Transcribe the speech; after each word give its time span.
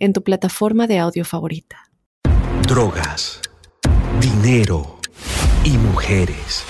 en 0.00 0.12
tu 0.12 0.22
plataforma 0.24 0.86
de 0.86 0.98
audio 0.98 1.24
favorita. 1.24 1.90
Drogas, 2.66 3.40
dinero 4.20 4.98
y 5.62 5.70
mujeres. 5.78 6.64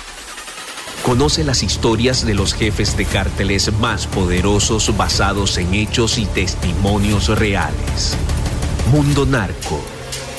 Conoce 1.02 1.44
las 1.44 1.62
historias 1.62 2.26
de 2.26 2.34
los 2.34 2.52
jefes 2.52 2.96
de 2.96 3.06
cárteles 3.06 3.72
más 3.80 4.06
poderosos 4.06 4.94
basados 4.96 5.56
en 5.56 5.72
hechos 5.72 6.18
y 6.18 6.26
testimonios 6.26 7.28
reales. 7.38 8.16
Mundo 8.92 9.24
Narco 9.24 9.80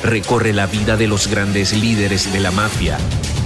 recorre 0.03 0.53
la 0.53 0.67
vida 0.67 0.97
de 0.97 1.07
los 1.07 1.27
grandes 1.27 1.73
líderes 1.73 2.31
de 2.31 2.39
la 2.39 2.51
mafia 2.51 2.97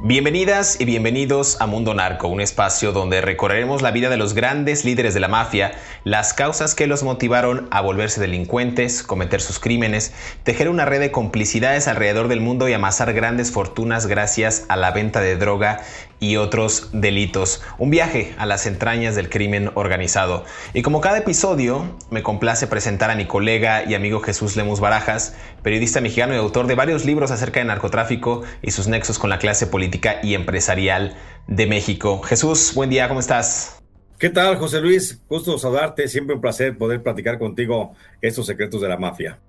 Bienvenidas 0.00 0.80
y 0.80 0.84
bienvenidos 0.86 1.60
a 1.60 1.66
Mundo 1.66 1.94
Narco, 1.94 2.26
un 2.26 2.40
espacio 2.40 2.90
donde 2.90 3.20
recorreremos 3.20 3.80
la 3.80 3.92
vida 3.92 4.10
de 4.10 4.16
los 4.16 4.34
grandes 4.34 4.84
líderes 4.84 5.14
de 5.14 5.20
la 5.20 5.28
mafia, 5.28 5.78
las 6.02 6.34
causas 6.34 6.74
que 6.74 6.88
los 6.88 7.04
motivaron 7.04 7.68
a 7.70 7.80
volverse 7.80 8.20
delincuentes, 8.20 9.04
cometer 9.04 9.40
sus 9.40 9.60
crímenes, 9.60 10.12
tejer 10.42 10.68
una 10.68 10.84
red 10.84 10.98
de 10.98 11.12
complicidades 11.12 11.86
alrededor 11.86 12.26
del 12.26 12.40
mundo 12.40 12.68
y 12.68 12.72
amasar 12.72 13.12
grandes 13.12 13.52
fortunas 13.52 14.06
gracias 14.08 14.66
a 14.68 14.76
la 14.76 14.90
venta 14.90 15.20
de 15.20 15.36
droga 15.36 15.80
y 16.20 16.36
otros 16.36 16.90
delitos. 16.92 17.62
Un 17.78 17.90
viaje 17.90 18.34
a 18.38 18.46
las 18.46 18.66
entrañas 18.66 19.14
del 19.14 19.28
crimen 19.28 19.70
organizado. 19.74 20.44
Y 20.72 20.82
como 20.82 21.00
cada 21.00 21.18
episodio, 21.18 21.96
me 22.10 22.22
complace 22.22 22.66
presentar 22.66 23.10
a 23.10 23.16
mi 23.16 23.26
colega 23.26 23.84
y 23.84 23.94
amigo 23.94 24.20
Jesús 24.20 24.56
Lemus 24.56 24.80
Barajas, 24.80 25.36
periodista 25.62 26.00
mexicano 26.00 26.34
y 26.34 26.38
autor 26.38 26.66
de 26.66 26.74
varios 26.74 27.04
libros 27.04 27.30
acerca 27.30 27.60
de 27.60 27.66
narcotráfico 27.66 28.42
y 28.62 28.70
sus 28.70 28.88
nexos 28.88 29.18
con 29.18 29.30
la 29.30 29.38
clase 29.38 29.66
política 29.66 30.20
y 30.22 30.34
empresarial 30.34 31.16
de 31.46 31.66
México. 31.66 32.22
Jesús, 32.22 32.72
buen 32.74 32.90
día, 32.90 33.08
¿cómo 33.08 33.20
estás? 33.20 33.82
¿Qué 34.18 34.30
tal, 34.30 34.56
José 34.56 34.80
Luis? 34.80 35.20
Gusto 35.28 35.58
saludarte, 35.58 36.08
siempre 36.08 36.34
un 36.34 36.40
placer 36.40 36.78
poder 36.78 37.02
platicar 37.02 37.38
contigo 37.38 37.94
estos 38.22 38.46
secretos 38.46 38.80
de 38.80 38.88
la 38.88 38.96
mafia. 38.96 39.40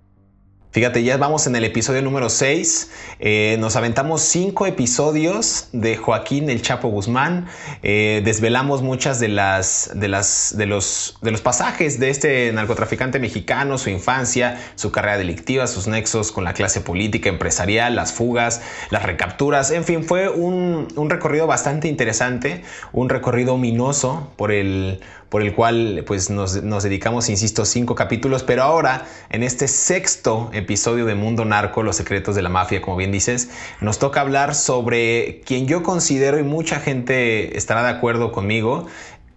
Fíjate, 0.76 1.04
ya 1.04 1.16
vamos 1.16 1.48
en 1.48 1.56
el 1.56 1.64
episodio 1.64 2.02
número 2.02 2.30
6. 2.30 2.92
Eh, 3.22 3.56
nos 3.62 3.78
aventamos 3.78 4.24
cinco 4.24 4.66
episodios 4.66 5.70
de 5.72 5.96
Joaquín 5.96 6.50
el 6.50 6.62
Chapo 6.62 6.90
Guzmán. 6.90 7.48
Eh, 7.82 8.22
desvelamos 8.26 8.82
muchas 8.82 9.22
de 9.22 9.30
las, 9.30 9.90
de 9.96 10.10
las 10.10 10.54
de 10.58 10.66
los 10.66 11.18
de 11.22 11.32
los 11.32 11.40
pasajes 11.40 11.98
de 11.98 12.10
este 12.10 12.52
narcotraficante 12.52 13.20
mexicano, 13.20 13.78
su 13.78 13.90
infancia, 13.90 14.60
su 14.76 14.92
carrera 14.92 15.18
delictiva, 15.18 15.66
sus 15.68 15.88
nexos 15.88 16.34
con 16.34 16.44
la 16.44 16.54
clase 16.54 16.82
política, 16.82 17.30
empresarial, 17.30 17.96
las 17.96 18.12
fugas, 18.12 18.62
las 18.90 19.04
recapturas. 19.04 19.72
En 19.72 19.86
fin, 19.86 20.04
fue 20.04 20.28
un, 20.28 20.90
un 20.98 21.10
recorrido 21.10 21.48
bastante 21.48 21.88
interesante, 21.88 22.64
un 22.92 23.08
recorrido 23.08 23.54
ominoso 23.54 24.30
por 24.36 24.52
el 24.52 25.00
por 25.30 25.42
el 25.42 25.54
cual 25.54 26.04
pues 26.06 26.30
nos, 26.30 26.54
dedicamos, 26.54 27.30
insisto, 27.30 27.66
cinco 27.66 27.96
capítulos, 27.96 28.44
pero 28.44 28.64
ahora 28.64 29.06
en 29.30 29.44
este 29.44 29.68
sexto 29.68 30.50
episodio 30.54 31.06
de 31.06 31.16
Mundo 31.16 31.46
Narco, 31.46 31.84
los 31.84 31.96
secretos 31.96 32.36
de 32.36 32.42
la 32.42 32.50
mafia, 32.50 32.82
como 32.82 32.98
bien 32.98 33.12
dices, 33.12 33.50
nos 33.82 34.00
toca 34.00 34.22
hablar 34.22 34.56
sobre 34.56 35.42
quien 35.46 35.68
yo 35.68 35.84
considero 35.84 36.40
y 36.40 36.44
mucha 36.44 36.80
gente 36.80 37.58
estará 37.58 37.84
de 37.84 37.90
acuerdo 37.90 38.32
conmigo, 38.32 38.88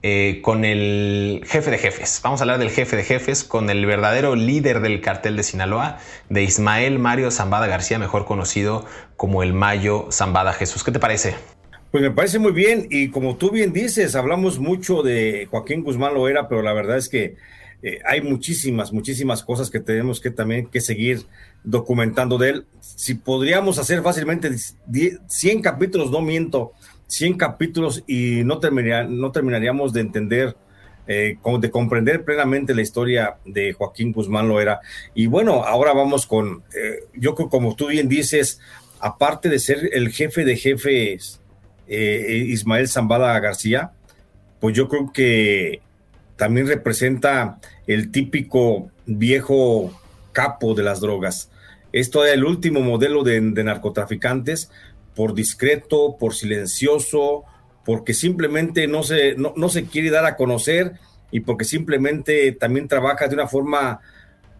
eh, 0.02 0.40
con 0.42 0.64
el 0.64 1.42
jefe 1.44 1.72
de 1.72 1.78
jefes. 1.78 2.20
Vamos 2.22 2.40
a 2.40 2.44
hablar 2.44 2.58
del 2.58 2.70
jefe 2.70 2.96
de 2.96 3.02
jefes 3.02 3.42
con 3.42 3.68
el 3.68 3.84
verdadero 3.84 4.36
líder 4.36 4.80
del 4.80 5.00
cartel 5.00 5.36
de 5.36 5.42
Sinaloa, 5.42 5.98
de 6.28 6.44
Ismael 6.44 7.00
Mario 7.00 7.32
Zambada 7.32 7.66
García, 7.66 7.98
mejor 7.98 8.24
conocido 8.24 8.84
como 9.16 9.42
el 9.42 9.54
Mayo 9.54 10.06
Zambada 10.12 10.52
Jesús. 10.52 10.84
¿Qué 10.84 10.92
te 10.92 11.00
parece? 11.00 11.57
Pues 11.90 12.02
me 12.02 12.10
parece 12.10 12.38
muy 12.38 12.52
bien 12.52 12.86
y 12.90 13.08
como 13.08 13.36
tú 13.38 13.50
bien 13.50 13.72
dices, 13.72 14.14
hablamos 14.14 14.58
mucho 14.58 15.02
de 15.02 15.48
Joaquín 15.50 15.82
Guzmán 15.82 16.12
Loera, 16.12 16.46
pero 16.46 16.60
la 16.60 16.74
verdad 16.74 16.98
es 16.98 17.08
que 17.08 17.36
eh, 17.82 18.00
hay 18.04 18.20
muchísimas, 18.20 18.92
muchísimas 18.92 19.42
cosas 19.42 19.70
que 19.70 19.80
tenemos 19.80 20.20
que 20.20 20.30
también 20.30 20.66
que 20.66 20.82
seguir 20.82 21.24
documentando 21.64 22.36
de 22.36 22.50
él. 22.50 22.66
Si 22.80 23.14
podríamos 23.14 23.78
hacer 23.78 24.02
fácilmente 24.02 24.50
100 25.28 25.62
capítulos, 25.62 26.10
no 26.10 26.20
miento, 26.20 26.72
100 27.06 27.38
capítulos 27.38 28.04
y 28.06 28.42
no, 28.44 28.60
no 29.08 29.32
terminaríamos 29.32 29.94
de 29.94 30.00
entender, 30.02 30.56
eh, 31.06 31.38
de 31.58 31.70
comprender 31.70 32.22
plenamente 32.22 32.74
la 32.74 32.82
historia 32.82 33.38
de 33.46 33.72
Joaquín 33.72 34.12
Guzmán 34.12 34.46
Loera. 34.46 34.80
Y 35.14 35.26
bueno, 35.26 35.64
ahora 35.64 35.94
vamos 35.94 36.26
con, 36.26 36.64
eh, 36.76 37.04
yo 37.14 37.34
creo 37.34 37.48
como 37.48 37.74
tú 37.76 37.86
bien 37.86 38.10
dices, 38.10 38.60
aparte 39.00 39.48
de 39.48 39.58
ser 39.58 39.88
el 39.94 40.10
jefe 40.10 40.44
de 40.44 40.56
jefes, 40.56 41.40
eh, 41.88 42.44
Ismael 42.48 42.88
Zambada 42.88 43.38
García, 43.40 43.92
pues 44.60 44.76
yo 44.76 44.88
creo 44.88 45.12
que 45.12 45.80
también 46.36 46.66
representa 46.66 47.58
el 47.86 48.10
típico 48.10 48.90
viejo 49.06 49.92
capo 50.32 50.74
de 50.74 50.82
las 50.82 51.00
drogas. 51.00 51.50
Esto 51.92 52.24
es 52.24 52.34
el 52.34 52.44
último 52.44 52.80
modelo 52.80 53.24
de, 53.24 53.40
narcotraficantes, 53.40 54.70
por 55.14 55.34
discreto, 55.34 56.16
por 56.18 56.34
silencioso, 56.34 57.44
porque 57.84 58.14
simplemente 58.14 58.86
no 58.86 59.02
se, 59.02 59.34
no, 59.34 59.52
no 59.56 59.68
se 59.68 59.84
quiere 59.84 60.10
dar 60.10 60.26
a 60.26 60.36
conocer 60.36 60.92
y 61.30 61.40
porque 61.40 61.64
simplemente 61.64 62.52
también 62.52 62.88
trabaja 62.88 63.26
de 63.26 63.34
una 63.34 63.48
forma 63.48 64.00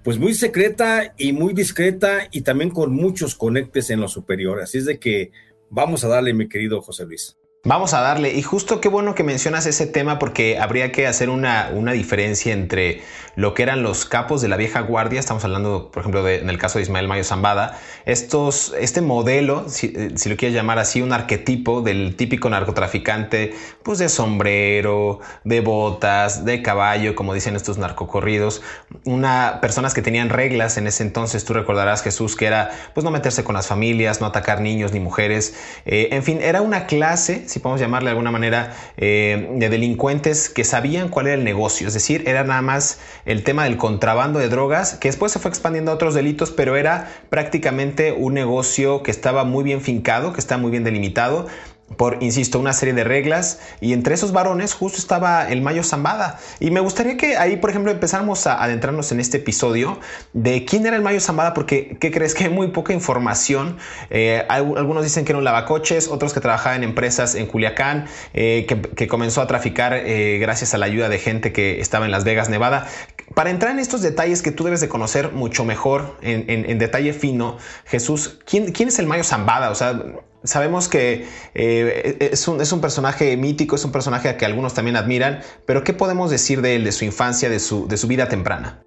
pues 0.03 0.19
muy 0.19 0.34
secreta 0.34 1.12
y 1.17 1.33
muy 1.33 1.53
discreta 1.55 2.28
y 2.31 2.41
también 2.43 2.71
con 2.71 2.93
muchos 2.94 3.34
conectes 3.34 3.91
en 3.91 4.00
lo 4.00 4.09
superior. 4.09 4.61
Así 4.61 4.78
es 4.78 4.87
de 4.87 4.99
que 4.99 5.33
Vamos 5.71 6.05
a 6.05 6.09
darle, 6.09 6.33
mi 6.33 6.49
querido 6.49 6.81
José 6.81 7.05
Luis. 7.05 7.37
Vamos 7.65 7.93
a 7.93 8.01
darle. 8.01 8.35
Y 8.35 8.43
justo 8.43 8.81
qué 8.81 8.89
bueno 8.89 9.17
que 9.17 9.25
mencionas 9.25 9.67
ese 9.67 9.89
tema 9.89 10.21
porque 10.21 10.61
habría 10.61 10.93
que 10.93 11.09
hacer 11.09 11.29
una, 11.29 11.71
una, 11.75 11.91
diferencia 11.91 12.53
entre 12.53 13.03
lo 13.35 13.53
que 13.55 13.65
eran 13.65 13.83
los 13.83 14.05
capos 14.05 14.41
de 14.41 14.49
la 14.49 14.57
vieja 14.57 14.81
guardia, 14.81 15.19
estamos 15.19 15.45
hablando, 15.45 15.91
por 15.91 16.01
ejemplo, 16.01 16.29
en 16.29 16.51
el 16.51 16.59
caso 16.59 16.79
de 16.79 16.83
Ismael 16.83 17.07
Mayo 17.07 17.23
Zambada, 17.23 17.79
estos, 18.05 18.75
este 18.81 19.01
modelo, 19.01 19.69
si, 19.69 19.93
lo 19.93 20.37
quieres 20.37 20.55
llamar 20.55 20.81
así, 20.81 21.03
un 21.03 21.13
arquetipo 21.13 21.81
del 21.81 22.17
típico 22.17 22.51
narcotraficante, 22.51 23.55
pues 23.85 23.99
de 23.99 24.09
sombrero, 24.09 25.21
de 25.45 25.61
botas, 25.61 26.45
de 26.45 26.63
caballo, 26.63 27.15
como 27.15 27.33
dicen 27.33 27.55
estos 27.55 27.79
narcocorridos, 27.79 28.63
una, 29.05 29.61
personas 29.61 29.95
que 29.95 30.03
tenían 30.03 30.31
reglas 30.31 30.77
en 30.77 30.89
ese 30.89 31.05
entonces, 31.05 31.44
tú 31.44 31.55
recordarás 31.55 32.03
Jesús, 32.03 32.35
que 32.35 32.47
era 32.47 32.71
pues 32.94 33.05
no 33.05 33.12
meterse 33.12 33.44
con 33.44 33.55
las 33.55 33.69
familias, 33.69 34.21
no 34.21 34.27
atacar 34.27 34.61
niños 34.61 34.93
ni 34.93 34.99
mujeres, 34.99 35.55
eh, 35.87 36.09
en 36.11 36.25
fin, 36.25 36.41
era 36.43 36.61
una 36.61 36.87
clase, 36.87 37.49
si 37.58 37.62
podemos 37.62 37.81
llamarle 37.81 38.06
de 38.06 38.12
alguna 38.12 38.31
manera, 38.31 38.72
eh, 38.96 39.49
de 39.56 39.69
delincuentes 39.69 40.49
que 40.49 40.62
sabían 40.62 41.08
cuál 41.08 41.26
era 41.26 41.34
el 41.34 41.43
negocio, 41.43 41.88
es 41.88 41.94
decir, 41.94 42.22
era 42.28 42.44
nada 42.44 42.62
más 42.62 43.00
el 43.26 43.43
tema 43.43 43.64
del 43.64 43.76
contrabando 43.76 44.38
de 44.38 44.49
drogas, 44.49 44.94
que 44.94 45.08
después 45.08 45.32
se 45.32 45.40
fue 45.40 45.49
expandiendo 45.49 45.90
a 45.90 45.94
otros 45.94 46.14
delitos, 46.14 46.52
pero 46.52 46.76
era 46.76 47.10
prácticamente 47.31 48.12
un 48.12 48.34
negocio 48.34 49.02
que 49.02 49.10
estaba 49.10 49.43
muy 49.43 49.64
bien 49.64 49.81
fincado, 49.81 50.32
que 50.32 50.38
está 50.38 50.56
muy 50.56 50.70
bien 50.70 50.84
delimitado 50.84 51.49
por, 51.96 52.23
insisto, 52.23 52.58
una 52.58 52.73
serie 52.73 52.94
de 52.94 53.05
reglas 53.05 53.61
y 53.81 53.93
entre 53.93 54.14
esos 54.14 54.32
varones 54.32 54.75
justo 54.75 54.99
estaba 54.99 55.49
el 55.49 55.62
Mayo 55.62 55.82
Zambada. 55.82 56.38
Y 56.61 56.70
me 56.70 56.81
gustaría 56.81 57.17
que 57.17 57.37
ahí, 57.37 57.56
por 57.56 57.70
ejemplo, 57.70 57.90
empezáramos 57.90 58.46
a 58.46 58.62
adentrarnos 58.62 59.11
en 59.12 59.20
este 59.20 59.38
episodio 59.38 59.99
de 60.32 60.64
quién 60.64 60.87
era 60.87 60.96
el 60.96 61.02
Mayo 61.02 61.20
Zambada, 61.20 61.55
porque 61.55 61.96
¿qué 62.00 62.11
crees? 62.11 62.35
Que 62.35 62.44
hay 62.44 62.50
muy 62.50 62.69
poca 62.69 62.93
información. 62.93 63.79
Eh, 64.11 64.44
algunos 64.49 65.02
dicen 65.02 65.25
que 65.25 65.32
era 65.32 65.38
un 65.38 65.44
lavacoches, 65.44 66.08
otros 66.08 66.32
que 66.35 66.40
trabajaba 66.40 66.76
en 66.76 66.85
empresas 66.85 67.35
en 67.35 67.46
Culiacán, 67.46 68.06
eh, 68.34 68.67
que, 68.94 69.08
comenzó 69.08 69.41
a 69.41 69.46
traficar 69.46 69.94
eh, 69.94 70.38
gracias 70.38 70.75
a 70.75 70.79
la 70.79 70.87
ayuda 70.87 71.08
de 71.08 71.19
gente 71.19 71.52
que 71.52 71.81
estaba 71.81 72.05
en 72.05 72.12
Las 72.12 72.25
Vegas, 72.25 72.50
Nevada. 72.50 72.87
Para 73.35 73.51
entrar 73.51 73.73
en 73.73 73.79
estos 73.79 74.03
detalles 74.03 74.43
que 74.43 74.51
tú 74.51 74.65
debes 74.65 74.81
de 74.81 74.89
conocer 74.89 75.33
mucho 75.33 75.65
mejor, 75.65 76.17
en, 76.23 76.79
detalle 76.79 77.13
fino, 77.13 77.59
Jesús, 77.85 78.39
¿quién, 78.45 78.73
¿quién, 78.73 78.89
es 78.89 78.99
el 78.99 79.07
Mayo 79.07 79.25
Zambada? 79.25 79.71
O 79.71 79.75
sea, 79.75 80.03
sabemos 80.45 80.89
que 80.89 81.27
eh, 81.55 82.31
es, 82.33 82.49
un, 82.49 82.81
personaje 82.81 83.37
mítico, 83.37 83.77
es 83.77 83.85
un 83.85 83.93
personaje 83.93 84.29
a 84.29 84.37
que 84.37 84.47
algunos 84.47 84.75
también 84.75 84.97
admiran, 84.97 85.41
pero 85.67 85.85
¿qué 85.85 85.93
podemos 85.93 86.31
decir 86.31 86.63
de 86.63 86.77
él, 86.77 86.85
de 86.85 86.93
su 86.93 87.05
infancia, 87.05 87.51
de 87.51 87.61
su, 87.61 87.87
vida 88.09 88.29
temprana? 88.29 88.83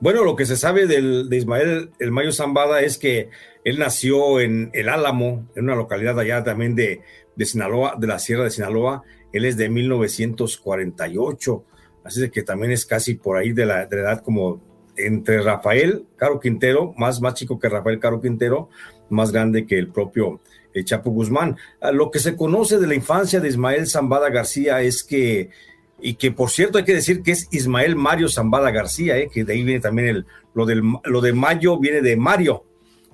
Bueno, 0.00 0.24
lo 0.24 0.36
que 0.36 0.44
se 0.44 0.56
sabe 0.56 0.86
de 0.86 1.36
Ismael 1.36 1.90
el 1.98 2.12
Mayo 2.12 2.32
Zambada 2.32 2.80
es 2.80 2.98
que 2.98 3.30
él 3.64 3.78
nació 3.78 4.40
en 4.40 4.70
El 4.74 4.88
Álamo, 4.88 5.48
en 5.56 5.64
una 5.64 5.74
localidad 5.74 6.18
allá 6.20 6.44
también 6.44 6.74
de, 6.74 7.00
de 7.34 7.44
Sinaloa, 7.44 7.96
de 7.98 8.06
la 8.06 8.18
Sierra 8.18 8.44
de 8.44 8.50
Sinaloa. 8.50 9.02
Él 9.32 9.44
es 9.44 9.56
de 9.56 9.68
1948, 9.68 11.64
así 12.06 12.20
de 12.20 12.30
que 12.30 12.42
también 12.42 12.72
es 12.72 12.86
casi 12.86 13.14
por 13.14 13.36
ahí 13.36 13.52
de 13.52 13.66
la, 13.66 13.82
edad 13.82 14.22
como 14.22 14.60
entre 14.96 15.42
Rafael 15.42 16.06
Caro 16.16 16.40
Quintero, 16.40 16.94
más, 16.96 17.20
más 17.20 17.34
chico 17.34 17.58
que 17.58 17.68
Rafael 17.68 17.98
Caro 17.98 18.20
Quintero, 18.20 18.70
más 19.10 19.32
grande 19.32 19.66
que 19.66 19.78
el 19.78 19.88
propio 19.88 20.40
el 20.72 20.84
Chapo 20.84 21.10
Guzmán. 21.10 21.56
Ah, 21.80 21.90
lo 21.90 22.10
que 22.10 22.18
se 22.18 22.36
conoce 22.36 22.78
de 22.78 22.86
la 22.86 22.94
infancia 22.94 23.40
de 23.40 23.48
Ismael 23.48 23.86
Zambada 23.86 24.28
García 24.30 24.82
es 24.82 25.02
que 25.02 25.50
y 25.98 26.14
que 26.14 26.30
por 26.30 26.50
cierto 26.50 26.76
hay 26.76 26.84
que 26.84 26.94
decir 26.94 27.22
que 27.22 27.32
es 27.32 27.48
Ismael 27.50 27.96
Mario 27.96 28.28
Zambada 28.28 28.70
García, 28.70 29.16
¿eh? 29.16 29.30
que 29.32 29.44
de 29.44 29.54
ahí 29.54 29.64
viene 29.64 29.80
también 29.80 30.08
el, 30.08 30.26
lo, 30.54 30.66
del, 30.66 30.82
lo 31.04 31.20
de 31.20 31.32
Mayo, 31.32 31.78
viene 31.78 32.02
de 32.02 32.16
Mario, 32.16 32.64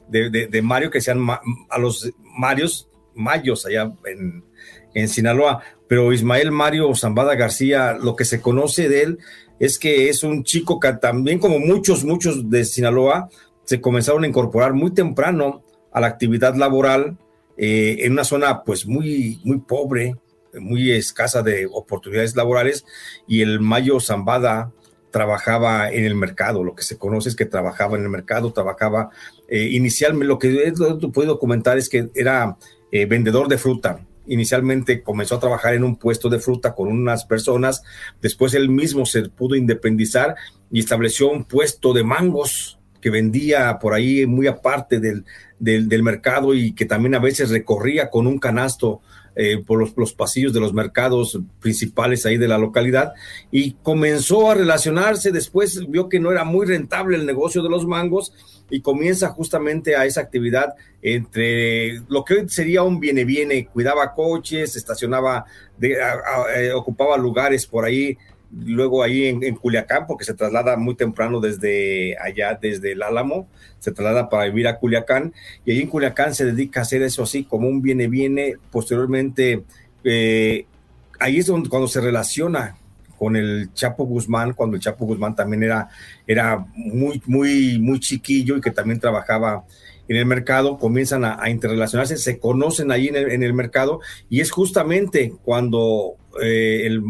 de, 0.08 0.30
de, 0.30 0.62
Mario, 0.62 0.90
que 0.90 1.00
sean 1.00 1.26
a 1.70 1.78
los 1.78 2.12
Marios, 2.36 2.88
Mayos 3.14 3.66
allá 3.66 3.92
en, 4.04 4.44
en, 4.94 5.08
Sinaloa, 5.08 5.62
pero 5.88 6.12
Ismael 6.12 6.50
Mario 6.50 6.94
Zambada 6.94 7.34
García, 7.34 7.94
lo 8.00 8.16
que 8.16 8.24
se 8.24 8.40
conoce 8.40 8.88
de 8.88 9.02
él 9.02 9.18
es 9.58 9.78
que 9.78 10.08
es 10.08 10.22
un 10.22 10.44
chico 10.44 10.80
que 10.80 10.92
también 10.94 11.38
como 11.38 11.58
muchos, 11.58 12.04
muchos 12.04 12.50
de 12.50 12.64
Sinaloa, 12.64 13.28
se 13.64 13.80
comenzaron 13.80 14.24
a 14.24 14.26
incorporar 14.26 14.72
muy 14.72 14.92
temprano 14.92 15.62
a 15.92 16.00
la 16.00 16.08
actividad 16.08 16.56
laboral 16.56 17.18
eh, 17.56 17.98
en 18.00 18.12
una 18.12 18.24
zona 18.24 18.64
pues 18.64 18.86
muy, 18.86 19.40
muy 19.44 19.58
pobre, 19.58 20.16
muy 20.54 20.90
escasa 20.90 21.42
de 21.42 21.68
oportunidades 21.70 22.34
laborales 22.34 22.84
y 23.26 23.42
el 23.42 23.60
Mayo 23.60 24.00
Zambada 24.00 24.72
trabajaba 25.10 25.92
en 25.92 26.04
el 26.04 26.14
mercado, 26.14 26.64
lo 26.64 26.74
que 26.74 26.82
se 26.82 26.98
conoce 26.98 27.28
es 27.28 27.36
que 27.36 27.44
trabajaba 27.44 27.96
en 27.96 28.02
el 28.02 28.08
mercado, 28.08 28.52
trabajaba 28.52 29.10
eh, 29.46 29.68
inicialmente, 29.70 30.26
lo 30.26 30.38
que 30.38 30.66
he 30.66 30.72
podido 30.72 31.38
comentar 31.38 31.78
es 31.78 31.88
que 31.88 32.10
era 32.14 32.56
eh, 32.92 33.06
vendedor 33.06 33.48
de 33.48 33.58
fruta. 33.58 34.06
Inicialmente 34.26 35.02
comenzó 35.02 35.34
a 35.36 35.40
trabajar 35.40 35.74
en 35.74 35.82
un 35.82 35.96
puesto 35.96 36.28
de 36.28 36.38
fruta 36.38 36.74
con 36.74 36.88
unas 36.88 37.24
personas, 37.24 37.82
después 38.20 38.54
él 38.54 38.68
mismo 38.68 39.04
se 39.04 39.28
pudo 39.30 39.56
independizar 39.56 40.36
y 40.70 40.78
estableció 40.78 41.28
un 41.30 41.44
puesto 41.44 41.92
de 41.92 42.04
mangos 42.04 42.78
que 43.00 43.10
vendía 43.10 43.78
por 43.80 43.94
ahí 43.94 44.26
muy 44.26 44.46
aparte 44.46 45.00
del, 45.00 45.24
del, 45.58 45.88
del 45.88 46.02
mercado 46.04 46.54
y 46.54 46.72
que 46.72 46.84
también 46.84 47.16
a 47.16 47.18
veces 47.18 47.50
recorría 47.50 48.10
con 48.10 48.28
un 48.28 48.38
canasto 48.38 49.00
eh, 49.34 49.62
por 49.66 49.78
los, 49.96 50.12
pasillos 50.12 50.52
de 50.52 50.60
los 50.60 50.74
mercados 50.74 51.38
principales 51.60 52.26
ahí 52.26 52.36
de 52.36 52.48
la 52.48 52.58
localidad 52.58 53.14
y 53.50 53.72
comenzó 53.82 54.50
a 54.50 54.54
relacionarse, 54.54 55.32
después 55.32 55.88
vio 55.88 56.08
que 56.08 56.20
no 56.20 56.30
era 56.30 56.44
muy 56.44 56.66
rentable 56.66 57.16
el 57.16 57.24
negocio 57.24 57.62
de 57.62 57.70
los 57.70 57.86
mangos 57.86 58.32
y 58.68 58.80
comienza 58.80 59.28
justamente 59.28 59.96
a 59.96 60.04
esa 60.06 60.20
actividad 60.20 60.74
entre 61.02 62.00
lo 62.08 62.24
que 62.24 62.34
hoy 62.34 62.48
sería 62.48 62.82
un 62.82 63.00
viene-viene, 63.00 63.66
cuidaba 63.66 64.14
coches, 64.14 64.76
estacionaba, 64.76 65.44
eh, 65.80 66.72
ocupaba 66.74 67.16
lugares 67.16 67.66
por 67.66 67.84
ahí 67.84 68.16
luego 68.52 69.02
ahí 69.02 69.26
en, 69.26 69.56
Culiacán, 69.56 70.06
porque 70.06 70.24
se 70.24 70.34
traslada 70.34 70.76
muy 70.76 70.94
temprano 70.94 71.40
desde 71.40 72.16
allá, 72.18 72.58
desde 72.60 72.92
el 72.92 73.02
Álamo, 73.02 73.48
se 73.78 73.92
traslada 73.92 74.28
para 74.28 74.44
vivir 74.44 74.68
a 74.68 74.78
Culiacán, 74.78 75.32
y 75.64 75.72
ahí 75.72 75.80
en 75.80 75.88
Culiacán 75.88 76.34
se 76.34 76.44
dedica 76.44 76.80
a 76.80 76.82
hacer 76.82 77.02
eso 77.02 77.22
así, 77.22 77.44
como 77.44 77.68
un 77.68 77.80
viene-viene, 77.82 78.56
posteriormente, 78.70 79.64
eh, 80.04 80.66
ahí 81.18 81.38
es 81.38 81.46
donde, 81.46 81.68
cuando 81.68 81.88
se 81.88 82.00
relaciona 82.00 82.76
con 83.18 83.36
el 83.36 83.72
Chapo 83.72 84.04
Guzmán, 84.04 84.52
cuando 84.52 84.76
el 84.76 84.82
Chapo 84.82 85.06
Guzmán 85.06 85.34
también 85.34 85.62
era, 85.62 85.88
era 86.26 86.58
muy, 86.74 87.22
muy, 87.26 87.78
muy 87.78 88.00
chiquillo 88.00 88.56
y 88.56 88.60
que 88.60 88.72
también 88.72 88.98
trabajaba 88.98 89.64
en 90.08 90.16
el 90.16 90.26
mercado, 90.26 90.78
comienzan 90.78 91.24
a, 91.24 91.48
interrelacionarse, 91.48 92.16
se 92.16 92.38
conocen 92.38 92.90
ahí 92.90 93.08
en 93.08 93.42
el, 93.42 93.54
mercado 93.54 94.00
y 94.28 94.40
es 94.40 94.50
justamente 94.50 95.32
cuando 95.44 96.16
eh, 96.42 96.82
el, 96.86 97.02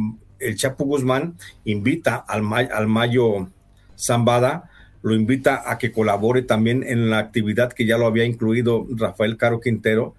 el 0.42 0.56
Chapo 0.56 0.84
Guzmán 0.84 1.34
invita 1.64 2.16
al, 2.16 2.42
al 2.52 2.86
Mayo 2.86 3.48
Zambada, 3.96 4.70
lo 5.02 5.14
invita 5.14 5.70
a 5.70 5.78
que 5.78 5.92
colabore 5.92 6.42
también 6.42 6.84
en 6.86 7.10
la 7.10 7.18
actividad 7.18 7.72
que 7.72 7.86
ya 7.86 7.98
lo 7.98 8.06
había 8.06 8.24
incluido 8.24 8.86
Rafael 8.90 9.36
Caro 9.36 9.60
Quintero, 9.60 10.14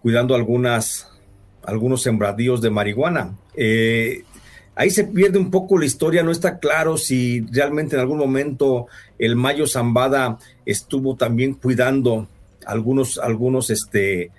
cuidando 0.00 0.34
algunas, 0.34 1.08
algunos 1.64 2.02
sembradíos 2.02 2.62
de 2.62 2.70
marihuana. 2.70 3.36
Eh, 3.54 4.24
ahí 4.74 4.90
se 4.90 5.04
pierde 5.04 5.38
un 5.38 5.50
poco 5.50 5.78
la 5.78 5.84
historia, 5.84 6.22
no 6.22 6.30
está 6.30 6.58
claro 6.58 6.96
si 6.96 7.40
realmente 7.52 7.96
en 7.96 8.00
algún 8.00 8.18
momento 8.18 8.86
el 9.18 9.36
Mayo 9.36 9.66
Zambada 9.66 10.38
estuvo 10.64 11.16
también 11.16 11.54
cuidando 11.54 12.28
algunos, 12.66 13.18
algunos 13.18 13.70
este, 13.70 14.30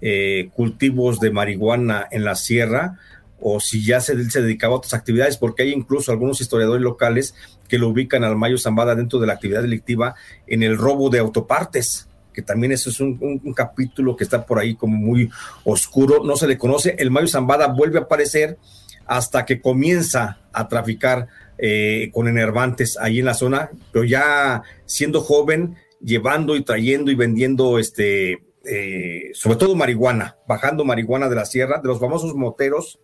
eh, 0.00 0.50
cultivos 0.54 1.20
de 1.20 1.30
marihuana 1.30 2.06
en 2.10 2.24
la 2.24 2.34
sierra 2.34 2.98
o 3.46 3.60
si 3.60 3.84
ya 3.84 4.00
se, 4.00 4.16
dedicaba 4.16 4.72
a 4.72 4.78
otras 4.78 4.94
actividades, 4.94 5.36
porque 5.36 5.64
hay 5.64 5.72
incluso 5.72 6.10
algunos 6.10 6.40
historiadores 6.40 6.82
locales 6.82 7.34
que 7.68 7.76
lo 7.76 7.90
ubican 7.90 8.24
al 8.24 8.36
Mayo 8.36 8.56
Zambada 8.56 8.94
dentro 8.94 9.18
de 9.18 9.26
la 9.26 9.34
actividad 9.34 9.60
delictiva 9.60 10.14
en 10.46 10.62
el 10.62 10.78
robo 10.78 11.10
de 11.10 11.18
autopartes, 11.18 12.08
que 12.32 12.40
también 12.40 12.72
eso 12.72 12.88
es 12.88 13.00
un, 13.00 13.52
capítulo 13.54 14.16
que 14.16 14.24
está 14.24 14.46
por 14.46 14.58
ahí 14.58 14.74
como 14.74 14.96
muy 14.96 15.28
oscuro, 15.64 16.24
no 16.24 16.36
se 16.36 16.46
le 16.46 16.56
conoce. 16.56 16.96
El 16.98 17.10
Mayo 17.10 17.28
Zambada 17.28 17.66
vuelve 17.66 17.98
a 17.98 18.02
aparecer 18.04 18.56
hasta 19.04 19.44
que 19.44 19.60
comienza 19.60 20.38
a 20.50 20.66
traficar 20.66 21.28
eh, 21.58 22.10
con 22.14 22.28
enervantes 22.28 22.96
ahí 22.98 23.18
en 23.18 23.26
la 23.26 23.34
zona, 23.34 23.68
pero 23.92 24.06
ya 24.06 24.62
siendo 24.86 25.20
joven, 25.20 25.76
llevando 26.00 26.56
y 26.56 26.64
trayendo 26.64 27.10
y 27.10 27.14
vendiendo 27.14 27.78
este, 27.78 28.42
eh, 28.64 29.32
sobre 29.34 29.58
todo 29.58 29.76
marihuana, 29.76 30.38
bajando 30.48 30.86
marihuana 30.86 31.28
de 31.28 31.36
la 31.36 31.44
sierra, 31.44 31.80
de 31.82 31.88
los 31.88 32.00
famosos 32.00 32.34
moteros 32.34 33.00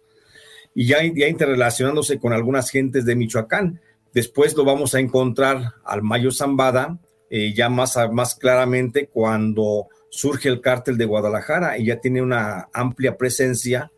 y 0.75 0.87
ya, 0.87 1.03
interrelacionándose 1.05 2.19
con 2.19 2.33
algunas 2.33 2.71
gentes 2.71 3.05
de 3.05 3.17
Michoacán. 3.17 3.81
Después 4.13 4.57
lo 4.57 4.65
vamos 4.65 4.95
a 4.95 5.01
encontrar 5.01 5.75
al 5.85 6.03
Mayo 6.03 6.33
Zambada, 6.33 6.99
eh, 7.31 7.53
ya 7.55 7.69
más, 7.69 7.97
más 8.13 8.35
claramente 8.35 9.07
cuando 9.07 9.89
surge 10.11 10.49
el 10.49 10.61
cártel 10.61 10.99
de 10.99 11.05
Guadalajara 11.05 11.79
y 11.79 11.87
ya 11.87 12.01
tiene 12.01 12.21
una 12.23 12.69
amplia 12.73 13.17
presencia 13.17 13.93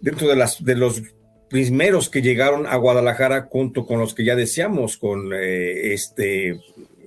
dentro 0.00 0.28
de, 0.28 0.36
las, 0.36 0.62
de 0.62 0.74
los 0.74 1.02
primeros 1.48 2.10
que 2.10 2.22
llegaron 2.22 2.66
a 2.66 2.76
Guadalajara 2.76 3.48
junto 3.50 3.86
con 3.86 3.98
los 3.98 4.14
que 4.14 4.24
ya 4.24 4.36
decíamos, 4.36 4.96
con 4.98 5.32
eh, 5.32 5.94
este 5.94 6.60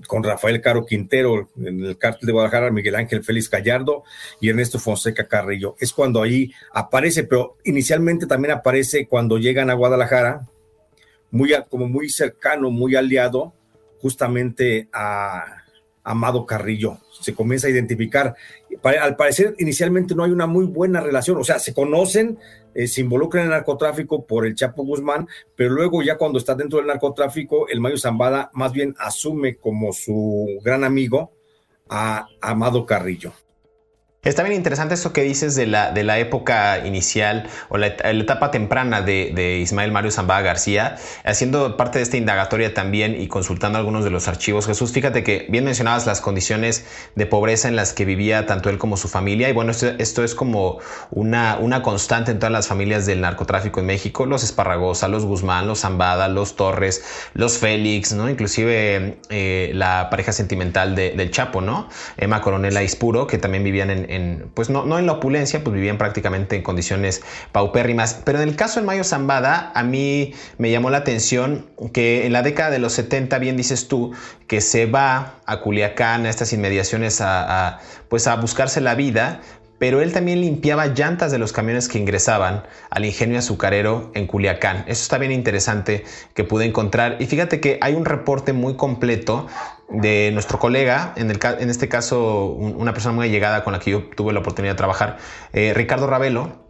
con 0.08 0.24
Rafael 0.24 0.62
Caro 0.62 0.86
Quintero 0.86 1.50
en 1.58 1.84
el 1.84 1.98
cártel 1.98 2.28
de 2.28 2.32
Guadalajara, 2.32 2.72
Miguel 2.72 2.96
Ángel 2.96 3.24
Félix 3.24 3.50
Gallardo 3.50 4.04
y 4.40 4.50
Ernesto 4.50 4.80
Fonseca 4.80 5.28
Carrillo. 5.28 5.76
Es 5.80 5.94
cuando 5.94 6.22
ahí 6.22 6.52
aparece, 6.72 7.24
pero 7.24 7.58
inicialmente 7.64 8.26
también 8.26 8.54
aparece 8.54 9.08
cuando 9.08 9.38
llegan 9.38 9.70
a 9.70 9.74
Guadalajara, 9.74 10.48
muy, 11.32 11.54
como 11.70 11.88
muy 11.88 12.10
cercano, 12.10 12.72
muy 12.72 12.96
aliado 12.96 13.54
justamente 14.00 14.88
a 14.94 15.65
Amado 16.06 16.46
Carrillo. 16.46 17.00
Se 17.20 17.34
comienza 17.34 17.68
a 17.68 17.72
identificar. 17.72 18.36
Al 18.84 19.16
parecer, 19.16 19.56
inicialmente 19.58 20.16
no 20.16 20.24
hay 20.24 20.32
una 20.32 20.48
muy 20.48 20.66
buena 20.66 21.02
relación, 21.02 21.38
o 21.38 21.44
sea, 21.44 21.60
se 21.60 21.74
conocen, 21.74 22.38
eh, 22.74 22.88
se 22.88 23.02
involucran 23.02 23.46
en 23.46 23.52
el 23.52 23.58
narcotráfico 23.58 24.26
por 24.26 24.46
el 24.46 24.56
Chapo 24.56 24.84
Guzmán, 24.84 25.28
pero 25.56 25.72
luego 25.72 26.04
ya 26.04 26.18
cuando 26.18 26.38
está 26.40 26.56
dentro 26.56 26.78
del 26.78 26.88
narcotráfico, 26.88 27.68
el 27.68 27.82
Mayo 27.82 27.98
Zambada 27.98 28.52
más 28.54 28.72
bien 28.72 28.96
asume 29.00 29.58
como 29.58 29.92
su 29.92 30.60
gran 30.64 30.84
amigo 30.84 31.34
a 31.90 32.28
Amado 32.42 32.86
Carrillo. 32.86 33.34
Está 34.26 34.42
bien 34.42 34.56
interesante 34.56 34.96
esto 34.96 35.14
que 35.14 35.22
dices 35.22 35.54
de 35.54 35.68
la, 35.68 35.92
de 35.92 36.04
la 36.04 36.18
época 36.18 36.80
inicial 36.84 37.48
o 37.70 37.78
la, 37.78 37.86
etapa 37.86 38.50
temprana 38.50 39.04
de, 39.04 39.60
Ismael 39.62 39.92
Mario 39.92 40.10
Zambada 40.10 40.42
García, 40.42 40.96
haciendo 41.24 41.78
parte 41.78 42.00
de 42.00 42.04
esta 42.04 42.18
indagatoria 42.18 42.74
también 42.74 43.22
y 43.22 43.28
consultando 43.28 43.78
algunos 43.78 44.04
de 44.04 44.10
los 44.10 44.28
archivos. 44.28 44.66
Jesús, 44.66 44.92
fíjate 44.92 45.24
que 45.24 45.46
bien 45.50 45.64
mencionabas 45.64 46.08
las 46.08 46.22
condiciones 46.22 46.86
de 47.14 47.28
pobreza 47.28 47.68
en 47.68 47.76
las 47.76 47.94
que 47.94 48.04
vivía 48.04 48.48
tanto 48.48 48.72
él 48.72 48.80
como 48.80 48.98
su 48.98 49.10
familia. 49.10 49.48
Y 49.48 49.54
bueno, 49.54 49.74
esto, 49.74 50.24
es 50.24 50.34
como 50.34 50.80
una, 51.12 51.60
una 51.62 51.84
constante 51.84 52.32
en 52.32 52.40
todas 52.40 52.52
las 52.52 52.68
familias 52.68 53.06
del 53.06 53.22
narcotráfico 53.22 53.80
en 53.80 53.86
México. 53.86 54.26
Los 54.26 54.44
Esparragosa, 54.44 55.08
los 55.08 55.24
Guzmán, 55.24 55.68
los 55.68 55.82
Zambada, 55.82 56.30
los 56.30 56.56
Torres, 56.56 57.04
los 57.36 57.60
Félix, 57.60 58.12
¿no? 58.14 58.28
Inclusive 58.28 59.20
eh, 59.30 59.70
la 59.76 60.08
pareja 60.10 60.32
sentimental 60.32 60.96
del 60.96 61.30
Chapo, 61.30 61.62
¿no? 61.62 61.90
Emma 62.18 62.42
Coronel 62.42 62.76
Aispuro, 62.76 63.28
que 63.28 63.38
también 63.38 63.64
vivían 63.64 63.92
en 63.92 64.15
pues 64.54 64.70
no, 64.70 64.86
no 64.86 65.00
en 65.00 65.06
la 65.06 65.14
opulencia, 65.14 65.64
pues 65.64 65.74
vivían 65.74 65.98
prácticamente 65.98 66.56
en 66.56 66.62
condiciones 66.62 67.22
paupérrimas. 67.52 68.22
Pero 68.26 68.42
en 68.42 68.50
el 68.50 68.56
caso 68.56 68.80
del 68.80 68.86
Mayo 68.86 69.04
Zambada, 69.04 69.72
a 69.74 69.84
mí 69.84 70.34
me 70.58 70.72
llamó 70.72 70.90
la 70.90 70.98
atención 70.98 71.66
que 71.94 72.26
en 72.26 72.34
la 72.34 72.42
década 72.42 72.70
de 72.70 72.80
los 72.80 72.94
70, 72.94 73.38
bien 73.40 73.58
dices 73.58 73.88
tú, 73.88 74.14
que 74.48 74.62
se 74.62 74.86
va 74.86 75.36
a 75.46 75.62
Culiacán, 75.62 76.26
a 76.26 76.30
estas 76.30 76.54
inmediaciones, 76.54 77.22
a, 77.22 77.80
pues 78.10 78.28
a 78.28 78.36
buscarse 78.36 78.82
la 78.82 78.96
vida, 78.96 79.42
pero 79.78 80.02
él 80.02 80.14
también 80.14 80.40
limpiaba 80.40 80.88
llantas 80.88 81.32
de 81.32 81.38
los 81.38 81.52
camiones 81.52 81.90
que 81.90 82.00
ingresaban 82.00 82.64
al 82.90 83.06
ingenio 83.06 83.40
azucarero 83.40 84.12
en 84.14 84.26
Culiacán. 84.26 84.86
Eso 84.88 85.04
está 85.04 85.18
bien 85.18 85.32
interesante 85.32 86.06
que 86.34 86.44
pude 86.44 86.66
encontrar. 86.66 87.18
Y 87.20 87.26
fíjate 87.26 87.60
que 87.60 87.78
hay 87.82 87.94
un 87.94 88.06
reporte 88.06 88.54
muy 88.54 88.76
completo 88.76 89.48
de 89.90 90.32
nuestro 90.34 90.60
colega, 90.60 91.14
en, 91.16 91.30
este 91.70 91.88
caso 91.88 92.46
una 92.48 92.94
persona 92.94 93.14
muy 93.14 93.28
allegada 93.28 93.64
con 93.64 93.74
la 93.74 93.80
que 93.80 93.92
yo 93.92 94.04
tuve 94.16 94.34
la 94.34 94.40
oportunidad 94.40 94.74
de 94.74 94.78
trabajar, 94.78 95.18
eh, 95.54 95.74
Ricardo 95.76 96.08
Ravelo, 96.08 96.66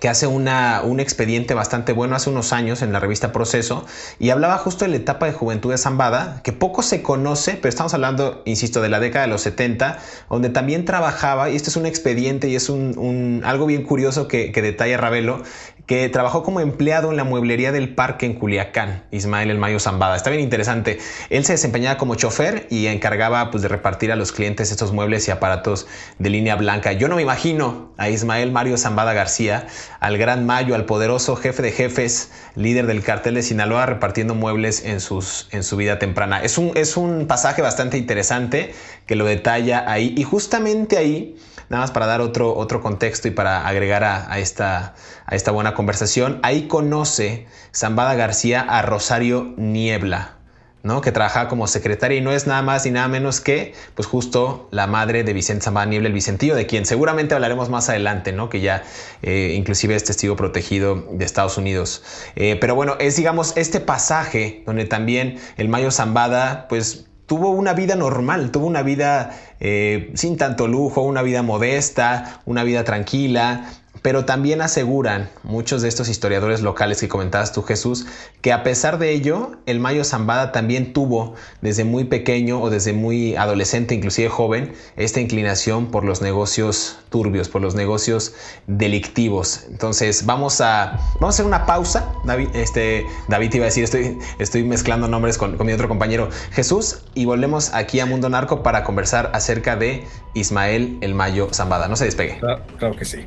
que 0.00 0.08
hace 0.08 0.26
una, 0.26 0.82
un 0.84 1.00
expediente 1.00 1.54
bastante 1.54 1.92
bueno 1.92 2.14
hace 2.14 2.30
unos 2.30 2.52
años 2.52 2.82
en 2.82 2.92
la 2.92 3.00
revista 3.00 3.32
Proceso 3.32 3.84
y 4.18 4.30
hablaba 4.30 4.56
justo 4.58 4.84
de 4.84 4.92
la 4.92 4.96
etapa 4.96 5.26
de 5.26 5.32
juventud 5.32 5.70
de 5.70 5.78
Zambada, 5.78 6.40
que 6.44 6.52
poco 6.52 6.82
se 6.82 7.02
conoce, 7.02 7.54
pero 7.54 7.68
estamos 7.68 7.94
hablando, 7.94 8.42
insisto, 8.44 8.80
de 8.80 8.88
la 8.88 9.00
década 9.00 9.24
de 9.26 9.32
los 9.32 9.42
70, 9.42 9.98
donde 10.30 10.50
también 10.50 10.84
trabajaba, 10.84 11.50
y 11.50 11.56
este 11.56 11.70
es 11.70 11.76
un 11.76 11.86
expediente 11.86 12.48
y 12.48 12.54
es 12.54 12.68
un, 12.68 13.42
algo 13.44 13.66
bien 13.66 13.82
curioso 13.82 14.28
que, 14.28 14.52
que 14.52 14.62
detalla 14.62 14.98
Ravelo, 14.98 15.42
que 15.88 16.06
trabajó 16.10 16.42
como 16.42 16.60
empleado 16.60 17.10
en 17.10 17.16
la 17.16 17.24
mueblería 17.24 17.72
del 17.72 17.94
parque 17.94 18.26
en 18.26 18.34
Culiacán, 18.34 19.04
Ismael 19.10 19.50
El 19.50 19.56
Mayo 19.56 19.80
Zambada. 19.80 20.16
Está 20.16 20.28
bien 20.28 20.42
interesante. 20.42 20.98
Él 21.30 21.46
se 21.46 21.52
desempeñaba 21.52 21.96
como 21.96 22.14
chofer 22.14 22.66
y 22.68 22.88
encargaba 22.88 23.50
pues, 23.50 23.62
de 23.62 23.68
repartir 23.68 24.12
a 24.12 24.16
los 24.16 24.30
clientes 24.30 24.70
estos 24.70 24.92
muebles 24.92 25.26
y 25.26 25.30
aparatos 25.30 25.86
de 26.18 26.28
línea 26.28 26.56
blanca. 26.56 26.92
Yo 26.92 27.08
no 27.08 27.16
me 27.16 27.22
imagino 27.22 27.94
a 27.96 28.10
Ismael 28.10 28.52
Mario 28.52 28.76
Zambada 28.76 29.14
García, 29.14 29.66
al 29.98 30.18
gran 30.18 30.44
Mayo, 30.44 30.74
al 30.74 30.84
poderoso 30.84 31.36
jefe 31.36 31.62
de 31.62 31.72
jefes, 31.72 32.32
líder 32.54 32.86
del 32.86 33.02
cartel 33.02 33.36
de 33.36 33.42
Sinaloa, 33.42 33.86
repartiendo 33.86 34.34
muebles 34.34 34.84
en, 34.84 35.00
sus, 35.00 35.48
en 35.52 35.62
su 35.62 35.78
vida 35.78 35.98
temprana. 35.98 36.42
Es 36.42 36.58
un, 36.58 36.72
es 36.76 36.98
un 36.98 37.26
pasaje 37.26 37.62
bastante 37.62 37.96
interesante 37.96 38.74
que 39.06 39.16
lo 39.16 39.24
detalla 39.24 39.90
ahí 39.90 40.12
y 40.18 40.22
justamente 40.24 40.98
ahí 40.98 41.38
nada 41.68 41.82
más 41.82 41.90
para 41.90 42.06
dar 42.06 42.20
otro, 42.20 42.56
otro 42.56 42.80
contexto 42.80 43.28
y 43.28 43.30
para 43.30 43.66
agregar 43.66 44.04
a, 44.04 44.38
esta, 44.38 44.94
a 45.26 45.34
esta 45.34 45.50
buena 45.50 45.74
conversación, 45.74 46.40
ahí 46.42 46.66
conoce 46.68 47.46
Zambada 47.74 48.14
García 48.14 48.60
a 48.60 48.82
Rosario 48.82 49.52
Niebla, 49.56 50.36
¿no? 50.82 51.00
que 51.00 51.12
trabajaba 51.12 51.48
como 51.48 51.66
secretaria 51.66 52.18
y 52.18 52.20
no 52.20 52.32
es 52.32 52.46
nada 52.46 52.62
más 52.62 52.84
ni 52.84 52.92
nada 52.92 53.08
menos 53.08 53.40
que 53.40 53.74
pues 53.94 54.06
justo 54.08 54.68
la 54.70 54.86
madre 54.86 55.24
de 55.24 55.32
Vicente 55.32 55.64
Zambada 55.64 55.86
Niebla, 55.86 56.08
el 56.08 56.14
Vicentillo, 56.14 56.54
de 56.54 56.66
quien 56.66 56.86
seguramente 56.86 57.34
hablaremos 57.34 57.68
más 57.68 57.88
adelante, 57.88 58.32
¿no? 58.32 58.48
que 58.48 58.60
ya 58.60 58.84
eh, 59.22 59.52
inclusive 59.56 59.94
es 59.94 60.04
testigo 60.04 60.36
protegido 60.36 61.06
de 61.12 61.24
Estados 61.24 61.58
Unidos. 61.58 62.02
Eh, 62.36 62.56
pero 62.60 62.74
bueno, 62.74 62.96
es 62.98 63.16
digamos 63.16 63.52
este 63.56 63.80
pasaje 63.80 64.62
donde 64.64 64.86
también 64.86 65.38
el 65.56 65.68
Mayo 65.68 65.90
Zambada 65.90 66.68
pues 66.68 67.07
tuvo 67.28 67.50
una 67.50 67.74
vida 67.74 67.94
normal, 67.94 68.50
tuvo 68.50 68.66
una 68.66 68.82
vida 68.82 69.30
eh, 69.60 70.10
sin 70.14 70.38
tanto 70.38 70.66
lujo, 70.66 71.02
una 71.02 71.20
vida 71.20 71.42
modesta, 71.42 72.40
una 72.46 72.64
vida 72.64 72.84
tranquila, 72.84 73.66
pero 74.02 74.24
también 74.24 74.60
aseguran 74.60 75.28
muchos 75.42 75.82
de 75.82 75.88
estos 75.88 76.08
historiadores 76.08 76.62
locales 76.62 77.00
que 77.00 77.08
comentabas 77.08 77.52
tú, 77.52 77.62
Jesús, 77.62 78.06
que 78.40 78.52
a 78.52 78.62
pesar 78.62 78.98
de 78.98 79.12
ello, 79.12 79.52
el 79.66 79.80
Mayo 79.80 80.04
Zambada 80.04 80.52
también 80.52 80.92
tuvo 80.92 81.34
desde 81.60 81.84
muy 81.84 82.04
pequeño 82.04 82.60
o 82.60 82.70
desde 82.70 82.92
muy 82.92 83.36
adolescente, 83.36 83.94
inclusive 83.94 84.28
joven, 84.28 84.72
esta 84.96 85.20
inclinación 85.20 85.90
por 85.90 86.04
los 86.04 86.22
negocios 86.22 86.98
turbios, 87.10 87.48
por 87.48 87.62
los 87.62 87.74
negocios 87.74 88.34
delictivos. 88.66 89.64
Entonces, 89.70 90.26
vamos 90.26 90.60
a, 90.60 90.98
vamos 91.14 91.34
a 91.34 91.36
hacer 91.36 91.46
una 91.46 91.66
pausa. 91.66 92.12
David, 92.24 92.48
este, 92.54 93.06
David 93.28 93.54
iba 93.54 93.64
a 93.64 93.66
decir, 93.66 93.84
estoy, 93.84 94.18
estoy 94.38 94.64
mezclando 94.64 95.08
nombres 95.08 95.38
con, 95.38 95.58
mi 95.64 95.72
otro 95.72 95.88
compañero 95.88 96.28
Jesús 96.52 97.02
y 97.14 97.24
volvemos 97.24 97.74
aquí 97.74 98.00
a 98.00 98.06
Mundo 98.06 98.28
Narco 98.28 98.62
para 98.62 98.84
conversar 98.84 99.30
acerca 99.34 99.76
de 99.76 100.04
Ismael 100.34 100.98
el 101.00 101.14
Mayo 101.14 101.48
Zambada. 101.52 101.88
No 101.88 101.96
se 101.96 102.04
despegue. 102.04 102.38
claro 102.78 102.96
que 102.96 103.04
sí. 103.04 103.26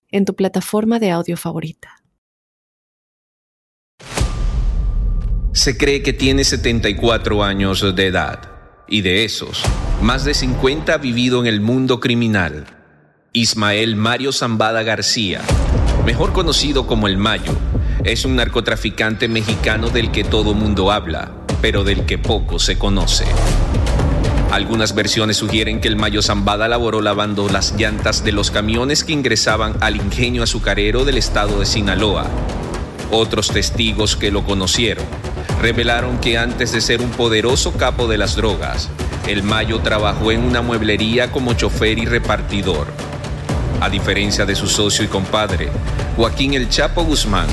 en 0.11 0.25
tu 0.25 0.35
plataforma 0.35 0.99
de 0.99 1.11
audio 1.11 1.37
favorita. 1.37 2.01
Se 5.53 5.77
cree 5.77 6.01
que 6.01 6.13
tiene 6.13 6.43
74 6.43 7.43
años 7.43 7.95
de 7.95 8.07
edad 8.07 8.51
y 8.87 9.01
de 9.01 9.25
esos, 9.25 9.63
más 10.01 10.23
de 10.23 10.33
50 10.33 10.93
ha 10.93 10.97
vivido 10.97 11.41
en 11.41 11.47
el 11.47 11.59
mundo 11.59 11.99
criminal. 11.99 12.65
Ismael 13.33 13.95
Mario 13.95 14.31
Zambada 14.31 14.83
García, 14.83 15.41
mejor 16.05 16.33
conocido 16.33 16.87
como 16.87 17.07
el 17.07 17.17
Mayo, 17.17 17.53
es 18.03 18.25
un 18.25 18.35
narcotraficante 18.35 19.27
mexicano 19.27 19.89
del 19.89 20.11
que 20.11 20.23
todo 20.23 20.53
mundo 20.53 20.91
habla, 20.91 21.31
pero 21.61 21.83
del 21.83 22.05
que 22.05 22.17
poco 22.17 22.57
se 22.57 22.77
conoce. 22.77 23.25
Algunas 24.51 24.93
versiones 24.93 25.37
sugieren 25.37 25.79
que 25.79 25.87
el 25.87 25.95
Mayo 25.95 26.21
Zambada 26.21 26.67
laboró 26.67 26.99
lavando 26.99 27.47
las 27.47 27.73
llantas 27.77 28.25
de 28.25 28.33
los 28.33 28.51
camiones 28.51 29.05
que 29.05 29.13
ingresaban 29.13 29.77
al 29.79 29.95
ingenio 29.95 30.43
azucarero 30.43 31.05
del 31.05 31.17
estado 31.17 31.61
de 31.61 31.65
Sinaloa. 31.65 32.25
Otros 33.11 33.47
testigos 33.47 34.17
que 34.17 34.29
lo 34.29 34.43
conocieron 34.43 35.05
revelaron 35.61 36.17
que 36.17 36.37
antes 36.37 36.73
de 36.73 36.81
ser 36.81 37.01
un 37.01 37.11
poderoso 37.11 37.71
capo 37.71 38.09
de 38.09 38.17
las 38.17 38.35
drogas, 38.35 38.89
el 39.25 39.41
Mayo 39.41 39.79
trabajó 39.79 40.33
en 40.33 40.43
una 40.43 40.61
mueblería 40.61 41.31
como 41.31 41.53
chofer 41.53 41.97
y 41.97 42.05
repartidor. 42.05 42.87
A 43.79 43.89
diferencia 43.89 44.45
de 44.45 44.55
su 44.55 44.67
socio 44.67 45.05
y 45.05 45.07
compadre, 45.07 45.69
Joaquín 46.17 46.55
El 46.55 46.67
Chapo 46.67 47.05
Guzmán, 47.05 47.47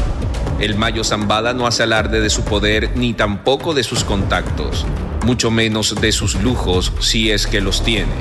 el 0.58 0.74
Mayo 0.74 1.04
Zambada 1.04 1.54
no 1.54 1.68
hace 1.68 1.84
alarde 1.84 2.20
de 2.20 2.28
su 2.28 2.42
poder 2.42 2.90
ni 2.96 3.14
tampoco 3.14 3.72
de 3.72 3.84
sus 3.84 4.02
contactos 4.02 4.84
mucho 5.28 5.50
menos 5.50 5.94
de 6.00 6.10
sus 6.10 6.36
lujos 6.36 6.90
si 7.00 7.30
es 7.30 7.46
que 7.46 7.60
los 7.60 7.84
tiene. 7.84 8.14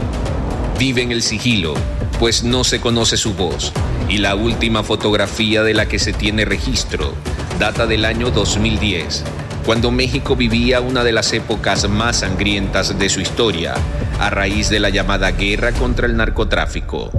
Vive 0.78 1.04
en 1.04 1.14
el 1.14 1.22
sigilo, 1.22 1.74
pues 2.20 2.44
no 2.44 2.66
se 2.66 2.82
conoce 2.82 3.16
su 3.16 3.34
voz, 3.34 3.72
y 4.10 4.18
la 4.18 4.36
última 4.36 4.84
fotografía 4.84 5.64
de 5.64 5.74
la 5.74 5.88
que 5.88 6.00
se 6.00 6.12
tiene 6.12 6.44
registro 6.44 7.14
data 7.60 7.88
del 7.88 8.04
año 8.04 8.30
2010, 8.30 9.24
cuando 9.66 9.90
México 9.90 10.36
vivía 10.36 10.82
una 10.82 11.06
de 11.06 11.14
las 11.14 11.32
épocas 11.32 11.88
más 11.88 12.18
sangrientas 12.18 13.00
de 13.00 13.08
su 13.08 13.22
historia, 13.22 13.76
a 14.20 14.30
raíz 14.30 14.70
de 14.70 14.82
la 14.82 14.90
llamada 14.90 15.32
guerra 15.32 15.72
contra 15.72 16.08
el 16.08 16.18
narcotráfico. 16.18 17.10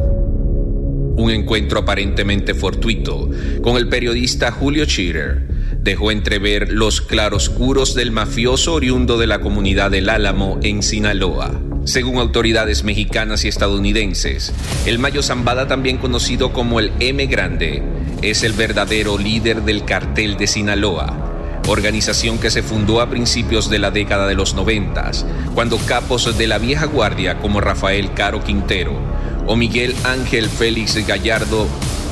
Un 1.16 1.30
encuentro 1.30 1.78
aparentemente 1.78 2.52
fortuito 2.52 3.30
con 3.62 3.78
el 3.78 3.88
periodista 3.88 4.52
Julio 4.52 4.84
Cheater 4.84 5.57
dejó 5.80 6.10
entrever 6.10 6.72
los 6.72 7.00
claroscuros 7.00 7.94
del 7.94 8.10
mafioso 8.10 8.74
oriundo 8.74 9.16
de 9.18 9.26
la 9.26 9.40
comunidad 9.40 9.90
del 9.90 10.08
Álamo 10.08 10.58
en 10.62 10.82
Sinaloa. 10.82 11.60
Según 11.84 12.18
autoridades 12.18 12.84
mexicanas 12.84 13.44
y 13.44 13.48
estadounidenses, 13.48 14.52
el 14.84 14.98
Mayo 14.98 15.22
Zambada, 15.22 15.68
también 15.68 15.96
conocido 15.96 16.52
como 16.52 16.80
el 16.80 16.92
M 17.00 17.24
Grande, 17.26 17.82
es 18.20 18.42
el 18.42 18.52
verdadero 18.52 19.16
líder 19.16 19.62
del 19.62 19.84
cartel 19.84 20.36
de 20.36 20.46
Sinaloa, 20.46 21.60
organización 21.66 22.38
que 22.38 22.50
se 22.50 22.62
fundó 22.62 23.00
a 23.00 23.08
principios 23.08 23.70
de 23.70 23.78
la 23.78 23.90
década 23.90 24.26
de 24.26 24.34
los 24.34 24.54
noventas, 24.54 25.24
cuando 25.54 25.78
capos 25.78 26.36
de 26.36 26.46
la 26.46 26.58
vieja 26.58 26.86
guardia 26.86 27.38
como 27.38 27.60
Rafael 27.60 28.12
Caro 28.12 28.42
Quintero 28.42 28.98
o 29.46 29.56
Miguel 29.56 29.94
Ángel 30.04 30.50
Félix 30.50 31.06
Gallardo 31.06 31.66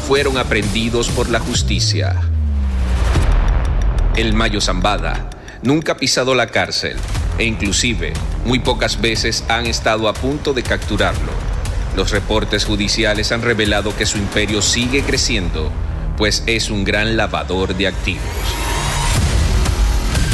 fueron 0.06 0.38
aprendidos 0.38 1.08
por 1.08 1.28
la 1.28 1.40
justicia 1.40 2.22
el 4.16 4.32
Mayo 4.32 4.62
Zambada, 4.62 5.28
nunca 5.62 5.92
ha 5.92 5.96
pisado 5.98 6.34
la 6.34 6.46
cárcel 6.46 6.96
e 7.38 7.44
inclusive 7.44 8.14
muy 8.46 8.58
pocas 8.58 9.00
veces 9.00 9.44
han 9.48 9.66
estado 9.66 10.08
a 10.08 10.14
punto 10.14 10.54
de 10.54 10.62
capturarlo. 10.62 11.32
Los 11.94 12.12
reportes 12.12 12.64
judiciales 12.64 13.30
han 13.30 13.42
revelado 13.42 13.94
que 13.94 14.06
su 14.06 14.16
imperio 14.16 14.62
sigue 14.62 15.02
creciendo, 15.02 15.70
pues 16.16 16.42
es 16.46 16.70
un 16.70 16.84
gran 16.84 17.16
lavador 17.18 17.76
de 17.76 17.88
activos. 17.88 18.22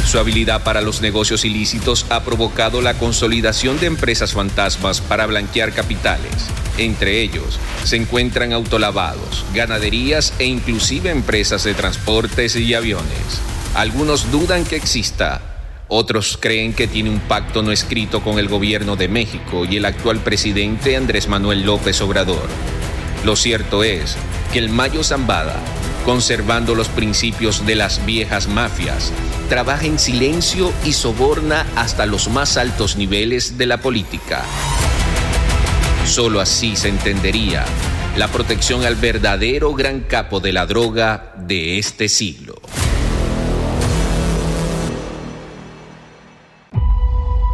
Su 0.05 0.17
habilidad 0.19 0.63
para 0.63 0.81
los 0.81 1.01
negocios 1.01 1.43
ilícitos 1.43 2.05
ha 2.09 2.23
provocado 2.23 2.81
la 2.81 2.93
consolidación 2.93 3.79
de 3.79 3.87
empresas 3.87 4.33
fantasmas 4.33 5.01
para 5.01 5.25
blanquear 5.25 5.73
capitales. 5.73 6.31
Entre 6.77 7.21
ellos 7.21 7.59
se 7.83 7.97
encuentran 7.97 8.53
autolavados, 8.53 9.43
ganaderías 9.53 10.33
e 10.39 10.45
inclusive 10.45 11.09
empresas 11.09 11.63
de 11.63 11.73
transportes 11.73 12.55
y 12.55 12.73
aviones. 12.73 13.52
Algunos 13.75 14.31
dudan 14.31 14.65
que 14.65 14.75
exista, 14.75 15.41
otros 15.87 16.37
creen 16.39 16.73
que 16.73 16.87
tiene 16.87 17.09
un 17.09 17.19
pacto 17.19 17.63
no 17.63 17.71
escrito 17.71 18.21
con 18.21 18.37
el 18.37 18.47
gobierno 18.47 18.95
de 18.95 19.07
México 19.07 19.65
y 19.65 19.77
el 19.77 19.85
actual 19.85 20.19
presidente 20.19 20.95
Andrés 20.95 21.27
Manuel 21.27 21.63
López 21.63 21.99
Obrador. 22.01 22.47
Lo 23.25 23.35
cierto 23.35 23.83
es 23.83 24.15
que 24.51 24.59
el 24.59 24.69
Mayo 24.69 25.03
Zambada, 25.03 25.55
conservando 26.05 26.75
los 26.75 26.87
principios 26.87 27.65
de 27.65 27.73
las 27.73 28.05
viejas 28.05 28.47
mafias, 28.47 29.11
trabaja 29.49 29.85
en 29.85 29.97
silencio 29.97 30.71
y 30.85 30.93
soborna 30.93 31.65
hasta 31.75 32.05
los 32.05 32.29
más 32.29 32.57
altos 32.57 32.95
niveles 32.95 33.57
de 33.57 33.65
la 33.65 33.79
política. 33.79 34.43
Solo 36.05 36.41
así 36.41 36.75
se 36.75 36.89
entendería 36.89 37.65
la 38.17 38.27
protección 38.27 38.85
al 38.85 38.97
verdadero 38.97 39.73
gran 39.73 40.01
capo 40.01 40.39
de 40.39 40.53
la 40.53 40.67
droga 40.67 41.33
de 41.37 41.79
este 41.79 42.07
siglo. 42.07 42.61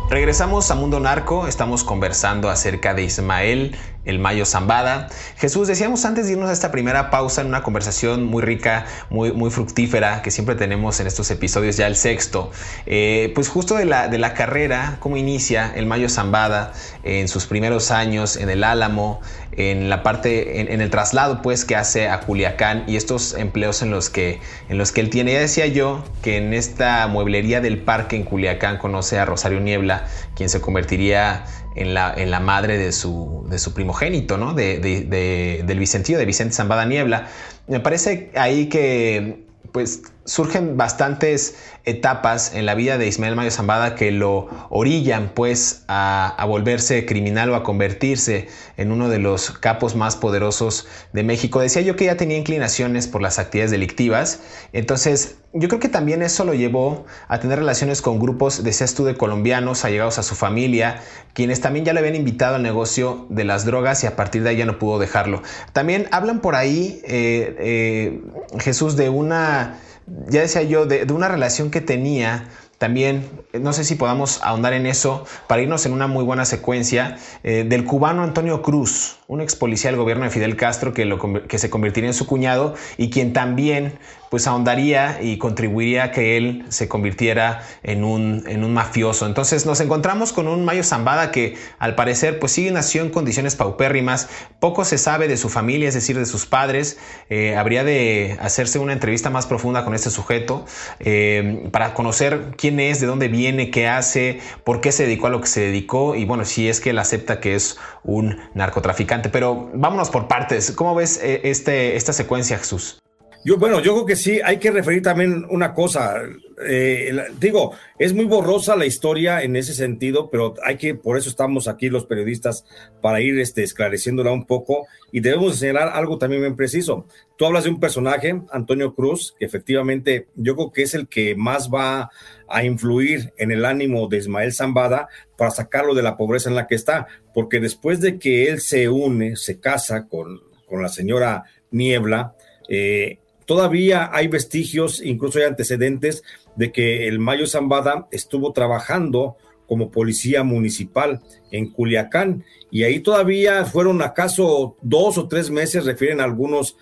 Regresamos 0.10 0.72
a 0.72 0.76
Mundo 0.76 1.00
Narco, 1.00 1.46
estamos 1.46 1.84
conversando 1.84 2.50
acerca 2.50 2.96
de 2.96 3.04
Ismael 3.04 3.76
el 4.10 4.20
Mayo 4.20 4.46
Zambada. 4.46 5.08
Jesús, 5.38 5.68
decíamos 5.68 6.06
antes 6.06 6.28
de 6.28 6.34
irnos 6.34 6.50
a 6.50 6.54
esta 6.54 6.72
primera 6.72 7.10
pausa 7.10 7.42
en 7.42 7.48
una 7.48 7.64
conversación 7.64 8.26
muy 8.26 8.44
rica, 8.44 8.86
muy, 9.10 9.50
fructífera 9.50 10.22
que 10.22 10.32
siempre 10.32 10.56
tenemos 10.56 11.00
en 11.00 11.08
estos 11.08 11.32
episodios, 11.32 11.78
ya 11.78 11.88
el 11.88 11.96
sexto, 11.96 12.52
eh, 12.86 13.32
pues 13.36 13.50
justo 13.50 13.76
de 13.76 13.86
la, 13.86 14.08
de 14.08 14.18
la 14.18 14.34
carrera, 14.34 14.98
cómo 15.00 15.18
inicia 15.18 15.72
el 15.76 15.86
Mayo 15.86 16.10
Zambada 16.10 16.74
en 17.04 17.28
sus 17.28 17.46
primeros 17.46 17.92
años 17.92 18.36
en 18.36 18.50
el 18.50 18.64
Álamo, 18.64 19.22
en 19.52 19.90
la 19.90 20.04
parte, 20.04 20.62
en, 20.62 20.82
el 20.82 20.90
traslado 20.90 21.42
pues 21.42 21.66
que 21.66 21.76
hace 21.76 22.08
a 22.08 22.22
Culiacán 22.22 22.84
y 22.88 22.96
estos 22.96 23.34
empleos 23.34 23.82
en 23.82 23.92
los 23.92 24.10
que, 24.10 24.40
en 24.70 24.78
los 24.78 24.92
que 24.92 25.02
él 25.02 25.10
tiene. 25.10 25.34
Ya 25.34 25.40
decía 25.40 25.68
yo 25.68 26.04
que 26.22 26.38
en 26.38 26.54
esta 26.54 27.08
mueblería 27.08 27.60
del 27.62 27.80
parque 27.80 28.16
en 28.16 28.24
Culiacán 28.24 28.78
conoce 28.78 29.20
a 29.20 29.26
Rosario 29.26 29.60
Niebla, 29.60 30.08
quien 30.36 30.50
se 30.50 30.62
convertiría 30.62 31.46
en 31.76 31.94
la, 31.94 32.14
en 32.16 32.32
la 32.32 32.40
madre 32.40 32.78
de 32.78 32.92
su, 32.92 33.46
de 33.50 33.60
su 33.60 33.74
primogénito, 33.74 34.38
¿no? 34.38 34.54
De, 34.54 34.80
del 34.80 35.80
Vicentío, 35.80 36.18
de 36.18 36.26
Vicente 36.26 36.54
Zambada 36.54 36.86
Niebla. 36.86 37.28
Me 37.68 37.80
parece 37.80 38.32
ahí 38.36 38.68
que 38.68 39.46
pues 39.72 40.02
surgen 40.26 40.78
bastantes 40.78 41.56
etapas 41.86 42.54
en 42.54 42.66
la 42.66 42.76
vida 42.76 42.98
de 42.98 43.08
Ismael 43.08 43.36
Mayo 43.36 43.52
Zambada 43.52 43.96
que 43.96 44.12
lo 44.12 44.48
orillan 44.70 45.32
pues 45.34 45.84
a, 45.88 46.46
volverse 46.48 47.06
criminal 47.06 47.50
o 47.50 47.56
a 47.56 47.64
convertirse 47.64 48.48
en 48.78 48.92
uno 48.92 49.10
de 49.10 49.20
los 49.20 49.52
capos 49.52 49.96
más 49.96 50.16
poderosos 50.16 50.88
de 51.14 51.24
México. 51.24 51.60
Decía 51.62 51.82
yo 51.82 51.96
que 51.96 52.06
ya 52.06 52.18
tenía 52.18 52.38
inclinaciones 52.38 53.08
por 53.08 53.22
las 53.22 53.40
actividades 53.40 53.72
delictivas, 53.72 54.40
entonces 54.74 55.38
yo 55.54 55.68
creo 55.68 55.80
que 55.80 55.90
también 55.90 56.22
eso 56.22 56.46
lo 56.46 56.54
llevó 56.54 57.06
a 57.28 57.40
tener 57.40 57.58
relaciones 57.58 58.04
con 58.04 58.20
grupos, 58.20 58.64
de 58.64 58.72
tú, 58.96 59.04
de 59.04 59.16
colombianos 59.16 59.84
allegados 59.84 60.20
a 60.20 60.24
su 60.24 60.36
familia, 60.36 61.02
quienes 61.34 61.60
también 61.60 61.86
ya 61.86 61.94
le 61.94 62.00
habían 62.00 62.16
invitado 62.16 62.56
al 62.56 62.64
negocio 62.64 63.26
de 63.30 63.46
las 63.46 63.66
drogas 63.66 64.04
y 64.04 64.08
a 64.08 64.16
partir 64.16 64.44
de 64.44 64.50
ahí 64.50 64.58
ya 64.58 64.66
no 64.66 64.78
pudo 64.78 65.00
dejarlo. 65.00 65.42
También 65.74 66.08
hablan 66.12 66.42
por 66.42 66.56
ahí, 66.56 67.02
eh, 67.04 67.56
eh, 67.60 68.22
Jesús, 68.60 68.96
de 68.96 69.10
una 69.10 69.80
ya 70.28 70.42
decía 70.42 70.64
yo, 70.64 70.86
de, 70.86 71.06
una 71.12 71.28
relación 71.28 71.72
que 71.72 71.82
tenía 71.82 72.48
también, 72.78 73.30
no 73.60 73.74
sé 73.74 73.84
si 73.84 73.96
podamos 73.96 74.40
ahondar 74.42 74.72
en 74.72 74.86
eso 74.86 75.26
para 75.48 75.62
irnos 75.62 75.86
en 75.86 75.92
una 75.92 76.08
muy 76.08 76.24
buena 76.24 76.46
secuencia, 76.46 77.18
eh, 77.44 77.66
del 77.68 77.84
cubano 77.84 78.24
Antonio 78.24 78.62
Cruz, 78.62 79.18
un 79.28 79.42
ex 79.42 79.56
policía 79.56 79.92
del 79.92 80.00
gobierno 80.00 80.24
de 80.24 80.30
Fidel 80.30 80.56
Castro 80.56 80.94
que, 80.94 81.18
que 81.48 81.58
se 81.58 81.70
convertiría 81.70 82.10
en 82.10 82.14
su 82.14 82.26
cuñado 82.26 82.76
y 82.98 83.10
quien 83.10 83.34
también 83.34 84.00
pues 84.30 84.48
ahondaría 84.48 85.20
y 85.22 85.38
contribuiría 85.38 86.06
a 86.06 86.12
que 86.12 86.38
él 86.38 86.66
se 86.70 86.88
convirtiera 86.88 87.64
en 87.84 88.04
un, 88.04 88.44
en 88.48 88.64
un 88.64 88.74
mafioso. 88.74 89.26
Entonces 89.26 89.66
nos 89.66 89.80
encontramos 89.80 90.34
con 90.34 90.48
un 90.48 90.66
Mayo 90.66 90.84
Zambada 90.84 91.32
que 91.32 91.58
al 91.80 91.96
parecer 91.96 92.40
pues 92.40 92.52
sí 92.52 92.70
nació 92.72 93.02
en 93.02 93.10
condiciones 93.10 93.56
paupérrimas, 93.56 94.30
poco 94.60 94.86
se 94.86 94.98
sabe 94.98 95.28
de 95.28 95.38
su 95.38 95.50
familia, 95.50 95.88
es 95.88 95.96
decir, 95.96 96.18
de 96.18 96.26
sus 96.26 96.46
padres, 96.46 97.00
eh, 97.30 97.56
habría 97.56 97.84
de 97.84 98.38
hacerse 98.40 98.80
una 98.80 98.94
entrevista 98.94 99.30
más 99.30 99.46
profunda 99.46 99.84
con 99.84 99.96
este 99.96 100.10
sujeto 100.10 100.66
eh, 101.00 101.68
para 101.72 101.94
conocer 101.94 102.52
quién 102.58 102.80
es, 102.80 103.00
de 103.00 103.08
dónde 103.08 103.28
viene, 103.28 103.72
qué 103.72 103.88
hace, 103.88 104.40
por 104.64 104.82
qué 104.82 104.92
se 104.92 105.04
dedicó 105.04 105.28
a 105.28 105.30
lo 105.30 105.42
que 105.42 105.48
se 105.48 105.62
dedicó 105.62 106.16
y 106.16 106.26
bueno, 106.26 106.46
si 106.46 106.70
es 106.70 106.80
que 106.80 106.92
él 106.92 107.00
acepta 107.00 107.40
que 107.40 107.56
es 107.56 107.78
un 108.04 108.38
narcotraficante. 108.54 109.30
Pero 109.30 109.70
vámonos 109.74 110.10
por 110.10 110.28
partes, 110.28 110.72
¿cómo 110.72 110.96
ves 110.96 111.20
eh, 111.24 111.42
este, 111.46 111.96
esta 111.96 112.14
secuencia, 112.14 112.58
Jesús? 112.58 113.00
Yo, 113.46 113.58
bueno, 113.58 113.80
yo 113.82 113.94
creo 113.94 114.06
que 114.06 114.18
sí, 114.18 114.42
hay 114.44 114.58
que 114.58 114.70
referir 114.70 115.02
también 115.02 115.46
una 115.50 115.74
cosa. 115.74 116.22
Eh, 116.68 117.14
digo, 117.40 117.74
es 117.98 118.14
muy 118.14 118.26
borrosa 118.26 118.76
la 118.76 118.86
historia 118.86 119.42
en 119.44 119.56
ese 119.56 119.74
sentido, 119.74 120.30
pero 120.30 120.56
hay 120.66 120.76
que, 120.76 120.94
por 120.94 121.18
eso 121.18 121.30
estamos 121.30 121.70
aquí 121.70 121.90
los 121.90 122.06
periodistas, 122.06 122.66
para 123.02 123.22
ir 123.22 123.40
este, 123.40 123.64
esclareciéndola 123.64 124.34
un 124.34 124.46
poco 124.46 124.88
y 125.14 125.22
debemos 125.22 125.58
señalar 125.58 125.88
algo 125.94 126.18
también 126.18 126.42
bien 126.42 126.58
preciso. 126.58 127.06
Tú 127.38 127.46
hablas 127.46 127.64
de 127.64 127.70
un 127.70 127.80
personaje, 127.80 128.42
Antonio 128.52 128.94
Cruz, 128.94 129.34
que 129.40 129.46
efectivamente 129.46 130.28
yo 130.36 130.56
creo 130.56 130.74
que 130.74 130.84
es 130.84 130.94
el 130.94 131.08
que 131.08 131.36
más 131.36 131.70
va 131.74 132.10
a 132.50 132.64
influir 132.66 133.34
en 133.38 133.52
el 133.52 133.64
ánimo 133.64 134.10
de 134.10 134.18
Ismael 134.18 134.52
Zambada 134.52 135.08
para 135.38 135.52
sacarlo 135.52 135.96
de 135.96 136.04
la 136.04 136.18
pobreza 136.18 136.50
en 136.50 136.56
la 136.56 136.68
que 136.68 136.76
está, 136.76 137.08
porque 137.34 137.62
después 137.62 138.02
de 138.02 138.20
que 138.20 138.50
él 138.50 138.60
se 138.60 138.90
une, 138.90 139.38
se 139.38 139.62
casa 139.62 140.08
con, 140.08 140.42
con 140.68 140.82
la 140.82 140.90
señora 140.90 141.46
Niebla, 141.72 142.36
eh, 142.68 143.19
Todavía 143.50 144.12
hay 144.14 144.28
vestigios, 144.28 145.02
incluso 145.04 145.40
hay 145.40 145.46
antecedentes 145.46 146.22
de 146.56 146.72
que 146.72 147.08
el 147.08 147.18
Mayo 147.18 147.48
Zambada 147.48 148.08
estuvo 148.12 148.54
trabajando 148.54 149.38
como 149.68 149.90
policía 149.90 150.44
municipal 150.44 151.24
en 151.50 151.72
Culiacán 151.72 152.44
y 152.70 152.84
ahí 152.84 153.00
todavía 153.00 153.66
fueron 153.66 154.04
acaso 154.04 154.78
dos 154.84 155.18
o 155.18 155.28
tres 155.28 155.50
meses, 155.50 155.86
refieren 155.86 156.22
algunos 156.22 156.78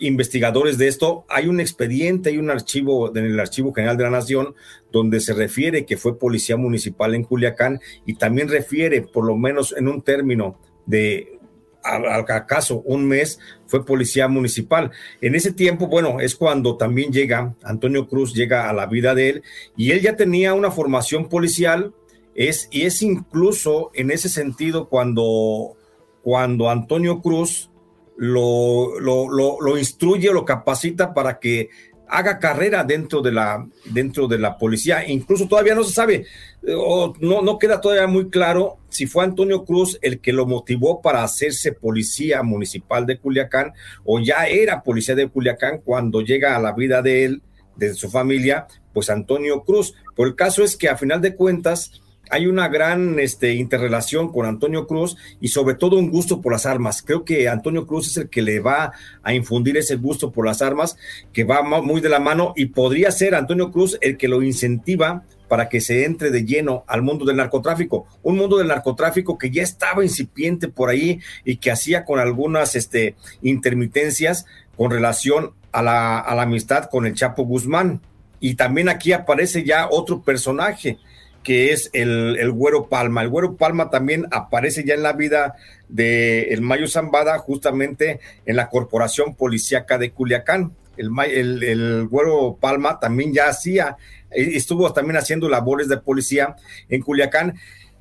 investigadores 0.00 0.76
de 0.76 0.88
esto. 0.88 1.24
Hay 1.28 1.46
un 1.46 1.60
expediente, 1.60 2.30
hay 2.30 2.38
un 2.38 2.50
archivo 2.50 3.16
en 3.16 3.24
el 3.24 3.38
Archivo 3.38 3.72
General 3.72 3.96
de 3.96 4.02
la 4.02 4.10
Nación 4.10 4.56
donde 4.90 5.20
se 5.20 5.34
refiere 5.34 5.86
que 5.86 5.96
fue 5.96 6.18
policía 6.18 6.56
municipal 6.56 7.14
en 7.14 7.22
Culiacán 7.22 7.78
y 8.06 8.14
también 8.14 8.48
refiere, 8.48 9.02
por 9.02 9.24
lo 9.24 9.36
menos 9.36 9.72
en 9.78 9.86
un 9.86 10.02
término 10.02 10.58
de 10.84 11.37
al 11.82 12.24
acaso 12.30 12.82
un 12.84 13.06
mes 13.06 13.38
fue 13.66 13.84
policía 13.84 14.28
municipal. 14.28 14.90
En 15.20 15.34
ese 15.34 15.52
tiempo, 15.52 15.86
bueno, 15.86 16.20
es 16.20 16.34
cuando 16.34 16.76
también 16.76 17.12
llega 17.12 17.54
Antonio 17.62 18.08
Cruz, 18.08 18.34
llega 18.34 18.68
a 18.68 18.72
la 18.72 18.86
vida 18.86 19.14
de 19.14 19.30
él 19.30 19.42
y 19.76 19.92
él 19.92 20.00
ya 20.00 20.16
tenía 20.16 20.54
una 20.54 20.70
formación 20.70 21.28
policial, 21.28 21.94
es, 22.34 22.68
y 22.70 22.82
es 22.82 23.02
incluso 23.02 23.90
en 23.94 24.10
ese 24.10 24.28
sentido 24.28 24.88
cuando, 24.88 25.76
cuando 26.22 26.70
Antonio 26.70 27.20
Cruz 27.20 27.70
lo, 28.16 28.98
lo, 29.00 29.30
lo, 29.30 29.60
lo 29.60 29.78
instruye, 29.78 30.32
lo 30.32 30.44
capacita 30.44 31.14
para 31.14 31.38
que 31.38 31.70
haga 32.08 32.38
carrera 32.38 32.84
dentro 32.84 33.20
de 33.20 33.32
la, 33.32 33.66
dentro 33.84 34.26
de 34.26 34.38
la 34.38 34.56
policía. 34.56 35.06
Incluso 35.06 35.46
todavía 35.46 35.74
no 35.74 35.84
se 35.84 35.92
sabe, 35.92 36.26
no, 36.62 37.42
no 37.42 37.58
queda 37.58 37.80
todavía 37.80 38.06
muy 38.06 38.30
claro 38.30 38.78
si 38.88 39.06
fue 39.06 39.24
Antonio 39.24 39.64
Cruz 39.64 39.98
el 40.02 40.20
que 40.20 40.32
lo 40.32 40.46
motivó 40.46 41.00
para 41.00 41.22
hacerse 41.22 41.72
policía 41.72 42.42
municipal 42.42 43.06
de 43.06 43.18
Culiacán 43.18 43.72
o 44.04 44.18
ya 44.20 44.46
era 44.46 44.82
policía 44.82 45.14
de 45.14 45.28
Culiacán 45.28 45.80
cuando 45.84 46.20
llega 46.20 46.56
a 46.56 46.60
la 46.60 46.72
vida 46.72 47.00
de 47.00 47.24
él, 47.24 47.42
de 47.76 47.94
su 47.94 48.10
familia, 48.10 48.66
pues 48.92 49.08
Antonio 49.08 49.62
Cruz. 49.62 49.94
Por 50.16 50.28
el 50.28 50.34
caso 50.34 50.64
es 50.64 50.76
que 50.76 50.88
a 50.88 50.96
final 50.96 51.20
de 51.20 51.34
cuentas, 51.34 52.02
hay 52.30 52.46
una 52.46 52.68
gran 52.68 53.18
este, 53.18 53.54
interrelación 53.54 54.30
con 54.30 54.46
Antonio 54.46 54.86
Cruz 54.86 55.16
y 55.40 55.48
sobre 55.48 55.74
todo 55.74 55.96
un 55.96 56.10
gusto 56.10 56.40
por 56.40 56.52
las 56.52 56.66
armas. 56.66 57.02
Creo 57.02 57.24
que 57.24 57.48
Antonio 57.48 57.86
Cruz 57.86 58.08
es 58.08 58.16
el 58.16 58.28
que 58.28 58.42
le 58.42 58.60
va 58.60 58.92
a 59.22 59.34
infundir 59.34 59.76
ese 59.76 59.96
gusto 59.96 60.30
por 60.30 60.46
las 60.46 60.62
armas, 60.62 60.96
que 61.32 61.44
va 61.44 61.62
muy 61.62 62.00
de 62.00 62.08
la 62.08 62.20
mano 62.20 62.52
y 62.56 62.66
podría 62.66 63.10
ser 63.10 63.34
Antonio 63.34 63.70
Cruz 63.70 63.98
el 64.00 64.16
que 64.16 64.28
lo 64.28 64.42
incentiva 64.42 65.24
para 65.48 65.68
que 65.68 65.80
se 65.80 66.04
entre 66.04 66.30
de 66.30 66.44
lleno 66.44 66.84
al 66.86 67.02
mundo 67.02 67.24
del 67.24 67.36
narcotráfico, 67.36 68.06
un 68.22 68.36
mundo 68.36 68.58
del 68.58 68.68
narcotráfico 68.68 69.38
que 69.38 69.50
ya 69.50 69.62
estaba 69.62 70.04
incipiente 70.04 70.68
por 70.68 70.90
ahí 70.90 71.20
y 71.44 71.56
que 71.56 71.70
hacía 71.70 72.04
con 72.04 72.20
algunas 72.20 72.76
este, 72.76 73.16
intermitencias 73.42 74.46
con 74.76 74.90
relación 74.90 75.52
a 75.72 75.82
la, 75.82 76.18
a 76.18 76.34
la 76.34 76.42
amistad 76.42 76.88
con 76.90 77.06
el 77.06 77.14
Chapo 77.14 77.44
Guzmán. 77.44 78.00
Y 78.40 78.54
también 78.54 78.88
aquí 78.88 79.12
aparece 79.12 79.64
ya 79.64 79.88
otro 79.90 80.22
personaje, 80.22 80.98
que 81.42 81.72
es 81.72 81.90
el, 81.92 82.36
el, 82.38 82.52
Güero 82.52 82.88
Palma. 82.88 83.22
El 83.22 83.28
Güero 83.28 83.56
Palma 83.56 83.90
también 83.90 84.26
aparece 84.30 84.84
ya 84.84 84.94
en 84.94 85.02
la 85.02 85.12
vida 85.12 85.56
de 85.88 86.42
el 86.50 86.60
Mayo 86.60 86.86
Zambada, 86.86 87.38
justamente 87.38 88.20
en 88.46 88.56
la 88.56 88.68
Corporación 88.68 89.34
Policíaca 89.34 89.98
de 89.98 90.10
Culiacán. 90.10 90.72
El, 90.96 91.10
el, 91.30 91.62
el, 91.62 92.08
Güero 92.08 92.58
Palma 92.60 92.98
también 93.00 93.32
ya 93.32 93.48
hacía 93.48 93.96
estuvo 94.30 94.92
también 94.92 95.16
haciendo 95.16 95.48
labores 95.48 95.88
de 95.88 95.98
policía 95.98 96.56
en 96.88 97.02
Culiacán, 97.02 97.54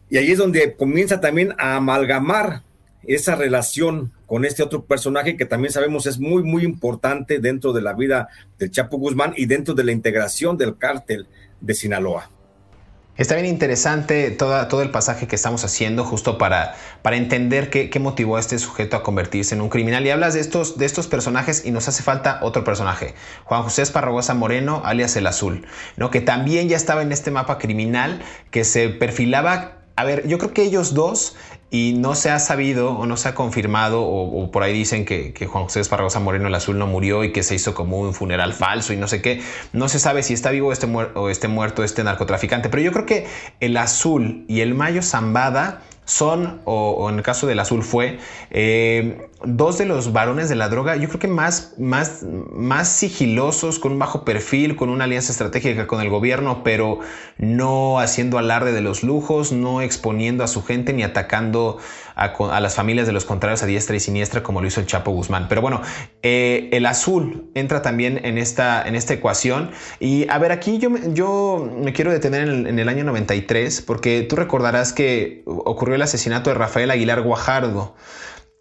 y 0.09 0.17
ahí 0.17 0.31
es 0.31 0.37
donde 0.37 0.75
comienza 0.75 1.19
también 1.19 1.53
a 1.57 1.75
amalgamar 1.75 2.63
esa 3.03 3.35
relación 3.35 4.11
con 4.25 4.45
este 4.45 4.63
otro 4.63 4.85
personaje 4.85 5.37
que 5.37 5.45
también 5.45 5.71
sabemos 5.71 6.05
es 6.05 6.19
muy, 6.19 6.43
muy 6.43 6.63
importante 6.63 7.39
dentro 7.39 7.71
de 7.71 7.81
la 7.81 7.93
vida 7.93 8.27
del 8.57 8.71
Chapo 8.71 8.97
Guzmán 8.97 9.33
y 9.37 9.45
dentro 9.45 9.73
de 9.73 9.83
la 9.83 9.91
integración 9.93 10.57
del 10.57 10.77
cártel 10.77 11.27
de 11.61 11.73
Sinaloa. 11.73 12.29
Está 13.17 13.33
bien 13.33 13.47
interesante 13.47 14.29
todo 14.29 14.81
el 14.83 14.91
pasaje 14.91 15.27
que 15.27 15.35
estamos 15.35 15.63
haciendo 15.65 16.03
justo 16.03 16.37
para, 16.37 16.75
para 17.01 17.17
entender 17.17 17.71
qué, 17.71 17.99
motivó 17.99 18.37
a 18.37 18.39
este 18.39 18.59
sujeto 18.59 18.95
a 18.95 19.01
convertirse 19.01 19.55
en 19.55 19.61
un 19.61 19.69
criminal. 19.69 20.05
Y 20.05 20.11
hablas 20.11 20.35
de 20.35 20.39
estos, 20.39 20.77
de 20.77 20.85
estos 20.85 21.07
personajes 21.07 21.65
y 21.65 21.71
nos 21.71 21.87
hace 21.87 22.03
falta 22.03 22.39
otro 22.43 22.63
personaje, 22.63 23.15
Juan 23.45 23.63
José 23.63 23.81
Esparragosa 23.81 24.35
Moreno, 24.35 24.83
alias 24.85 25.15
El 25.15 25.25
Azul, 25.25 25.65
¿no? 25.95 26.11
que 26.11 26.21
también 26.21 26.69
ya 26.69 26.77
estaba 26.77 27.01
en 27.01 27.11
este 27.11 27.31
mapa 27.31 27.57
criminal, 27.57 28.21
que 28.51 28.63
se 28.63 28.89
perfilaba 28.89 29.73
a 29.97 30.03
ver, 30.03 30.27
yo 30.27 30.37
creo 30.37 30.53
que 30.53 30.61
ellos 30.61 30.93
dos 30.93 31.35
y 31.69 31.93
no 31.97 32.15
se 32.15 32.29
ha 32.29 32.39
sabido 32.39 32.91
o 32.91 33.05
no 33.05 33.17
se 33.17 33.29
ha 33.29 33.35
confirmado 33.35 34.01
o, 34.03 34.51
por 34.51 34.63
ahí 34.63 34.73
dicen 34.73 35.03
que, 35.03 35.33
Juan 35.47 35.65
José 35.65 35.81
Esparragosa 35.81 36.19
Moreno 36.19 36.47
el 36.47 36.55
Azul 36.55 36.77
no 36.77 36.87
murió 36.87 37.23
y 37.23 37.31
que 37.31 37.43
se 37.43 37.55
hizo 37.55 37.73
como 37.73 37.99
un 37.99 38.13
funeral 38.13 38.53
falso 38.53 38.93
y 38.93 38.97
no 38.97 39.07
sé 39.07 39.21
qué. 39.21 39.41
No 39.73 39.89
se 39.89 39.99
sabe 39.99 40.23
si 40.23 40.33
está 40.33 40.51
vivo 40.51 40.69
o 40.69 41.29
este 41.29 41.47
muerto 41.47 41.83
este 41.83 42.03
narcotraficante, 42.03 42.69
pero 42.69 42.81
yo 42.81 42.91
creo 42.91 43.05
que 43.05 43.27
el 43.59 43.75
Azul 43.77 44.45
y 44.47 44.61
el 44.61 44.75
Mayo 44.75 45.01
Zambada 45.01 45.81
son, 46.07 46.61
o, 46.63 47.09
en 47.09 47.17
el 47.17 47.21
caso 47.21 47.47
del 47.47 47.59
azul 47.59 47.83
fue, 47.83 48.17
eh, 48.49 49.27
dos 49.43 49.77
de 49.77 49.85
los 49.85 50.13
varones 50.13 50.47
de 50.47 50.55
la 50.55 50.69
droga, 50.69 50.95
yo 50.95 51.09
creo 51.09 51.19
que 51.19 51.27
más, 51.27 51.73
más, 51.77 52.23
más 52.23 52.87
sigilosos, 52.87 53.77
con 53.77 53.91
un 53.91 53.99
bajo 53.99 54.23
perfil, 54.23 54.77
con 54.77 54.89
una 54.89 55.03
alianza 55.03 55.33
estratégica 55.33 55.85
con 55.85 55.99
el 55.99 56.09
gobierno, 56.09 56.63
pero 56.63 56.99
no 57.37 57.99
haciendo 57.99 58.37
alarde 58.37 58.71
de 58.71 58.79
los 58.79 59.03
lujos, 59.03 59.51
no 59.51 59.81
exponiendo 59.81 60.45
a 60.45 60.47
su 60.47 60.63
gente 60.63 60.93
ni 60.93 61.03
atacando 61.03 61.77
a, 62.17 62.59
las 62.59 62.75
familias 62.75 63.05
de 63.05 63.13
los 63.13 63.25
contrarios 63.25 63.61
a 63.61 63.67
diestra 63.67 63.95
y 63.95 63.99
siniestra 63.99 64.41
como 64.41 64.59
lo 64.61 64.67
hizo 64.67 64.79
el 64.79 64.87
Chapo 64.87 65.11
Guzmán. 65.11 65.47
Pero 65.47 65.61
bueno, 65.61 65.81
eh, 66.23 66.69
el 66.71 66.85
azul 66.85 67.51
entra 67.53 67.81
también 67.81 68.25
en 68.25 68.37
esta, 68.37 68.81
en 68.87 68.95
esta 68.95 69.13
ecuación. 69.13 69.71
Y 69.99 70.27
a 70.29 70.37
ver, 70.39 70.51
aquí 70.51 70.79
yo, 70.79 70.89
yo 71.13 71.71
me 71.77 71.93
quiero 71.93 72.11
detener 72.11 72.47
en 72.49 72.79
el, 72.79 72.89
año 72.89 73.03
93 73.03 73.81
porque 73.81 74.23
tú 74.23 74.35
recordarás 74.35 74.93
que 74.93 75.43
ocurrió 75.45 75.95
el 75.95 76.01
asesinato 76.01 76.49
de 76.49 76.55
Rafael 76.55 76.89
Aguilar 76.89 77.21
Guajardo. 77.21 77.95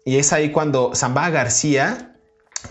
Y 0.05 0.17
es 0.17 0.31
ahí 0.31 0.51
cuando 0.51 0.93
Zambá 0.95 1.29
García 1.29 2.16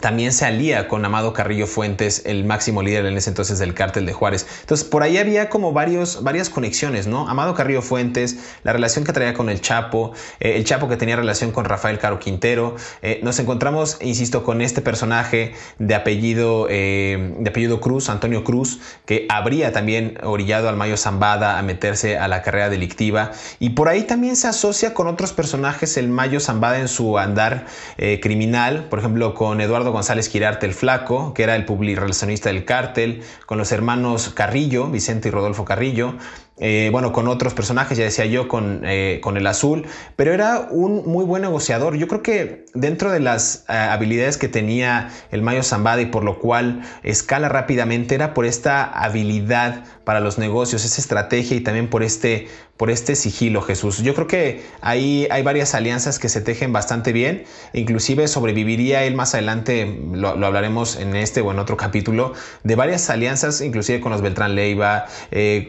también 0.00 0.32
se 0.32 0.44
alía 0.44 0.88
con 0.88 1.04
Amado 1.04 1.32
Carrillo 1.32 1.66
Fuentes, 1.66 2.22
el 2.26 2.44
máximo 2.44 2.82
líder 2.82 3.06
en 3.06 3.16
ese 3.16 3.30
entonces 3.30 3.58
del 3.58 3.74
cártel 3.74 4.04
de 4.06 4.12
Juárez. 4.12 4.46
Entonces, 4.60 4.86
por 4.86 5.02
ahí 5.02 5.18
había 5.18 5.48
como 5.48 5.72
varios, 5.72 6.22
varias 6.22 6.50
conexiones, 6.50 7.06
¿no? 7.06 7.28
Amado 7.28 7.54
Carrillo 7.54 7.82
Fuentes, 7.82 8.36
la 8.62 8.72
relación 8.72 9.04
que 9.04 9.12
traía 9.12 9.34
con 9.34 9.48
el 9.48 9.60
Chapo, 9.60 10.12
eh, 10.40 10.56
el 10.56 10.64
Chapo 10.64 10.88
que 10.88 10.96
tenía 10.96 11.16
relación 11.16 11.50
con 11.50 11.64
Rafael 11.64 11.98
Caro 11.98 12.18
Quintero. 12.18 12.76
Eh, 13.02 13.20
nos 13.22 13.38
encontramos, 13.38 13.98
insisto, 14.00 14.44
con 14.44 14.60
este 14.60 14.80
personaje 14.80 15.54
de 15.78 15.94
apellido, 15.94 16.66
eh, 16.68 17.34
de 17.38 17.50
apellido 17.50 17.80
Cruz, 17.80 18.08
Antonio 18.08 18.44
Cruz, 18.44 18.80
que 19.06 19.26
habría 19.28 19.72
también 19.72 20.18
orillado 20.22 20.68
al 20.68 20.76
Mayo 20.76 20.96
Zambada 20.96 21.58
a 21.58 21.62
meterse 21.62 22.18
a 22.18 22.28
la 22.28 22.42
carrera 22.42 22.68
delictiva. 22.68 23.32
Y 23.60 23.70
por 23.70 23.88
ahí 23.88 24.02
también 24.02 24.36
se 24.36 24.48
asocia 24.48 24.94
con 24.94 25.06
otros 25.06 25.32
personajes 25.32 25.96
el 25.96 26.08
Mayo 26.08 26.40
Zambada 26.40 26.78
en 26.78 26.88
su 26.88 27.18
andar 27.18 27.66
criminal, 28.20 28.86
por 28.90 28.98
ejemplo, 28.98 29.34
con 29.34 29.60
Eduardo 29.76 29.92
González 29.92 30.30
Quirarte 30.30 30.64
el 30.64 30.72
Flaco, 30.72 31.34
que 31.34 31.42
era 31.42 31.54
el 31.54 31.66
publirelacionista 31.66 32.48
del 32.48 32.64
cártel, 32.64 33.22
con 33.44 33.58
los 33.58 33.72
hermanos 33.72 34.30
Carrillo, 34.30 34.86
Vicente 34.86 35.28
y 35.28 35.30
Rodolfo 35.30 35.66
Carrillo, 35.66 36.14
eh, 36.58 36.88
bueno, 36.90 37.12
con 37.12 37.28
otros 37.28 37.52
personajes, 37.52 37.98
ya 37.98 38.04
decía 38.04 38.24
yo, 38.24 38.48
con, 38.48 38.80
eh, 38.84 39.20
con, 39.22 39.36
el 39.36 39.46
azul, 39.46 39.86
pero 40.16 40.32
era 40.32 40.68
un 40.70 41.02
muy 41.04 41.22
buen 41.24 41.42
negociador. 41.42 41.96
Yo 41.96 42.08
creo 42.08 42.22
que 42.22 42.64
dentro 42.72 43.12
de 43.12 43.20
las 43.20 43.66
eh, 43.68 43.74
habilidades 43.74 44.38
que 44.38 44.48
tenía 44.48 45.10
el 45.30 45.42
Mayo 45.42 45.62
Zambada 45.62 46.00
y 46.00 46.06
por 46.06 46.24
lo 46.24 46.38
cual 46.38 46.80
escala 47.02 47.50
rápidamente 47.50 48.14
era 48.14 48.32
por 48.32 48.46
esta 48.46 48.84
habilidad 48.84 49.84
para 50.04 50.20
los 50.20 50.38
negocios, 50.38 50.84
esa 50.86 51.00
estrategia 51.00 51.58
y 51.58 51.60
también 51.60 51.90
por 51.90 52.02
este, 52.02 52.48
por 52.78 52.90
este 52.90 53.16
sigilo, 53.16 53.60
Jesús. 53.60 53.98
Yo 53.98 54.14
creo 54.14 54.26
que 54.26 54.64
ahí 54.80 55.28
hay 55.30 55.42
varias 55.42 55.74
alianzas 55.74 56.18
que 56.18 56.30
se 56.30 56.40
tejen 56.40 56.72
bastante 56.72 57.12
bien, 57.12 57.44
inclusive 57.74 58.28
sobreviviría 58.28 59.04
él 59.04 59.14
más 59.14 59.34
adelante, 59.34 60.00
lo, 60.12 60.28
hablaremos 60.28 60.96
en 60.96 61.16
este 61.16 61.42
o 61.42 61.50
en 61.50 61.58
otro 61.58 61.76
capítulo, 61.76 62.32
de 62.62 62.76
varias 62.76 63.10
alianzas, 63.10 63.60
inclusive 63.60 64.00
con 64.00 64.12
los 64.12 64.22
Beltrán 64.22 64.54
Leiva, 64.54 65.06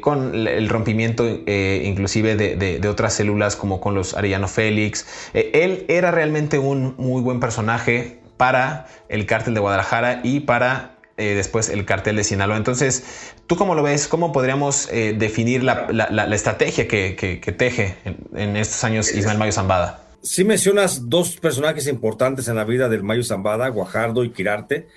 con 0.02 0.36
el 0.36 0.70
rompimiento 0.78 1.26
eh, 1.46 1.82
inclusive 1.86 2.36
de, 2.36 2.88
otras 2.88 3.14
células 3.14 3.56
como 3.56 3.82
con 3.82 3.96
los 3.96 4.14
Arellano 4.14 4.48
Félix. 4.48 5.06
Eh, 5.34 5.52
él 5.54 5.86
era 5.88 6.12
realmente 6.12 6.60
un 6.60 6.96
muy 6.98 7.22
buen 7.22 7.40
personaje 7.40 8.20
para 8.38 8.88
el 9.10 9.26
cártel 9.26 9.54
de 9.56 9.60
Guadalajara 9.60 10.22
y 10.24 10.42
para 10.42 10.98
eh, 11.18 11.34
después 11.36 11.70
el 11.70 11.86
cartel 11.86 12.16
de 12.16 12.24
Sinaloa. 12.24 12.58
Entonces, 12.58 13.34
¿tú 13.48 13.56
cómo 13.56 13.74
lo 13.76 13.84
ves? 13.84 14.08
¿Cómo 14.08 14.32
podríamos 14.32 14.88
definir 14.90 15.64
la, 15.64 15.88
estrategia 16.34 16.88
que, 16.88 17.56
teje 17.58 17.96
en, 18.36 18.56
estos 18.56 18.84
años 18.84 19.12
Ismael 19.12 19.40
Mayo 19.40 19.52
Zambada? 19.52 20.07
Sí 20.28 20.44
mencionas 20.44 21.10
dos 21.10 21.38
personajes 21.38 21.88
importantes 21.88 22.50
en 22.50 22.58
la 22.58 22.66
vida 22.66 22.90
del 22.90 23.02
Mayo 23.02 23.24
Zambada, 23.24 23.70
Guajardo 23.70 24.26
y 24.26 24.32
Quirarte, 24.32 24.88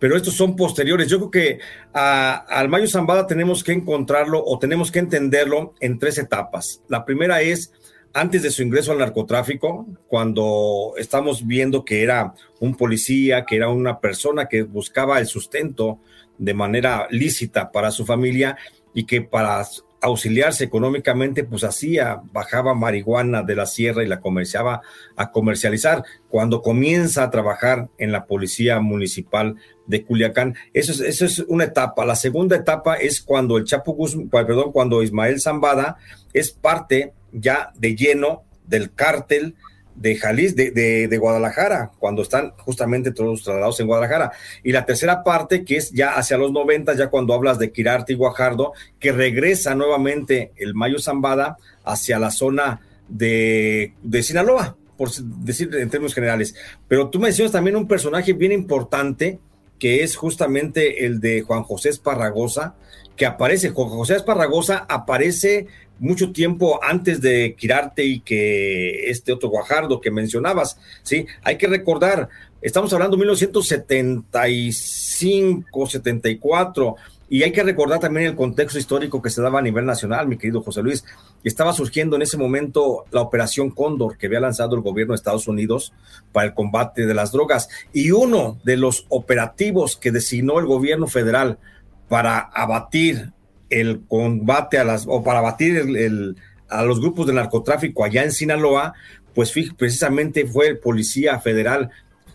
pero 0.00 0.16
estos 0.16 0.34
son 0.34 0.56
posteriores. 0.56 1.06
Yo 1.06 1.18
creo 1.18 1.30
que 1.30 1.58
al 1.92 2.68
Mayo 2.68 2.88
Zambada 2.88 3.24
tenemos 3.24 3.62
que 3.62 3.70
encontrarlo 3.70 4.42
o 4.44 4.58
tenemos 4.58 4.90
que 4.90 4.98
entenderlo 4.98 5.74
en 5.78 6.00
tres 6.00 6.18
etapas. 6.18 6.82
La 6.88 7.04
primera 7.04 7.40
es 7.40 7.72
antes 8.12 8.42
de 8.42 8.50
su 8.50 8.64
ingreso 8.64 8.90
al 8.90 8.98
narcotráfico, 8.98 9.86
cuando 10.08 10.94
estamos 10.98 11.46
viendo 11.46 11.84
que 11.84 12.02
era 12.02 12.34
un 12.58 12.76
policía, 12.76 13.44
que 13.44 13.54
era 13.54 13.68
una 13.68 14.00
persona 14.00 14.48
que 14.48 14.62
buscaba 14.62 15.20
el 15.20 15.26
sustento 15.26 16.00
de 16.36 16.52
manera 16.52 17.06
lícita 17.10 17.70
para 17.70 17.92
su 17.92 18.04
familia 18.04 18.58
y 18.92 19.04
que 19.04 19.22
para 19.22 19.64
auxiliarse 20.00 20.64
económicamente, 20.64 21.44
pues 21.44 21.64
hacía, 21.64 22.20
bajaba 22.32 22.74
marihuana 22.74 23.42
de 23.42 23.54
la 23.54 23.66
sierra 23.66 24.02
y 24.02 24.08
la 24.08 24.20
comerciaba 24.20 24.80
a 25.16 25.30
comercializar. 25.30 26.04
Cuando 26.28 26.62
comienza 26.62 27.22
a 27.22 27.30
trabajar 27.30 27.88
en 27.98 28.12
la 28.12 28.26
policía 28.26 28.80
municipal 28.80 29.56
de 29.86 30.04
Culiacán, 30.04 30.54
eso 30.72 30.92
es, 30.92 31.00
eso 31.00 31.24
es 31.24 31.40
una 31.40 31.64
etapa. 31.64 32.04
La 32.04 32.16
segunda 32.16 32.56
etapa 32.56 32.94
es 32.94 33.20
cuando 33.20 33.56
el 33.56 33.64
Chapo 33.64 33.92
Guzmán, 33.92 34.28
perdón, 34.28 34.72
cuando 34.72 35.02
Ismael 35.02 35.40
Zambada 35.40 35.96
es 36.32 36.50
parte 36.50 37.12
ya 37.32 37.72
de 37.76 37.94
lleno 37.94 38.44
del 38.66 38.92
cártel 38.92 39.54
de 40.00 40.16
Jalisco, 40.16 40.56
de, 40.56 41.18
Guadalajara, 41.20 41.92
cuando 41.98 42.22
están 42.22 42.52
justamente 42.56 43.12
todos 43.12 43.42
trasladados 43.42 43.78
en 43.80 43.86
Guadalajara. 43.86 44.32
Y 44.64 44.72
la 44.72 44.86
tercera 44.86 45.22
parte, 45.22 45.62
que 45.62 45.76
es 45.76 45.90
ya 45.92 46.14
hacia 46.14 46.38
los 46.38 46.52
90, 46.52 46.94
ya 46.94 47.08
cuando 47.08 47.34
hablas 47.34 47.58
de 47.58 47.70
Quirarte 47.70 48.14
y 48.14 48.16
Guajardo, 48.16 48.72
que 48.98 49.12
regresa 49.12 49.74
nuevamente 49.74 50.52
el 50.56 50.74
Mayo 50.74 50.98
Zambada 50.98 51.58
hacia 51.84 52.18
la 52.18 52.30
zona 52.30 52.80
de, 53.08 53.92
de 54.02 54.22
Sinaloa, 54.22 54.74
por 54.96 55.10
decir 55.12 55.68
en 55.74 55.90
términos 55.90 56.14
generales. 56.14 56.54
Pero 56.88 57.10
tú 57.10 57.18
mencionas 57.18 57.52
también 57.52 57.76
un 57.76 57.86
personaje 57.86 58.32
bien 58.32 58.52
importante, 58.52 59.38
que 59.78 60.02
es 60.02 60.16
justamente 60.16 61.04
el 61.04 61.20
de 61.20 61.42
Juan 61.42 61.62
José 61.62 61.90
Esparragosa, 61.90 62.74
que 63.16 63.26
aparece, 63.26 63.68
Juan 63.68 63.90
José 63.90 64.16
Esparragosa 64.16 64.86
aparece 64.88 65.66
mucho 66.00 66.32
tiempo 66.32 66.80
antes 66.82 67.20
de 67.20 67.54
Quirarte 67.56 68.04
y 68.04 68.18
que 68.20 69.08
este 69.10 69.32
otro 69.32 69.50
Guajardo 69.50 70.00
que 70.00 70.10
mencionabas, 70.10 70.80
¿sí? 71.02 71.26
Hay 71.42 71.58
que 71.58 71.68
recordar, 71.68 72.28
estamos 72.60 72.92
hablando 72.92 73.16
de 73.16 73.20
1975, 73.20 75.86
74, 75.86 76.96
y 77.32 77.44
hay 77.44 77.52
que 77.52 77.62
recordar 77.62 78.00
también 78.00 78.26
el 78.26 78.34
contexto 78.34 78.76
histórico 78.76 79.22
que 79.22 79.30
se 79.30 79.40
daba 79.40 79.60
a 79.60 79.62
nivel 79.62 79.86
nacional, 79.86 80.26
mi 80.26 80.36
querido 80.36 80.62
José 80.62 80.82
Luis. 80.82 81.04
Estaba 81.44 81.72
surgiendo 81.72 82.16
en 82.16 82.22
ese 82.22 82.36
momento 82.36 83.04
la 83.12 83.20
Operación 83.20 83.70
Cóndor 83.70 84.18
que 84.18 84.26
había 84.26 84.40
lanzado 84.40 84.74
el 84.74 84.82
gobierno 84.82 85.12
de 85.12 85.18
Estados 85.18 85.46
Unidos 85.46 85.92
para 86.32 86.48
el 86.48 86.54
combate 86.54 87.06
de 87.06 87.14
las 87.14 87.30
drogas. 87.30 87.68
Y 87.92 88.10
uno 88.10 88.58
de 88.64 88.76
los 88.76 89.06
operativos 89.10 89.96
que 89.96 90.10
designó 90.10 90.58
el 90.58 90.66
gobierno 90.66 91.06
federal 91.06 91.58
para 92.08 92.40
abatir 92.40 93.30
el 93.70 94.02
combate 94.06 94.78
a 94.78 94.84
las, 94.84 95.06
o 95.08 95.22
para 95.22 95.38
abatir 95.38 95.76
el, 95.76 96.36
a 96.68 96.82
los 96.84 97.00
grupos 97.00 97.26
de 97.26 97.32
narcotráfico 97.32 98.04
allá 98.04 98.24
en 98.24 98.32
Sinaloa, 98.32 98.94
pues 99.34 99.52
precisamente 99.76 100.46
fue 100.46 100.68
el 100.68 100.78
policía 100.78 101.38
federal, 101.40 101.90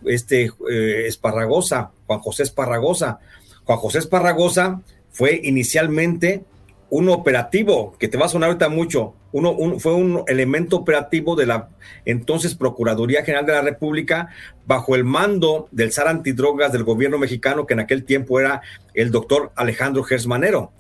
este 0.06 0.52
eh, 0.70 1.08
Esparragosa, 1.08 1.92
Juan 2.08 2.20
José 2.20 2.44
Esparragosa. 2.44 3.20
Juan 3.64 3.80
José 3.80 4.00
Esparragosa 4.00 4.82
fue 5.12 5.40
inicialmente 5.44 6.44
un 6.90 7.10
operativo, 7.10 7.96
que 8.00 8.08
te 8.08 8.18
va 8.18 8.26
a 8.26 8.30
sonar 8.30 8.50
ahorita 8.50 8.70
mucho, 8.70 9.16
uno, 9.32 9.80
fue 9.80 9.94
un 9.94 10.24
elemento 10.28 10.78
operativo 10.78 11.36
de 11.36 11.46
la 11.46 11.68
entonces 12.06 12.56
Procuraduría 12.56 13.24
General 13.26 13.46
de 13.46 13.52
la 13.52 13.62
República 13.62 14.30
bajo 14.66 14.96
el 14.96 15.04
mando 15.04 15.68
del 15.72 15.92
zar 15.92 16.08
antidrogas 16.08 16.72
del 16.72 16.86
gobierno 16.86 17.18
mexicano, 17.18 17.66
que 17.66 17.74
en 17.74 17.82
aquel 17.82 18.06
tiempo 18.06 18.40
era 18.40 18.62
el 18.94 19.12
doctor 19.12 19.52
Alejandro 19.56 20.04
Gersmanero. 20.04 20.72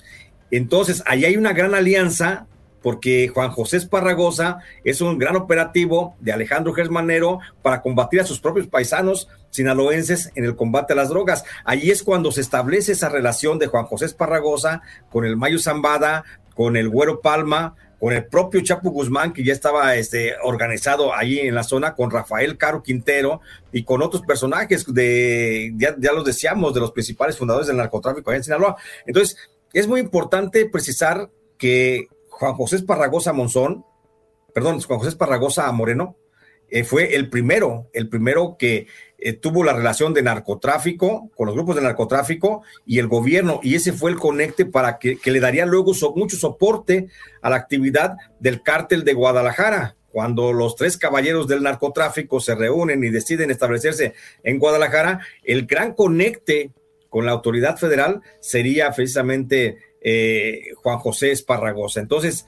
Entonces, 0.55 1.03
ahí 1.05 1.25
hay 1.25 1.35
una 1.35 1.51
gran 1.51 1.75
alianza 1.75 2.47
porque 2.81 3.27
Juan 3.27 3.49
José 3.49 3.77
Esparragosa 3.77 4.59
es 4.85 5.01
un 5.01 5.17
gran 5.17 5.35
operativo 5.35 6.15
de 6.21 6.31
Alejandro 6.31 6.71
Gersmanero 6.71 7.39
para 7.61 7.81
combatir 7.81 8.21
a 8.21 8.25
sus 8.25 8.39
propios 8.39 8.67
paisanos 8.67 9.27
sinaloenses 9.49 10.31
en 10.35 10.45
el 10.45 10.55
combate 10.55 10.93
a 10.93 10.95
las 10.95 11.09
drogas. 11.09 11.43
Ahí 11.65 11.89
es 11.89 12.03
cuando 12.03 12.31
se 12.31 12.39
establece 12.39 12.93
esa 12.93 13.09
relación 13.09 13.59
de 13.59 13.67
Juan 13.67 13.85
José 13.85 14.05
Esparragosa 14.05 14.81
con 15.09 15.25
el 15.25 15.35
Mayo 15.35 15.59
Zambada, 15.59 16.23
con 16.53 16.77
el 16.77 16.87
Güero 16.87 17.19
Palma, 17.19 17.75
con 17.99 18.13
el 18.13 18.25
propio 18.25 18.61
Chapo 18.61 18.91
Guzmán, 18.91 19.33
que 19.33 19.43
ya 19.43 19.51
estaba 19.51 19.95
este, 19.95 20.35
organizado 20.43 21.13
ahí 21.13 21.39
en 21.39 21.55
la 21.55 21.63
zona, 21.63 21.95
con 21.95 22.11
Rafael 22.11 22.57
Caro 22.57 22.83
Quintero 22.83 23.41
y 23.73 23.83
con 23.83 24.01
otros 24.01 24.21
personajes 24.21 24.85
de, 24.93 25.73
ya, 25.75 25.95
ya 25.97 26.13
los 26.13 26.23
decíamos, 26.23 26.73
de 26.73 26.79
los 26.79 26.91
principales 26.91 27.37
fundadores 27.37 27.67
del 27.67 27.77
narcotráfico 27.77 28.29
allá 28.29 28.37
en 28.37 28.43
Sinaloa. 28.43 28.77
Entonces, 29.05 29.37
es 29.75 29.87
muy 29.89 29.99
importante 29.99 30.65
precisar 30.67 31.29
que 31.57 32.07
Juan 32.29 32.53
José 32.53 32.77
Esparragosa 32.77 33.33
Monzón, 33.33 33.85
perdón, 34.53 34.79
Juan 34.79 34.99
José 34.99 35.09
Esparragosa 35.09 35.69
Moreno, 35.73 36.15
eh, 36.69 36.85
fue 36.85 37.13
el 37.15 37.29
primero, 37.29 37.89
el 37.91 38.07
primero 38.07 38.55
que 38.57 38.87
eh, 39.17 39.33
tuvo 39.33 39.65
la 39.65 39.73
relación 39.73 40.13
de 40.13 40.23
narcotráfico 40.23 41.29
con 41.35 41.47
los 41.47 41.55
grupos 41.55 41.75
de 41.75 41.81
narcotráfico 41.81 42.63
y 42.85 42.99
el 42.99 43.07
gobierno, 43.07 43.59
y 43.63 43.75
ese 43.75 43.91
fue 43.91 44.11
el 44.11 44.17
conecte 44.17 44.65
para 44.65 44.97
que, 44.97 45.19
le 45.25 45.39
daría 45.41 45.65
luego 45.65 45.91
mucho 46.15 46.37
soporte 46.37 47.07
a 47.41 47.49
la 47.49 47.57
actividad 47.57 48.15
del 48.39 48.63
cártel 48.63 49.03
de 49.03 49.13
Guadalajara. 49.13 49.97
Cuando 50.09 50.53
los 50.53 50.77
tres 50.77 50.95
caballeros 50.95 51.49
del 51.49 51.61
narcotráfico 51.61 52.39
se 52.39 52.55
reúnen 52.55 53.03
y 53.03 53.09
deciden 53.09 53.51
establecerse 53.51 54.13
en 54.41 54.57
Guadalajara, 54.57 55.19
el 55.43 55.65
gran 55.65 55.91
conecte 55.93 56.71
con 57.15 57.25
la 57.25 57.31
autoridad 57.31 57.77
federal 57.77 58.19
sería 58.41 58.91
precisamente 58.91 59.77
eh, 60.01 60.73
Juan 60.75 60.97
José 60.97 61.31
Esparragosa. 61.31 62.01
Entonces, 62.01 62.45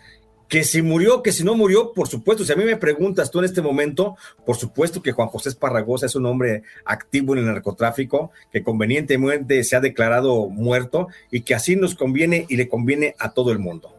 que 0.50 0.66
si 0.66 0.82
murió, 0.82 1.24
que 1.24 1.32
si 1.32 1.46
no 1.46 1.56
murió, 1.56 1.94
por 1.94 2.10
supuesto, 2.10 2.44
si 2.44 2.52
a 2.52 2.58
mí 2.58 2.66
me 2.66 2.76
preguntas 2.76 3.32
tú 3.32 3.40
en 3.40 3.46
este 3.46 3.62
momento, 3.62 4.18
por 4.46 4.58
supuesto 4.58 5.02
que 5.02 5.14
Juan 5.14 5.30
José 5.30 5.48
Esparragosa 5.48 6.08
es 6.08 6.16
un 6.16 6.26
hombre 6.26 6.64
activo 6.84 7.32
en 7.32 7.40
el 7.40 7.46
narcotráfico, 7.46 8.32
que 8.52 8.62
convenientemente 8.62 9.64
se 9.64 9.78
ha 9.78 9.80
declarado 9.80 10.50
muerto 10.50 11.08
y 11.32 11.44
que 11.44 11.56
así 11.56 11.78
nos 11.78 11.96
conviene 11.96 12.46
y 12.50 12.58
le 12.58 12.68
conviene 12.68 13.16
a 13.20 13.32
todo 13.32 13.54
el 13.54 13.60
mundo. 13.60 13.97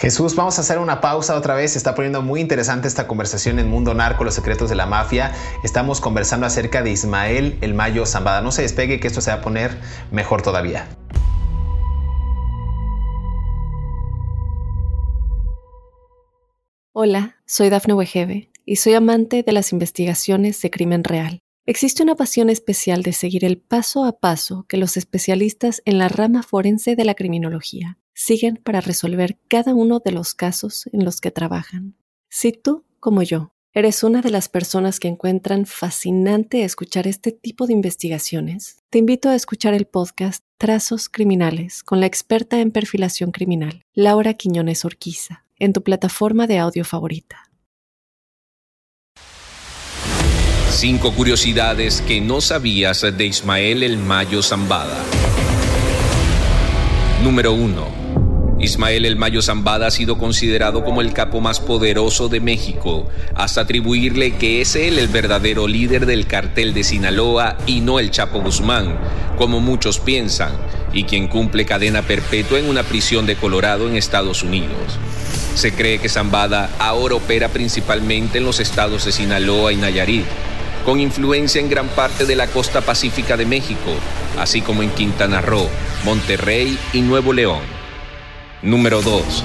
Jesús, 0.00 0.36
vamos 0.36 0.56
a 0.56 0.60
hacer 0.60 0.78
una 0.78 1.00
pausa 1.00 1.36
otra 1.36 1.56
vez. 1.56 1.72
Se 1.72 1.78
está 1.78 1.96
poniendo 1.96 2.22
muy 2.22 2.40
interesante 2.40 2.86
esta 2.86 3.08
conversación 3.08 3.58
en 3.58 3.68
Mundo 3.68 3.94
Narco, 3.94 4.22
los 4.22 4.34
secretos 4.34 4.70
de 4.70 4.76
la 4.76 4.86
mafia. 4.86 5.32
Estamos 5.64 6.00
conversando 6.00 6.46
acerca 6.46 6.82
de 6.82 6.92
Ismael 6.92 7.58
El 7.62 7.74
Mayo 7.74 8.06
Zambada. 8.06 8.40
No 8.40 8.52
se 8.52 8.62
despegue 8.62 9.00
que 9.00 9.08
esto 9.08 9.20
se 9.20 9.32
va 9.32 9.38
a 9.38 9.40
poner 9.40 9.76
mejor 10.12 10.40
todavía. 10.40 10.88
Hola, 16.92 17.36
soy 17.44 17.68
Dafne 17.68 17.94
Wegebe 17.94 18.52
y 18.64 18.76
soy 18.76 18.94
amante 18.94 19.42
de 19.42 19.52
las 19.52 19.72
investigaciones 19.72 20.62
de 20.62 20.70
crimen 20.70 21.02
real. 21.02 21.40
Existe 21.66 22.04
una 22.04 22.14
pasión 22.14 22.50
especial 22.50 23.02
de 23.02 23.12
seguir 23.12 23.44
el 23.44 23.58
paso 23.58 24.04
a 24.04 24.20
paso 24.20 24.64
que 24.68 24.76
los 24.76 24.96
especialistas 24.96 25.82
en 25.84 25.98
la 25.98 26.06
rama 26.06 26.44
forense 26.44 26.94
de 26.94 27.04
la 27.04 27.14
criminología 27.14 27.98
siguen 28.18 28.56
para 28.56 28.80
resolver 28.80 29.38
cada 29.46 29.74
uno 29.74 30.00
de 30.04 30.10
los 30.10 30.34
casos 30.34 30.88
en 30.92 31.04
los 31.04 31.20
que 31.20 31.30
trabajan. 31.30 31.94
Si 32.28 32.50
tú, 32.52 32.84
como 32.98 33.22
yo, 33.22 33.52
eres 33.72 34.02
una 34.02 34.22
de 34.22 34.30
las 34.30 34.48
personas 34.48 34.98
que 34.98 35.06
encuentran 35.06 35.66
fascinante 35.66 36.64
escuchar 36.64 37.06
este 37.06 37.30
tipo 37.30 37.68
de 37.68 37.74
investigaciones, 37.74 38.82
te 38.90 38.98
invito 38.98 39.28
a 39.28 39.36
escuchar 39.36 39.72
el 39.72 39.86
podcast 39.86 40.42
Trazos 40.58 41.08
Criminales 41.08 41.84
con 41.84 42.00
la 42.00 42.06
experta 42.06 42.60
en 42.60 42.72
perfilación 42.72 43.30
criminal, 43.30 43.82
Laura 43.94 44.34
Quiñones 44.34 44.84
Orquiza 44.84 45.44
en 45.60 45.72
tu 45.72 45.84
plataforma 45.84 46.48
de 46.48 46.58
audio 46.58 46.84
favorita. 46.84 47.50
Cinco 50.70 51.12
curiosidades 51.12 52.00
que 52.02 52.20
no 52.20 52.40
sabías 52.40 53.02
de 53.02 53.26
Ismael 53.26 53.84
El 53.84 53.96
Mayo 53.96 54.42
Zambada. 54.42 55.04
Número 57.22 57.52
1. 57.52 57.97
Ismael 58.60 59.06
El 59.06 59.14
Mayo 59.14 59.40
Zambada 59.40 59.86
ha 59.86 59.90
sido 59.92 60.18
considerado 60.18 60.84
como 60.84 61.00
el 61.00 61.12
capo 61.12 61.40
más 61.40 61.60
poderoso 61.60 62.28
de 62.28 62.40
México, 62.40 63.08
hasta 63.36 63.60
atribuirle 63.60 64.32
que 64.36 64.60
es 64.60 64.74
él 64.74 64.98
el 64.98 65.06
verdadero 65.06 65.68
líder 65.68 66.06
del 66.06 66.26
cartel 66.26 66.74
de 66.74 66.82
Sinaloa 66.82 67.56
y 67.66 67.80
no 67.82 68.00
el 68.00 68.10
Chapo 68.10 68.40
Guzmán, 68.40 68.98
como 69.36 69.60
muchos 69.60 70.00
piensan, 70.00 70.50
y 70.92 71.04
quien 71.04 71.28
cumple 71.28 71.66
cadena 71.66 72.02
perpetua 72.02 72.58
en 72.58 72.68
una 72.68 72.82
prisión 72.82 73.26
de 73.26 73.36
Colorado 73.36 73.88
en 73.88 73.94
Estados 73.94 74.42
Unidos. 74.42 74.98
Se 75.54 75.72
cree 75.72 76.00
que 76.00 76.08
Zambada 76.08 76.68
ahora 76.80 77.14
opera 77.14 77.50
principalmente 77.50 78.38
en 78.38 78.44
los 78.44 78.58
estados 78.58 79.04
de 79.04 79.12
Sinaloa 79.12 79.72
y 79.72 79.76
Nayarit, 79.76 80.26
con 80.84 80.98
influencia 80.98 81.60
en 81.60 81.70
gran 81.70 81.86
parte 81.88 82.26
de 82.26 82.34
la 82.34 82.48
costa 82.48 82.80
pacífica 82.80 83.36
de 83.36 83.46
México, 83.46 83.94
así 84.36 84.62
como 84.62 84.82
en 84.82 84.90
Quintana 84.90 85.40
Roo, 85.40 85.68
Monterrey 86.04 86.76
y 86.92 87.02
Nuevo 87.02 87.32
León. 87.32 87.77
Número 88.62 89.02
2. 89.02 89.44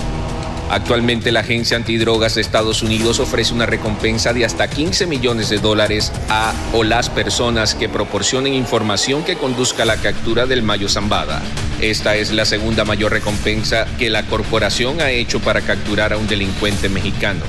Actualmente 0.72 1.32
la 1.32 1.42
Agencia 1.42 1.78
Antidrogas 1.78 2.34
de 2.34 2.42
Estados 2.42 2.82
Unidos 2.82 3.20
ofrece 3.20 3.54
una 3.54 3.68
recompensa 3.68 4.34
de 4.34 4.44
hasta 4.44 4.68
15 4.68 5.06
millones 5.06 5.50
de 5.50 5.60
dólares 5.60 6.12
a 6.30 6.52
o 6.74 6.84
las 6.84 7.12
personas 7.12 7.76
que 7.76 7.90
proporcionen 7.90 8.56
información 8.56 9.24
que 9.24 9.36
conduzca 9.36 9.84
a 9.84 9.86
la 9.86 9.98
captura 9.98 10.48
del 10.48 10.64
Mayo 10.64 10.90
Zambada. 10.90 11.44
Esta 11.80 12.16
es 12.16 12.32
la 12.32 12.46
segunda 12.46 12.86
mayor 12.86 13.12
recompensa 13.12 13.86
que 14.00 14.10
la 14.10 14.24
corporación 14.24 15.00
ha 15.00 15.12
hecho 15.12 15.40
para 15.40 15.62
capturar 15.62 16.12
a 16.12 16.18
un 16.18 16.28
delincuente 16.28 16.90
mexicano. 16.90 17.42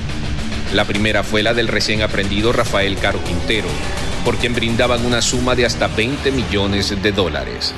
La 0.71 0.85
primera 0.85 1.23
fue 1.23 1.41
la 1.41 1.55
del 1.55 1.67
recién 1.67 2.03
aprendido 2.03 2.53
Rafael 2.53 2.95
Caro 2.97 3.23
Quintero, 3.23 3.69
por 4.23 4.35
quien 4.35 4.53
brindaban 4.53 5.03
una 5.03 5.23
suma 5.23 5.55
de 5.55 5.65
hasta 5.65 5.87
20 5.87 6.31
millones 6.31 7.01
de 7.01 7.11
dólares. 7.11 7.73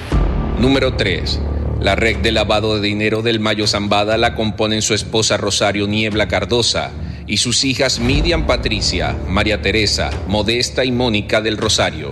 Número 0.58 0.96
3. 0.96 1.40
La 1.80 1.96
red 1.96 2.18
de 2.18 2.32
lavado 2.32 2.76
de 2.76 2.88
dinero 2.88 3.22
del 3.22 3.40
Mayo 3.40 3.68
Zambada 3.68 4.18
la 4.18 4.34
componen 4.34 4.82
su 4.82 4.96
esposa 4.96 5.38
Rosario 5.38 5.88
Niebla 5.88 6.28
Cardosa 6.28 6.92
y 7.28 7.38
sus 7.38 7.64
hijas 7.64 8.00
Miriam 8.00 8.48
Patricia, 8.48 9.16
María 9.28 9.62
Teresa, 9.62 10.10
Modesta 10.28 10.86
y 10.86 10.92
Mónica 10.92 11.40
del 11.40 11.56
Rosario, 11.56 12.10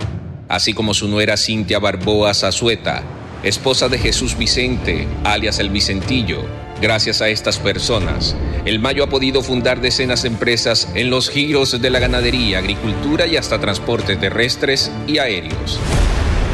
así 0.48 0.72
como 0.72 0.94
su 0.94 1.08
nuera 1.08 1.36
Cintia 1.36 1.80
Barboa 1.80 2.32
Zazueta, 2.32 3.02
esposa 3.42 3.88
de 3.88 3.98
Jesús 3.98 4.38
Vicente, 4.38 5.08
alias 5.24 5.58
el 5.58 5.70
Vicentillo. 5.70 6.44
Gracias 6.80 7.20
a 7.20 7.28
estas 7.28 7.58
personas, 7.58 8.36
el 8.66 8.78
Mayo 8.78 9.02
ha 9.02 9.08
podido 9.08 9.42
fundar 9.42 9.80
decenas 9.80 10.22
de 10.22 10.28
empresas 10.28 10.88
en 10.94 11.10
los 11.10 11.28
giros 11.28 11.80
de 11.80 11.90
la 11.90 11.98
ganadería, 11.98 12.58
agricultura 12.58 13.26
y 13.26 13.36
hasta 13.36 13.58
transportes 13.58 14.20
terrestres 14.20 14.92
y 15.08 15.18
aéreos. 15.18 15.80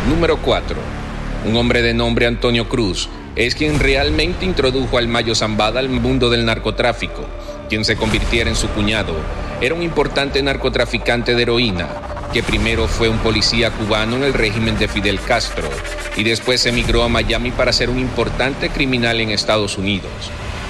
Número 0.09 0.39
4 0.39 1.02
un 1.45 1.57
hombre 1.57 1.83
de 1.83 1.95
nombre 1.95 2.27
Antonio 2.27 2.69
Cruz, 2.69 3.09
es 3.35 3.55
quien 3.55 3.81
realmente 3.81 4.45
introdujo 4.45 4.99
al 4.99 5.09
Mayo 5.09 5.35
Zambada 5.35 5.81
al 5.81 5.89
mundo 5.89 6.31
del 6.31 6.45
narcotráfico, 6.45 7.25
quien 7.69 7.85
se 7.85 7.97
convirtiera 7.97 8.51
en 8.51 8.57
su 8.57 8.69
cuñado. 8.69 9.15
Era 9.61 9.75
un 9.75 9.83
importante 9.83 10.43
narcotraficante 10.43 11.35
de 11.35 11.43
heroína, 11.43 11.89
que 12.33 12.43
primero 12.43 12.89
fue 12.89 13.09
un 13.09 13.19
policía 13.19 13.71
cubano 13.71 14.17
en 14.17 14.25
el 14.25 14.35
régimen 14.35 14.79
de 14.79 14.89
Fidel 14.89 15.21
Castro 15.21 15.69
y 16.17 16.25
después 16.25 16.65
emigró 16.67 17.03
a 17.03 17.09
Miami 17.09 17.51
para 17.51 17.73
ser 17.73 17.91
un 17.91 17.99
importante 17.99 18.71
criminal 18.71 19.21
en 19.21 19.31
Estados 19.31 19.79
Unidos. 19.79 20.13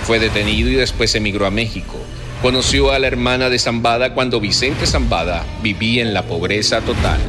Fue 0.05 0.19
detenido 0.19 0.69
y 0.71 0.75
después 0.75 1.15
emigró 1.15 1.47
a 1.47 1.51
México. 1.51 1.95
Conoció 2.41 2.91
a 2.91 2.99
la 2.99 3.07
hermana 3.07 3.49
de 3.49 3.61
Zambada 3.61 4.15
cuando 4.15 4.41
Vicente 4.41 4.87
Zambada 4.87 5.45
vivía 5.63 6.03
en 6.03 6.13
la 6.13 6.23
pobreza 6.23 6.81
total. 6.81 7.21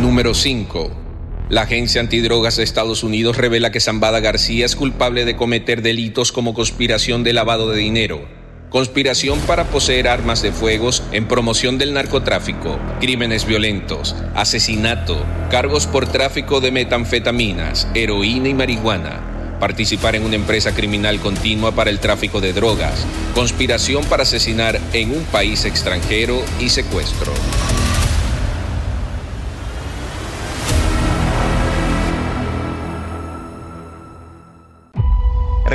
Número 0.00 0.32
5. 0.32 1.05
La 1.48 1.62
Agencia 1.62 2.00
Antidrogas 2.00 2.56
de 2.56 2.64
Estados 2.64 3.04
Unidos 3.04 3.36
revela 3.36 3.70
que 3.70 3.78
Zambada 3.78 4.18
García 4.18 4.66
es 4.66 4.74
culpable 4.74 5.24
de 5.24 5.36
cometer 5.36 5.80
delitos 5.80 6.32
como 6.32 6.54
conspiración 6.54 7.22
de 7.22 7.32
lavado 7.32 7.70
de 7.70 7.78
dinero, 7.78 8.26
conspiración 8.68 9.38
para 9.40 9.62
poseer 9.62 10.08
armas 10.08 10.42
de 10.42 10.50
fuego 10.50 10.90
en 11.12 11.28
promoción 11.28 11.78
del 11.78 11.94
narcotráfico, 11.94 12.80
crímenes 12.98 13.46
violentos, 13.46 14.16
asesinato, 14.34 15.24
cargos 15.48 15.86
por 15.86 16.08
tráfico 16.08 16.60
de 16.60 16.72
metanfetaminas, 16.72 17.86
heroína 17.94 18.48
y 18.48 18.54
marihuana, 18.54 19.56
participar 19.60 20.16
en 20.16 20.24
una 20.24 20.34
empresa 20.34 20.74
criminal 20.74 21.20
continua 21.20 21.70
para 21.70 21.90
el 21.90 22.00
tráfico 22.00 22.40
de 22.40 22.54
drogas, 22.54 23.06
conspiración 23.36 24.04
para 24.06 24.24
asesinar 24.24 24.80
en 24.92 25.12
un 25.12 25.22
país 25.26 25.64
extranjero 25.64 26.42
y 26.58 26.70
secuestro. 26.70 27.32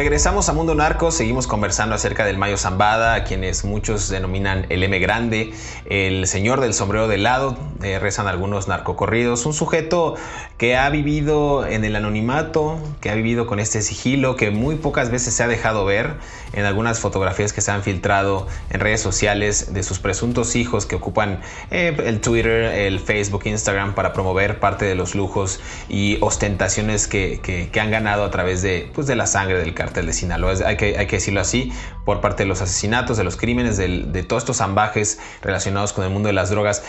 Regresamos 0.01 0.49
a 0.49 0.53
Mundo 0.53 0.73
Narco, 0.73 1.11
seguimos 1.11 1.45
conversando 1.45 1.93
acerca 1.93 2.25
del 2.25 2.35
Mayo 2.35 2.57
Zambada, 2.57 3.13
a 3.13 3.23
quienes 3.23 3.63
muchos 3.63 4.09
denominan 4.09 4.65
el 4.69 4.81
M 4.81 4.97
Grande, 4.97 5.53
el 5.85 6.25
señor 6.25 6.59
del 6.59 6.73
sombrero 6.73 7.07
de 7.07 7.19
lado, 7.19 7.55
eh, 7.83 7.99
rezan 7.99 8.27
algunos 8.27 8.67
narcocorridos, 8.67 9.45
un 9.45 9.53
sujeto 9.53 10.15
que 10.57 10.75
ha 10.75 10.89
vivido 10.89 11.67
en 11.67 11.85
el 11.85 11.95
anonimato, 11.95 12.79
que 12.99 13.11
ha 13.11 13.13
vivido 13.13 13.45
con 13.45 13.59
este 13.59 13.83
sigilo, 13.83 14.35
que 14.35 14.49
muy 14.49 14.75
pocas 14.75 15.11
veces 15.11 15.35
se 15.35 15.43
ha 15.43 15.47
dejado 15.47 15.85
ver. 15.85 16.15
En 16.53 16.65
algunas 16.65 16.99
fotografías 16.99 17.53
que 17.53 17.61
se 17.61 17.71
han 17.71 17.81
filtrado 17.81 18.45
en 18.71 18.81
redes 18.81 19.01
sociales 19.01 19.73
de 19.73 19.83
sus 19.83 19.99
presuntos 19.99 20.57
hijos 20.57 20.85
que 20.85 20.95
ocupan 20.95 21.39
eh, 21.69 21.95
el 22.05 22.19
Twitter, 22.19 22.63
el 22.63 22.99
Facebook, 22.99 23.43
Instagram 23.45 23.93
para 23.93 24.11
promover 24.11 24.59
parte 24.59 24.83
de 24.83 24.95
los 24.95 25.15
lujos 25.15 25.61
y 25.87 26.17
ostentaciones 26.19 27.07
que, 27.07 27.39
que 27.71 27.79
han 27.79 27.89
ganado 27.89 28.25
a 28.25 28.31
través 28.31 28.61
de, 28.61 28.91
pues, 28.93 29.07
de 29.07 29.15
la 29.15 29.27
sangre 29.27 29.59
del 29.59 29.73
cartel 29.73 29.90
de 29.93 30.13
Sinaloa. 30.13 30.53
Hay 30.65 30.77
que, 30.77 30.97
hay 30.97 31.07
que 31.07 31.17
decirlo 31.17 31.41
así, 31.41 31.73
por 32.05 32.21
parte 32.21 32.43
de 32.43 32.47
los 32.47 32.61
asesinatos, 32.61 33.17
de 33.17 33.23
los 33.23 33.35
crímenes, 33.35 33.77
de 33.77 34.23
todos 34.23 34.43
estos 34.43 34.61
ambajes 34.61 35.19
relacionados 35.41 35.91
con 35.91 36.05
el 36.05 36.09
mundo 36.11 36.27
de 36.27 36.33
las 36.33 36.49
drogas. 36.49 36.83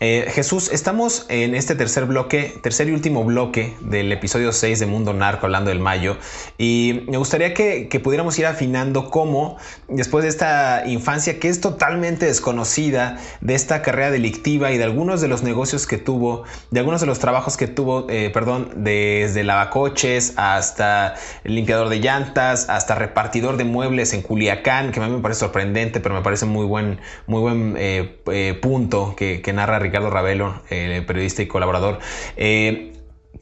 Eh, 0.00 0.26
Jesús, 0.34 0.72
estamos 0.72 1.24
en 1.28 1.54
este 1.54 1.76
tercer 1.76 2.06
bloque, 2.06 2.58
tercer 2.60 2.88
y 2.88 2.92
último 2.92 3.22
bloque 3.22 3.76
del 3.80 4.10
episodio 4.10 4.52
6 4.52 4.80
de 4.80 4.86
Mundo 4.86 5.12
Narco, 5.12 5.46
hablando 5.46 5.70
del 5.70 5.78
mayo, 5.78 6.16
y 6.58 7.04
me 7.06 7.16
gustaría 7.16 7.54
que, 7.54 7.88
pudiéramos 8.02 8.36
ir 8.40 8.46
afinando 8.46 9.08
cómo, 9.08 9.56
después 9.86 10.24
de 10.24 10.30
esta 10.30 10.82
infancia 10.84 11.38
que 11.38 11.48
es 11.48 11.60
totalmente 11.60 12.26
desconocida, 12.26 13.18
de 13.40 13.54
esta 13.54 13.82
carrera 13.82 14.10
delictiva 14.10 14.72
y 14.72 14.78
de 14.78 14.84
algunos 14.84 15.20
de 15.20 15.28
los 15.28 15.44
negocios 15.44 15.86
que 15.86 15.96
tuvo, 15.96 16.42
de 16.72 16.80
algunos 16.80 17.00
de 17.00 17.06
los 17.06 17.20
trabajos 17.20 17.56
que 17.56 17.68
tuvo, 17.68 18.10
eh, 18.10 18.30
perdón, 18.34 18.70
desde 18.74 19.44
lavacoches 19.44 20.32
hasta 20.36 21.14
limpiador 21.44 21.88
de 21.88 22.00
llantas, 22.00 22.68
hasta 22.68 22.96
repartidor 22.96 23.56
de 23.56 23.64
muebles 23.64 24.12
en 24.12 24.22
Culiacán, 24.22 24.90
que 24.90 24.98
a 24.98 25.06
mí 25.06 25.14
me 25.14 25.22
parece 25.22 25.40
sorprendente, 25.40 26.00
pero 26.00 26.16
me 26.16 26.22
parece 26.22 26.46
muy 26.46 26.66
buen, 26.66 26.98
muy 27.28 27.40
buen 27.40 27.74
eh, 27.78 28.58
punto 28.60 29.14
que, 29.16 29.40
que 29.40 29.52
narra 29.52 29.83
Ricardo 29.84 30.10
Ravelo, 30.10 30.62
eh, 30.70 31.02
periodista 31.06 31.42
y 31.42 31.46
colaborador. 31.46 32.00
Eh, 32.36 32.90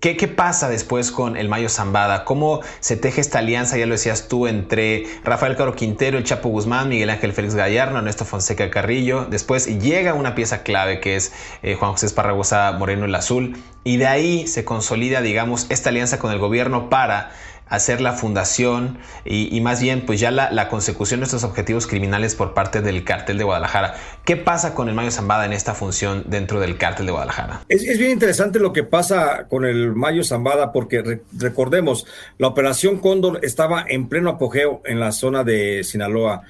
¿Qué, 0.00 0.26
pasa 0.26 0.68
después 0.68 1.12
con 1.12 1.37
el 1.37 1.48
Mayo 1.48 1.68
Zambada? 1.68 2.24
¿Cómo 2.24 2.61
se 2.81 2.96
teje 2.96 3.20
esta 3.20 3.38
alianza, 3.38 3.78
ya 3.78 3.87
lo 3.87 3.92
decías 3.92 4.26
tú, 4.26 4.48
entre 4.48 5.05
Rafael 5.22 5.55
Caro 5.55 5.76
Quintero, 5.76 6.18
el 6.18 6.24
Chapo 6.24 6.48
Guzmán, 6.48 6.88
Miguel 6.88 7.09
Ángel 7.09 7.33
Félix 7.33 7.55
Gallardo, 7.55 7.98
Ernesto 7.98 8.24
Fonseca 8.24 8.68
Carrillo? 8.68 9.26
Después 9.26 9.78
llega 9.81 10.14
una 10.14 10.35
pieza 10.35 10.64
clave 10.64 10.98
que 10.98 11.14
es 11.14 11.33
eh, 11.62 11.76
Juan 11.76 11.92
José 11.92 12.07
Esparragosa 12.07 12.72
Moreno 12.72 13.05
el 13.05 13.14
Azul 13.14 13.57
y 13.85 13.98
de 13.98 14.07
ahí 14.09 14.48
se 14.48 14.64
consolida, 14.64 15.20
digamos, 15.20 15.66
esta 15.68 15.90
alianza 15.90 16.18
con 16.18 16.33
el 16.33 16.38
gobierno 16.40 16.90
para 16.90 17.31
hacer 17.68 18.01
la 18.01 18.12
fundación 18.12 18.98
y, 19.25 19.61
más 19.61 19.81
bien 19.81 20.05
pues 20.05 20.20
ya 20.20 20.31
la, 20.31 20.68
consecución 20.68 21.20
de 21.20 21.25
estos 21.25 21.44
objetivos 21.44 21.87
criminales 21.87 22.35
por 22.35 22.55
parte 22.55 22.81
del 22.83 23.05
cártel 23.05 23.38
de 23.38 23.44
Guadalajara. 23.44 23.94
¿Qué 24.25 24.37
pasa 24.37 24.75
con 24.75 24.88
el 24.88 24.94
Mayo 24.94 25.11
Zambada 25.11 25.46
en 25.46 25.53
esta 25.53 25.75
función 25.75 26.25
dentro 26.27 26.61
del 26.61 26.77
cártel 26.77 27.07
de 27.07 27.12
Guadalajara? 27.12 27.62
Es, 27.68 27.98
bien 27.98 28.11
interesante 28.11 28.59
lo 28.59 28.72
que 28.72 28.83
pasa 28.83 29.46
con 29.48 29.64
el 29.64 29.94
Mayo 29.94 30.22
Zambada 30.22 30.72
porque 30.72 31.22
recordemos, 31.38 32.07
la 32.38 32.48
operación 32.48 32.98
Cóndor 32.98 33.40
estaba 33.42 33.85
en 33.88 34.09
pleno 34.09 34.31
apogeo 34.31 34.83
en 34.85 35.01
la 35.01 35.12
zona 35.12 35.44
de 35.44 35.83
Sinaloa 35.85 36.42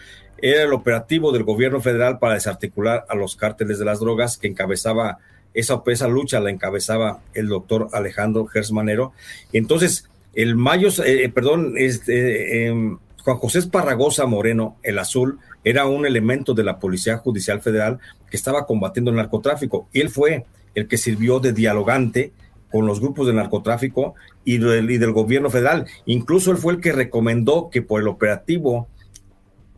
era 0.42 0.64
el 0.64 0.72
operativo 0.72 1.30
del 1.30 1.44
gobierno 1.44 1.80
federal 1.80 2.18
para 2.18 2.34
desarticular 2.34 3.06
a 3.08 3.14
los 3.14 3.36
cárteles 3.36 3.78
de 3.78 3.84
las 3.84 4.00
drogas 4.00 4.36
que 4.36 4.48
encabezaba 4.48 5.18
esa, 5.54 5.82
esa 5.86 6.08
lucha, 6.08 6.40
la 6.40 6.50
encabezaba 6.50 7.20
el 7.32 7.46
doctor 7.48 7.88
Alejandro 7.92 8.46
Gersmanero. 8.46 9.12
Entonces, 9.52 10.08
el 10.34 10.56
Mayo, 10.56 10.88
eh, 11.04 11.24
eh, 11.24 11.28
perdón, 11.28 11.74
este, 11.76 12.66
em, 12.66 12.98
Juan 13.24 13.36
José 13.36 13.60
Esparragosa 13.60 14.26
Moreno, 14.26 14.76
el 14.82 14.98
azul, 14.98 15.38
era 15.64 15.86
un 15.86 16.06
elemento 16.06 16.54
de 16.54 16.64
la 16.64 16.78
Policía 16.78 17.18
Judicial 17.18 17.60
Federal 17.60 18.00
que 18.30 18.36
estaba 18.36 18.66
combatiendo 18.66 19.10
el 19.10 19.16
narcotráfico. 19.16 19.88
Y 19.92 20.00
él 20.00 20.10
fue 20.10 20.46
el 20.74 20.88
que 20.88 20.96
sirvió 20.96 21.38
de 21.38 21.52
dialogante 21.52 22.32
con 22.70 22.86
los 22.86 23.00
grupos 23.00 23.26
de 23.26 23.34
narcotráfico 23.34 24.14
y 24.44 24.58
del, 24.58 25.12
gobierno 25.12 25.50
federal. 25.50 25.86
Incluso 26.06 26.50
él 26.50 26.56
fue 26.56 26.72
el 26.72 26.80
que 26.80 26.92
recomendó 26.92 27.68
que 27.70 27.82
por 27.82 28.00
el 28.00 28.08
operativo, 28.08 28.88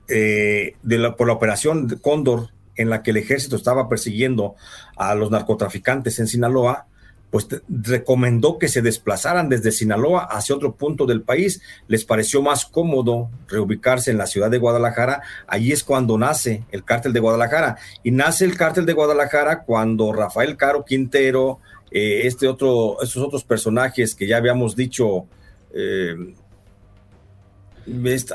eh, 0.09 0.77
de 0.83 0.99
la, 0.99 1.17
por 1.17 1.27
la 1.27 1.33
operación 1.35 1.99
Cóndor, 2.01 2.51
en 2.77 2.91
la 2.91 3.03
que 3.03 3.11
el 3.11 3.17
ejército 3.19 3.57
estaba 3.57 3.89
persiguiendo 3.89 4.55
a 4.97 5.15
los 5.15 5.31
narcotraficantes 5.31 6.19
en 6.19 6.29
Sinaloa, 6.29 6.87
pues 7.35 7.49
recomendó 7.69 8.61
que 8.61 8.69
se 8.69 8.81
desplazaran 8.81 9.49
desde 9.49 9.73
Sinaloa 9.73 10.29
hacia 10.31 10.55
otro 10.55 10.77
punto 10.77 11.05
del 11.05 11.23
país. 11.23 11.61
Les 11.89 12.05
pareció 12.05 12.43
más 12.43 12.65
cómodo 12.65 13.29
reubicarse 13.49 14.13
en 14.13 14.19
la 14.19 14.29
ciudad 14.29 14.53
de 14.53 14.59
Guadalajara. 14.59 15.21
Allí 15.49 15.73
es 15.73 15.83
cuando 15.83 16.17
nace 16.17 16.63
el 16.71 16.85
cártel 16.85 17.13
de 17.13 17.19
Guadalajara. 17.19 17.77
Y 18.05 18.13
nace 18.13 18.45
el 18.45 18.57
cártel 18.57 18.87
de 18.87 18.93
Guadalajara 18.93 19.65
cuando 19.65 20.13
Rafael 20.13 20.57
Caro 20.57 20.85
Quintero, 20.85 21.59
eh, 21.91 22.21
este 22.23 22.47
otro, 22.47 23.03
estos 23.03 23.25
otros 23.25 23.43
personajes 23.43 24.15
que 24.15 24.29
ya 24.29 24.37
habíamos 24.37 24.77
dicho, 24.77 25.27
eh, 25.75 26.15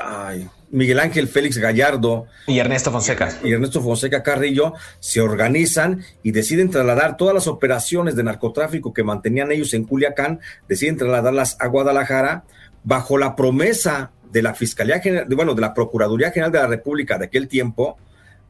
ay, 0.02 0.48
Miguel 0.70 1.00
Ángel 1.00 1.26
Félix 1.28 1.58
Gallardo 1.58 2.26
y 2.46 2.58
Ernesto 2.58 2.92
Fonseca. 2.92 3.36
Y 3.42 3.52
Ernesto 3.52 3.80
Fonseca 3.80 4.22
Carrillo 4.22 4.74
se 5.00 5.20
organizan 5.20 6.04
y 6.22 6.30
deciden 6.30 6.70
trasladar 6.70 7.16
todas 7.16 7.34
las 7.34 7.48
operaciones 7.48 8.14
de 8.16 8.22
narcotráfico 8.22 8.92
que 8.92 9.02
mantenían 9.02 9.50
ellos 9.50 9.74
en 9.74 9.84
Culiacán, 9.84 10.40
deciden 10.68 10.96
trasladarlas 10.96 11.56
a 11.60 11.66
Guadalajara 11.66 12.44
bajo 12.84 13.18
la 13.18 13.34
promesa 13.34 14.12
de 14.30 14.42
la 14.42 14.54
Fiscalía 14.54 15.00
General, 15.00 15.26
bueno, 15.34 15.54
de 15.54 15.60
la 15.60 15.74
Procuraduría 15.74 16.30
General 16.30 16.52
de 16.52 16.60
la 16.60 16.66
República 16.68 17.18
de 17.18 17.26
aquel 17.26 17.48
tiempo, 17.48 17.98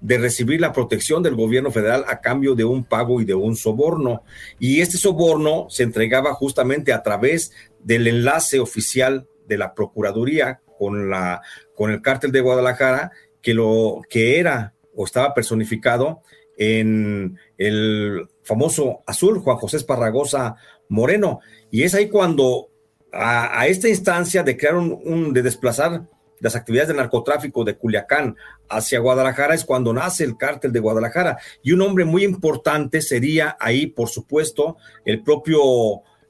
de 0.00 0.18
recibir 0.18 0.60
la 0.60 0.72
protección 0.72 1.22
del 1.22 1.34
gobierno 1.34 1.70
federal 1.70 2.04
a 2.06 2.20
cambio 2.20 2.54
de 2.54 2.64
un 2.64 2.84
pago 2.84 3.20
y 3.20 3.24
de 3.24 3.34
un 3.34 3.56
soborno. 3.56 4.22
Y 4.58 4.80
este 4.80 4.98
soborno 4.98 5.66
se 5.68 5.82
entregaba 5.82 6.34
justamente 6.34 6.92
a 6.92 7.02
través 7.02 7.52
del 7.82 8.06
enlace 8.06 8.60
oficial 8.60 9.26
de 9.46 9.58
la 9.58 9.74
Procuraduría 9.74 10.60
con 10.80 11.10
la 11.10 11.42
con 11.74 11.90
el 11.90 12.00
cártel 12.00 12.32
de 12.32 12.40
Guadalajara, 12.40 13.12
que 13.42 13.52
lo 13.52 14.00
que 14.08 14.38
era 14.38 14.72
o 14.94 15.04
estaba 15.04 15.34
personificado 15.34 16.22
en 16.56 17.38
el 17.58 18.26
famoso 18.44 19.02
azul, 19.06 19.40
Juan 19.40 19.58
José 19.58 19.76
Esparragosa 19.76 20.56
Moreno. 20.88 21.40
Y 21.70 21.82
es 21.82 21.94
ahí 21.94 22.08
cuando 22.08 22.70
a, 23.12 23.66
esta 23.66 23.90
instancia 23.90 24.42
de 24.42 24.56
crear 24.56 24.76
un, 24.76 25.34
de 25.34 25.42
desplazar 25.42 26.06
las 26.38 26.56
actividades 26.56 26.88
de 26.88 26.94
narcotráfico 26.94 27.62
de 27.62 27.76
Culiacán 27.76 28.36
hacia 28.70 29.00
Guadalajara 29.00 29.54
es 29.54 29.66
cuando 29.66 29.92
nace 29.92 30.24
el 30.24 30.38
cártel 30.38 30.72
de 30.72 30.80
Guadalajara. 30.80 31.36
Y 31.62 31.72
un 31.72 31.82
hombre 31.82 32.06
muy 32.06 32.24
importante 32.24 33.02
sería 33.02 33.58
ahí, 33.60 33.86
por 33.86 34.08
supuesto, 34.08 34.78
el 35.04 35.22
propio 35.22 35.60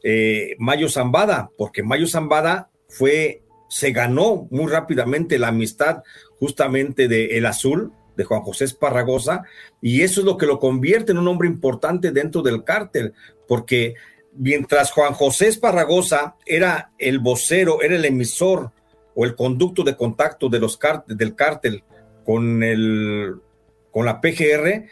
eh, 0.03 0.57
Mayo 0.59 0.89
Zambada, 0.89 1.51
porque 1.57 1.85
Mayo 1.85 2.09
Zambada 2.09 2.71
fue 2.89 3.43
se 3.71 3.93
ganó 3.93 4.49
muy 4.51 4.67
rápidamente 4.67 5.39
la 5.39 5.49
amistad 5.49 6.03
justamente 6.41 7.07
de 7.07 7.39
El 7.39 7.47
Azul, 7.47 7.93
de 8.17 8.25
Juan 8.25 8.43
José 8.43 8.65
Esparragosa, 8.65 9.45
y 9.81 10.03
eso 10.03 10.21
es 10.21 10.27
lo 10.27 10.37
que 10.37 10.47
lo 10.47 10.59
convierte 10.59 11.13
en 11.13 11.19
un 11.19 11.29
hombre 11.29 11.49
importante 11.49 12.11
dentro 12.11 12.43
del 12.43 12.65
cártel, 12.65 13.15
porque 13.47 13.95
mientras 14.35 14.91
Juan 14.91 15.15
José 15.15 15.47
Esparragosa 15.47 16.37
era 16.45 16.91
el 16.99 17.21
vocero, 17.21 17.81
era 17.81 17.95
el 17.95 18.05
emisor 18.05 18.73
o 19.15 19.25
el 19.25 19.37
conducto 19.37 19.85
de 19.85 19.97
contacto 19.97 20.49
de 20.49 20.59
los 20.59 20.79
del 21.07 21.37
cártel 21.37 21.85
con, 22.25 22.65
el, 22.65 23.37
con 23.93 24.05
la 24.05 24.21
PGR, 24.21 24.87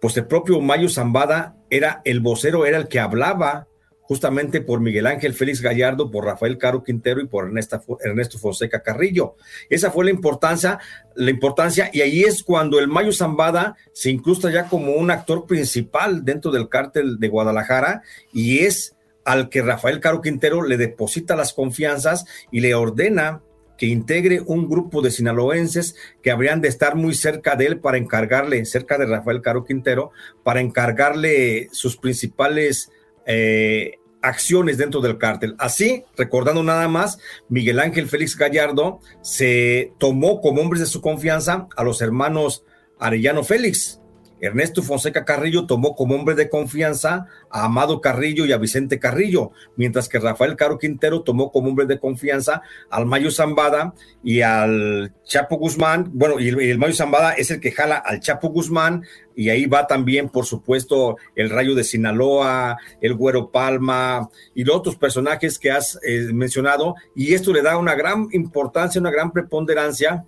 pues 0.00 0.16
el 0.16 0.26
propio 0.26 0.60
Mayo 0.60 0.88
Zambada 0.88 1.56
era 1.68 2.00
el 2.04 2.20
vocero, 2.20 2.64
era 2.64 2.78
el 2.78 2.86
que 2.86 3.00
hablaba 3.00 3.66
justamente 4.04 4.60
por 4.60 4.80
Miguel 4.80 5.06
Ángel 5.06 5.34
Félix 5.34 5.60
Gallardo, 5.60 6.10
por 6.10 6.24
Rafael 6.24 6.58
Caro 6.58 6.82
Quintero 6.82 7.20
y 7.20 7.26
por 7.26 7.46
Ernesto 7.46 8.38
Fonseca 8.38 8.82
Carrillo. 8.82 9.36
Esa 9.68 9.90
fue 9.90 10.04
la 10.04 10.10
importancia, 10.10 10.78
la 11.16 11.30
importancia, 11.30 11.90
y 11.92 12.00
ahí 12.02 12.22
es 12.22 12.42
cuando 12.42 12.78
el 12.78 12.88
Mayo 12.88 13.12
Zambada 13.12 13.76
se 13.92 14.10
incrusta 14.10 14.50
ya 14.50 14.68
como 14.68 14.92
un 14.92 15.10
actor 15.10 15.46
principal 15.46 16.24
dentro 16.24 16.50
del 16.50 16.68
cártel 16.68 17.18
de 17.18 17.28
Guadalajara 17.28 18.02
y 18.32 18.60
es 18.60 18.94
al 19.24 19.48
que 19.48 19.62
Rafael 19.62 20.00
Caro 20.00 20.20
Quintero 20.20 20.62
le 20.62 20.76
deposita 20.76 21.34
las 21.34 21.54
confianzas 21.54 22.26
y 22.50 22.60
le 22.60 22.74
ordena 22.74 23.40
que 23.78 23.86
integre 23.86 24.40
un 24.40 24.68
grupo 24.68 25.02
de 25.02 25.10
sinaloenses 25.10 25.96
que 26.22 26.30
habrían 26.30 26.60
de 26.60 26.68
estar 26.68 26.94
muy 26.94 27.14
cerca 27.14 27.56
de 27.56 27.66
él 27.66 27.80
para 27.80 27.98
encargarle, 27.98 28.64
cerca 28.66 28.98
de 28.98 29.06
Rafael 29.06 29.40
Caro 29.40 29.64
Quintero, 29.64 30.12
para 30.44 30.60
encargarle 30.60 31.68
sus 31.72 31.96
principales 31.96 32.90
eh, 33.26 33.98
acciones 34.22 34.78
dentro 34.78 35.00
del 35.00 35.18
cártel. 35.18 35.54
Así, 35.58 36.04
recordando 36.16 36.62
nada 36.62 36.88
más, 36.88 37.18
Miguel 37.48 37.80
Ángel 37.80 38.08
Félix 38.08 38.36
Gallardo 38.36 39.00
se 39.22 39.92
tomó 39.98 40.40
como 40.40 40.62
hombres 40.62 40.80
de 40.80 40.86
su 40.86 41.00
confianza 41.00 41.68
a 41.76 41.84
los 41.84 42.00
hermanos 42.00 42.64
Arellano 42.98 43.44
Félix, 43.44 44.00
Ernesto 44.44 44.82
Fonseca 44.82 45.24
Carrillo 45.24 45.64
tomó 45.66 45.94
como 45.96 46.14
hombre 46.14 46.34
de 46.34 46.50
confianza 46.50 47.26
a 47.50 47.64
Amado 47.64 48.02
Carrillo 48.02 48.44
y 48.44 48.52
a 48.52 48.58
Vicente 48.58 48.98
Carrillo, 48.98 49.52
mientras 49.76 50.06
que 50.06 50.18
Rafael 50.18 50.54
Caro 50.56 50.78
Quintero 50.78 51.22
tomó 51.22 51.50
como 51.50 51.70
hombre 51.70 51.86
de 51.86 51.98
confianza 51.98 52.60
al 52.90 53.06
Mayo 53.06 53.30
Zambada 53.30 53.94
y 54.22 54.42
al 54.42 55.14
Chapo 55.24 55.56
Guzmán. 55.56 56.10
Bueno, 56.12 56.40
y 56.40 56.48
el, 56.48 56.78
Mayo 56.78 56.92
Zambada 56.92 57.32
es 57.32 57.50
el 57.50 57.60
que 57.60 57.72
jala 57.72 57.96
al 57.96 58.20
Chapo 58.20 58.48
Guzmán, 58.48 59.04
y 59.36 59.48
ahí 59.48 59.66
va 59.66 59.86
también, 59.86 60.28
por 60.28 60.46
supuesto, 60.46 61.16
el 61.34 61.50
Rayo 61.50 61.74
de 61.74 61.84
Sinaloa, 61.84 62.78
el 63.00 63.14
Güero 63.14 63.50
Palma 63.50 64.28
y 64.54 64.64
los 64.64 64.76
otros 64.76 64.96
personajes 64.96 65.58
que 65.58 65.70
has 65.70 65.98
eh, 66.02 66.28
mencionado, 66.32 66.94
y 67.14 67.34
esto 67.34 67.52
le 67.52 67.62
da 67.62 67.76
una 67.76 67.94
gran 67.94 68.28
importancia, 68.32 69.00
una 69.00 69.10
gran 69.10 69.32
preponderancia 69.32 70.24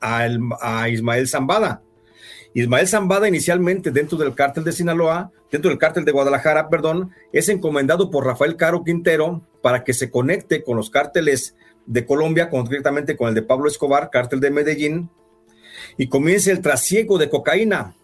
a 0.00 0.88
Ismael 0.88 1.28
Zambada. 1.28 1.82
Ismael 2.54 2.88
Zambada 2.88 3.28
inicialmente 3.28 3.90
dentro 3.90 4.16
del 4.16 4.34
cártel 4.34 4.64
de 4.64 4.72
Sinaloa, 4.72 5.30
dentro 5.50 5.70
del 5.70 5.78
cártel 5.78 6.04
de 6.04 6.12
Guadalajara, 6.12 6.68
perdón, 6.68 7.10
es 7.32 7.48
encomendado 7.48 8.10
por 8.10 8.24
Rafael 8.24 8.56
Caro 8.56 8.84
Quintero 8.84 9.42
para 9.62 9.84
que 9.84 9.92
se 9.92 10.10
conecte 10.10 10.62
con 10.62 10.76
los 10.76 10.90
cárteles 10.90 11.54
de 11.86 12.04
Colombia, 12.06 12.50
concretamente 12.50 13.16
con 13.16 13.28
el 13.28 13.34
de 13.34 13.42
Pablo 13.42 13.68
Escobar, 13.68 14.10
cártel 14.10 14.40
de 14.40 14.50
Medellín, 14.50 15.10
y 15.96 16.08
comience 16.08 16.50
el 16.50 16.60
trasiego 16.60 17.18
de 17.18 17.28
cocaína. 17.28 17.94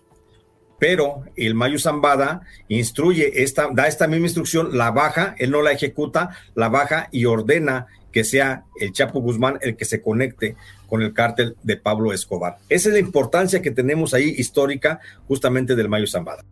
Pero 0.85 1.23
el 1.35 1.55
Mayo 1.55 1.79
Zambada 1.79 2.43
instruye, 2.69 3.43
esta, 3.43 3.71
da 3.73 3.89
esta 3.89 4.07
misma 4.07 4.27
instrucción, 4.27 4.77
la 4.77 4.91
baja, 4.91 5.35
él 5.39 5.51
no 5.51 5.63
la 5.63 5.73
ejecuta, 5.73 6.37
la 6.55 6.69
baja 6.69 7.09
y 7.11 7.25
ordena 7.25 7.87
que 8.13 8.23
sea 8.23 8.65
el 8.79 8.93
Chapo 8.93 9.23
Guzmán 9.23 9.59
el 9.63 9.77
que 9.77 9.87
se 9.87 10.03
conecte 10.03 10.57
con 10.87 11.01
el 11.01 11.15
cártel 11.15 11.57
de 11.63 11.79
Pablo 11.79 12.13
Escobar. 12.13 12.59
Esa 12.69 12.91
es 12.91 12.93
la 12.93 13.01
importancia 13.01 13.63
que 13.63 13.71
tenemos 13.71 14.13
ahí 14.13 14.35
histórica 14.37 15.01
justamente 15.27 15.75
del 15.75 15.89
Mayo 15.89 16.07
Zambada. 16.07 16.45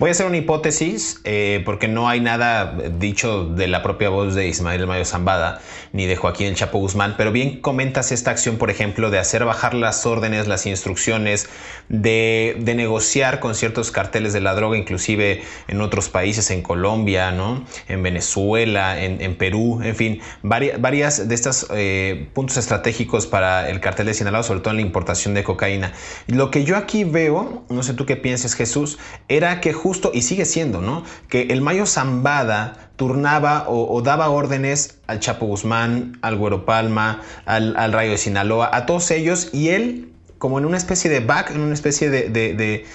Voy 0.00 0.08
a 0.08 0.12
hacer 0.12 0.24
una 0.24 0.38
hipótesis 0.38 1.20
eh, 1.24 1.60
porque 1.66 1.86
no 1.86 2.08
hay 2.08 2.20
nada 2.20 2.74
dicho 2.98 3.44
de 3.44 3.68
la 3.68 3.82
propia 3.82 4.08
voz 4.08 4.34
de 4.34 4.48
Ismael 4.48 4.86
Mayo 4.86 5.04
Zambada 5.04 5.60
ni 5.92 6.06
de 6.06 6.16
Joaquín 6.16 6.46
El 6.46 6.54
Chapo 6.54 6.78
Guzmán, 6.78 7.16
pero 7.18 7.32
bien 7.32 7.60
comentas 7.60 8.10
esta 8.10 8.30
acción, 8.30 8.56
por 8.56 8.70
ejemplo, 8.70 9.10
de 9.10 9.18
hacer 9.18 9.44
bajar 9.44 9.74
las 9.74 10.06
órdenes, 10.06 10.48
las 10.48 10.64
instrucciones, 10.64 11.50
de, 11.90 12.56
negociar 12.74 13.40
con 13.40 13.54
ciertos 13.54 13.90
carteles 13.90 14.32
de 14.32 14.40
la 14.40 14.54
droga, 14.54 14.78
inclusive 14.78 15.42
en 15.68 15.82
otros 15.82 16.08
países, 16.08 16.50
en 16.50 16.62
Colombia, 16.62 17.30
¿no? 17.30 17.66
en 17.88 18.02
Venezuela, 18.02 19.02
en, 19.02 19.36
Perú, 19.36 19.80
en 19.82 19.96
fin, 19.96 20.20
varias, 20.42 20.80
varias 20.80 21.28
de 21.28 21.34
estos 21.34 21.66
eh, 21.74 22.28
puntos 22.32 22.56
estratégicos 22.56 23.26
para 23.26 23.68
el 23.68 23.80
cartel 23.80 24.06
de 24.06 24.14
Sinaloa, 24.14 24.44
sobre 24.44 24.60
todo 24.60 24.70
en 24.70 24.76
la 24.76 24.82
importación 24.82 25.34
de 25.34 25.44
cocaína. 25.44 25.92
Lo 26.26 26.50
que 26.50 26.64
yo 26.64 26.78
aquí 26.78 27.04
veo, 27.04 27.64
no 27.68 27.82
sé 27.82 27.92
tú 27.92 28.06
qué 28.06 28.16
piensas 28.16 28.54
Jesús, 28.54 28.98
era 29.28 29.60
que 29.60 29.74
justo, 29.90 30.12
y 30.14 30.22
sigue 30.22 30.44
siendo, 30.44 30.80
¿no? 30.80 31.02
Que 31.28 31.48
el 31.50 31.62
Mayo 31.62 31.84
Zambada 31.84 32.92
turnaba 32.94 33.64
o, 33.66 34.00
daba 34.02 34.30
órdenes 34.30 35.00
al 35.08 35.18
Chapo 35.18 35.46
Guzmán, 35.46 36.16
al 36.22 36.36
Güero 36.36 36.64
Palma, 36.64 37.22
al, 37.44 37.92
Rayo 37.92 38.12
de 38.12 38.18
Sinaloa, 38.18 38.70
a 38.72 38.86
todos 38.86 39.10
ellos, 39.10 39.50
y 39.52 39.70
él 39.70 40.12
como 40.38 40.60
en 40.60 40.64
una 40.64 40.76
especie 40.76 41.10
de 41.10 41.18
back, 41.18 41.50
en 41.50 41.60
una 41.60 41.74
especie 41.74 42.08
de, 42.08 42.28
de, 42.28 42.54
de, 42.54 42.86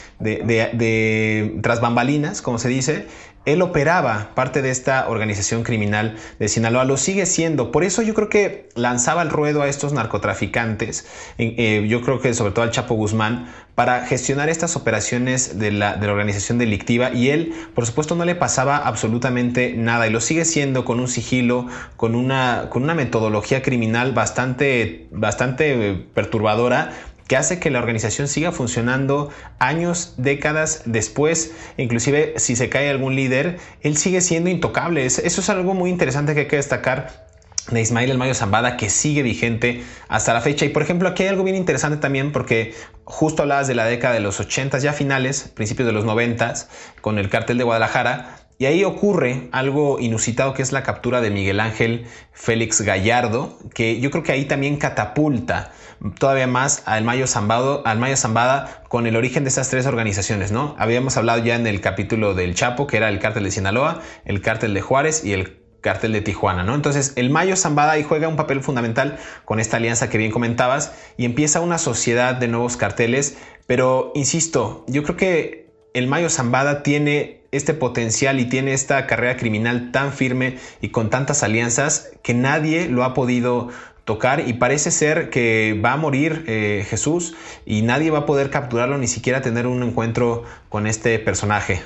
de, 0.74 1.60
tras 1.62 1.82
bambalinas, 1.82 2.42
como 2.42 2.60
se 2.60 2.70
dice, 2.70 3.08
él 3.46 3.62
operaba 3.62 4.32
parte 4.36 4.62
de 4.62 4.72
esta 4.72 5.08
organización 5.08 5.64
criminal 5.64 6.18
de 6.40 6.48
Sinaloa, 6.48 6.86
lo 6.86 6.98
sigue 6.98 7.26
siendo. 7.26 7.72
Por 7.72 7.84
eso 7.84 8.02
yo 8.02 8.14
creo 8.14 8.30
que 8.30 8.70
lanzaba 8.76 9.22
el 9.22 9.30
ruedo 9.30 9.62
a 9.62 9.68
estos 9.68 9.94
narcotraficantes, 9.94 11.06
eh, 11.38 11.86
yo 11.88 12.02
creo 12.02 12.20
que 12.20 12.34
sobre 12.34 12.52
todo 12.52 12.64
al 12.64 12.72
Chapo 12.72 12.96
Guzmán, 12.96 13.48
para 13.76 14.06
gestionar 14.06 14.48
estas 14.48 14.78
operaciones 14.78 15.60
de 15.60 15.72
la, 15.72 15.98
de 15.98 16.08
la, 16.08 16.14
organización 16.14 16.58
delictiva 16.58 17.12
y 17.12 17.30
él, 17.30 17.54
por 17.76 17.86
supuesto, 17.86 18.16
no 18.16 18.24
le 18.24 18.34
pasaba 18.34 18.78
absolutamente 18.78 19.74
nada 19.76 20.08
y 20.08 20.12
lo 20.12 20.22
sigue 20.22 20.46
siendo 20.46 20.86
con 20.86 21.02
un 21.02 21.10
sigilo, 21.10 21.68
con 21.98 22.16
una, 22.16 22.68
con 22.70 22.84
una 22.84 22.96
metodología 22.96 23.62
criminal 23.62 24.14
bastante, 24.14 25.08
bastante 25.12 26.08
perturbadora 26.14 26.94
que 27.28 27.38
hace 27.38 27.60
que 27.60 27.72
la 27.72 27.80
organización 27.80 28.28
siga 28.28 28.52
funcionando 28.52 29.30
años, 29.60 30.14
décadas 30.18 30.84
después, 30.86 31.52
inclusive 31.78 32.36
si 32.38 32.56
se 32.56 32.70
cae 32.70 32.90
algún 32.90 33.16
líder, 33.16 33.58
él 33.82 33.98
sigue 33.98 34.22
siendo 34.22 34.50
intocable. 34.50 35.06
Eso 35.06 35.22
es 35.24 35.50
algo 35.50 35.74
muy 35.74 35.90
interesante 35.90 36.34
que 36.34 36.42
hay 36.42 36.48
que 36.48 36.58
destacar 36.58 37.26
de 37.70 37.82
Ismael 37.82 38.12
El 38.12 38.18
Mayo 38.18 38.36
Zambada 38.36 38.78
que 38.78 38.90
sigue 38.90 39.24
vigente 39.24 39.84
hasta 40.08 40.34
la 40.34 40.42
fecha. 40.42 40.66
Y 40.66 40.70
por 40.70 40.84
ejemplo, 40.84 41.10
aquí 41.10 41.24
hay 41.24 41.30
algo 41.30 41.44
bien 41.44 41.56
interesante 41.56 41.98
también 41.98 42.32
porque 42.32 42.76
justo 43.06 43.42
hablabas 43.42 43.68
de 43.68 43.76
la 43.76 43.86
década 43.86 44.14
de 44.14 44.20
los 44.20 44.40
80 44.40 44.78
ya 44.80 44.94
finales, 44.94 45.52
principios 45.54 45.88
de 45.88 45.94
los 45.94 46.06
90 46.06 46.54
con 47.02 47.18
el 47.18 47.30
cartel 47.30 47.58
de 47.58 47.64
Guadalajara. 47.64 48.45
Y 48.58 48.66
ahí 48.66 48.84
ocurre 48.86 49.50
algo 49.52 50.00
inusitado 50.00 50.54
que 50.54 50.62
es 50.62 50.72
la 50.72 50.84
captura 50.84 51.20
de 51.20 51.30
Miguel 51.30 51.60
Ángel 51.60 52.06
Félix 52.32 52.82
Gallardo, 52.82 53.58
que 53.74 54.00
yo 54.00 54.12
creo 54.12 54.24
que 54.24 54.32
ahí 54.32 54.46
también 54.46 54.78
catapulta 54.78 55.74
todavía 56.20 56.48
más 56.48 56.84
al 56.86 57.04
Mayo, 57.04 57.28
Zambado, 57.28 57.86
al 57.86 58.00
Mayo 58.00 58.16
Zambada 58.16 58.84
con 58.88 59.08
el 59.08 59.16
origen 59.16 59.44
de 59.44 59.50
estas 59.50 59.70
tres 59.70 59.86
organizaciones, 59.86 60.52
¿no? 60.52 60.76
Habíamos 60.78 61.18
hablado 61.18 61.44
ya 61.44 61.56
en 61.56 61.68
el 61.68 61.82
capítulo 61.82 62.34
del 62.34 62.56
Chapo, 62.56 62.88
que 62.88 62.98
era 62.98 63.10
el 63.10 63.20
cártel 63.20 63.44
de 63.44 63.52
Sinaloa, 63.52 64.02
el 64.24 64.42
cártel 64.42 64.74
de 64.74 64.82
Juárez 64.82 65.26
y 65.26 65.34
el 65.34 65.62
cártel 65.82 66.14
de 66.14 66.22
Tijuana, 66.22 66.64
¿no? 66.64 66.76
Entonces, 66.76 67.14
el 67.16 67.30
Mayo 67.30 67.56
Zambada 67.56 67.92
ahí 67.92 68.04
juega 68.04 68.28
un 68.28 68.36
papel 68.36 68.62
fundamental 68.62 69.18
con 69.46 69.60
esta 69.60 69.78
alianza 69.78 70.10
que 70.10 70.18
bien 70.18 70.32
comentabas 70.32 70.94
y 71.18 71.26
empieza 71.26 71.60
una 71.60 71.78
sociedad 71.78 72.36
de 72.36 72.48
nuevos 72.48 72.76
carteles, 72.78 73.38
pero 73.68 74.12
insisto, 74.16 74.84
yo 74.88 75.04
creo 75.04 75.16
que 75.16 75.70
el 75.94 76.08
Mayo 76.08 76.30
Zambada 76.30 76.84
tiene 76.84 77.45
este 77.56 77.74
potencial 77.74 78.40
y 78.40 78.46
tiene 78.46 78.74
esta 78.74 79.08
carrera 79.08 79.38
criminal 79.38 79.92
tan 79.92 80.14
firme 80.14 80.58
y 80.82 80.90
con 80.90 81.10
tantas 81.10 81.44
alianzas 81.44 82.10
que 82.24 82.34
nadie 82.34 82.88
lo 82.90 83.04
ha 83.04 83.14
podido 83.14 83.70
tocar 84.06 84.48
y 84.48 84.54
parece 84.54 84.92
ser 84.92 85.30
que 85.30 85.80
va 85.84 85.94
a 85.94 85.98
morir 85.98 86.46
eh, 86.48 86.86
Jesús 86.88 87.36
y 87.66 87.82
nadie 87.82 88.12
va 88.12 88.20
a 88.20 88.26
poder 88.26 88.50
capturarlo 88.50 88.98
ni 88.98 89.08
siquiera 89.08 89.42
tener 89.42 89.68
un 89.68 89.82
encuentro 89.84 90.44
con 90.70 90.88
este 90.88 91.18
personaje. 91.20 91.82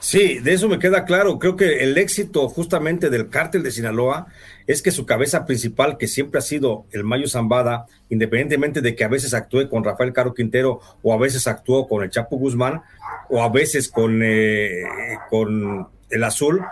Sí, 0.00 0.38
de 0.38 0.52
eso 0.52 0.68
me 0.68 0.78
queda 0.78 1.04
claro. 1.04 1.38
Creo 1.38 1.56
que 1.56 1.82
el 1.82 1.98
éxito 1.98 2.48
justamente 2.48 3.10
del 3.10 3.28
cártel 3.28 3.62
de 3.62 3.72
Sinaloa 3.72 4.28
es 4.66 4.80
que 4.80 4.90
su 4.90 5.06
cabeza 5.06 5.44
principal, 5.44 5.96
que 5.98 6.06
siempre 6.06 6.38
ha 6.38 6.42
sido 6.42 6.86
el 6.92 7.02
Mayo 7.02 7.28
Zambada, 7.28 7.86
independientemente 8.08 8.80
de 8.80 8.94
que 8.94 9.04
a 9.04 9.08
veces 9.08 9.34
actúe 9.34 9.68
con 9.68 9.82
Rafael 9.82 10.12
Caro 10.12 10.34
Quintero 10.34 10.80
o 11.02 11.12
a 11.12 11.18
veces 11.18 11.46
actuó 11.48 11.88
con 11.88 12.04
el 12.04 12.10
Chapo 12.10 12.36
Guzmán 12.36 12.82
o 13.28 13.42
a 13.42 13.48
veces 13.48 13.88
con, 13.88 14.22
eh, 14.22 14.84
con 15.30 15.88
el 16.10 16.24
Azul, 16.24 16.62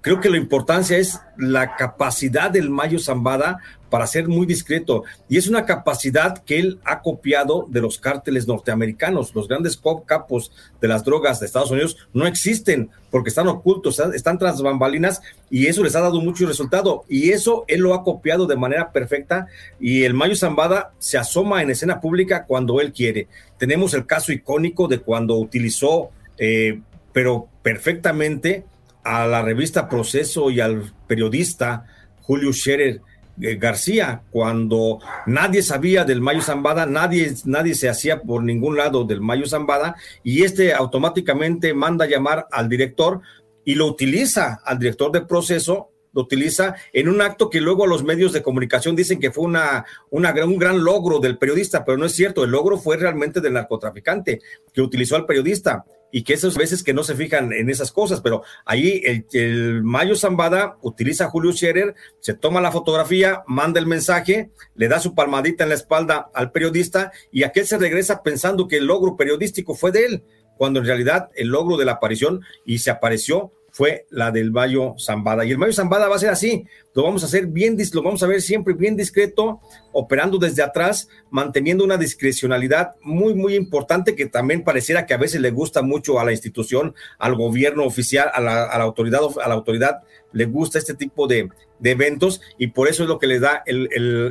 creo 0.00 0.20
que 0.20 0.30
la 0.30 0.36
importancia 0.36 0.98
es 0.98 1.20
la 1.36 1.76
capacidad 1.76 2.50
del 2.50 2.70
Mayo 2.70 2.98
Zambada 2.98 3.58
para 3.90 4.06
ser 4.06 4.28
muy 4.28 4.46
discreto. 4.46 5.04
Y 5.28 5.36
es 5.36 5.48
una 5.48 5.64
capacidad 5.64 6.42
que 6.44 6.58
él 6.58 6.78
ha 6.84 7.00
copiado 7.00 7.66
de 7.68 7.80
los 7.80 7.98
cárteles 7.98 8.46
norteamericanos. 8.46 9.34
Los 9.34 9.48
grandes 9.48 9.80
capos 10.06 10.52
de 10.80 10.88
las 10.88 11.04
drogas 11.04 11.40
de 11.40 11.46
Estados 11.46 11.70
Unidos 11.70 11.96
no 12.12 12.26
existen 12.26 12.90
porque 13.10 13.30
están 13.30 13.48
ocultos, 13.48 14.00
están 14.14 14.38
tras 14.38 14.60
bambalinas 14.60 15.22
y 15.50 15.66
eso 15.66 15.82
les 15.82 15.96
ha 15.96 16.00
dado 16.00 16.20
mucho 16.20 16.46
resultado. 16.46 17.04
Y 17.08 17.30
eso 17.30 17.64
él 17.68 17.80
lo 17.80 17.94
ha 17.94 18.04
copiado 18.04 18.46
de 18.46 18.56
manera 18.56 18.92
perfecta 18.92 19.46
y 19.80 20.04
el 20.04 20.14
Mayo 20.14 20.36
Zambada 20.36 20.92
se 20.98 21.18
asoma 21.18 21.62
en 21.62 21.70
escena 21.70 22.00
pública 22.00 22.44
cuando 22.46 22.80
él 22.80 22.92
quiere. 22.92 23.28
Tenemos 23.58 23.94
el 23.94 24.06
caso 24.06 24.32
icónico 24.32 24.88
de 24.88 25.00
cuando 25.00 25.36
utilizó, 25.36 26.10
eh, 26.36 26.80
pero 27.12 27.48
perfectamente, 27.62 28.64
a 29.04 29.26
la 29.26 29.40
revista 29.40 29.88
Proceso 29.88 30.50
y 30.50 30.60
al 30.60 30.92
periodista 31.06 31.86
Julio 32.20 32.52
Scherer 32.52 33.00
García, 33.38 34.22
cuando 34.30 34.98
nadie 35.26 35.62
sabía 35.62 36.04
del 36.04 36.20
Mayo 36.20 36.42
Zambada, 36.42 36.86
nadie, 36.86 37.32
nadie 37.44 37.74
se 37.74 37.88
hacía 37.88 38.22
por 38.22 38.42
ningún 38.42 38.76
lado 38.76 39.04
del 39.04 39.20
Mayo 39.20 39.46
Zambada, 39.46 39.96
y 40.22 40.42
este 40.44 40.74
automáticamente 40.74 41.74
manda 41.74 42.06
llamar 42.06 42.46
al 42.50 42.68
director 42.68 43.20
y 43.64 43.74
lo 43.74 43.86
utiliza 43.86 44.60
al 44.64 44.78
director 44.78 45.12
del 45.12 45.26
proceso 45.26 45.90
utiliza 46.20 46.74
en 46.92 47.08
un 47.08 47.20
acto 47.20 47.50
que 47.50 47.60
luego 47.60 47.86
los 47.86 48.04
medios 48.04 48.32
de 48.32 48.42
comunicación 48.42 48.96
dicen 48.96 49.20
que 49.20 49.30
fue 49.30 49.44
una, 49.44 49.84
un 50.10 50.58
gran 50.58 50.84
logro 50.84 51.18
del 51.18 51.38
periodista, 51.38 51.84
pero 51.84 51.98
no 51.98 52.06
es 52.06 52.12
cierto, 52.12 52.44
el 52.44 52.50
logro 52.50 52.78
fue 52.78 52.96
realmente 52.96 53.40
del 53.40 53.54
narcotraficante 53.54 54.40
que 54.72 54.82
utilizó 54.82 55.16
al 55.16 55.26
periodista 55.26 55.84
y 56.10 56.22
que 56.22 56.32
esas 56.32 56.56
veces 56.56 56.82
que 56.82 56.94
no 56.94 57.02
se 57.02 57.14
fijan 57.14 57.52
en 57.52 57.68
esas 57.68 57.92
cosas, 57.92 58.20
pero 58.20 58.42
ahí 58.64 59.02
el, 59.32 59.82
Mayo 59.82 60.16
Zambada 60.16 60.78
utiliza 60.80 61.26
a 61.26 61.30
Julio 61.30 61.52
Scherer, 61.52 61.94
se 62.20 62.34
toma 62.34 62.60
la 62.60 62.72
fotografía, 62.72 63.42
manda 63.46 63.78
el 63.78 63.86
mensaje, 63.86 64.50
le 64.74 64.88
da 64.88 65.00
su 65.00 65.14
palmadita 65.14 65.64
en 65.64 65.70
la 65.70 65.74
espalda 65.74 66.30
al 66.34 66.50
periodista 66.50 67.12
y 67.30 67.42
aquel 67.42 67.66
se 67.66 67.78
regresa 67.78 68.22
pensando 68.22 68.68
que 68.68 68.78
el 68.78 68.86
logro 68.86 69.16
periodístico 69.16 69.74
fue 69.74 69.92
de 69.92 70.06
él, 70.06 70.24
cuando 70.56 70.80
en 70.80 70.86
realidad 70.86 71.28
el 71.36 71.48
logro 71.48 71.76
de 71.76 71.84
la 71.84 71.92
aparición 71.92 72.40
y 72.64 72.78
se 72.78 72.90
apareció 72.90 73.52
fue 73.78 74.06
la 74.10 74.32
del 74.32 74.50
Mayo 74.50 74.96
Zambada. 74.98 75.44
Y 75.44 75.52
el 75.52 75.58
Mayo 75.58 75.72
Zambada 75.72 76.08
va 76.08 76.16
a 76.16 76.18
ser 76.18 76.30
así, 76.30 76.64
lo 76.96 77.04
vamos 77.04 77.22
a 77.22 77.26
hacer 77.26 77.46
bien, 77.46 77.76
lo 77.92 78.02
vamos 78.02 78.20
a 78.24 78.26
ver 78.26 78.42
siempre 78.42 78.74
bien 78.74 78.96
discreto, 78.96 79.60
operando 79.92 80.36
desde 80.36 80.64
atrás, 80.64 81.08
manteniendo 81.30 81.84
una 81.84 81.96
discrecionalidad 81.96 82.96
muy, 83.02 83.36
muy 83.36 83.54
importante 83.54 84.16
que 84.16 84.26
también 84.26 84.64
pareciera 84.64 85.06
que 85.06 85.14
a 85.14 85.16
veces 85.16 85.40
le 85.40 85.52
gusta 85.52 85.82
mucho 85.82 86.18
a 86.18 86.24
la 86.24 86.32
institución, 86.32 86.96
al 87.20 87.36
gobierno 87.36 87.84
oficial, 87.84 88.28
a 88.34 88.40
la, 88.40 88.64
autoridad, 88.64 89.20
a 89.40 89.48
la 89.48 89.54
autoridad 89.54 90.00
le 90.32 90.46
gusta 90.46 90.78
este 90.78 90.94
tipo 90.94 91.28
de, 91.28 91.48
eventos 91.84 92.40
y 92.58 92.66
por 92.66 92.88
eso 92.88 93.04
es 93.04 93.08
lo 93.08 93.20
que 93.20 93.28
le 93.28 93.38
da 93.38 93.62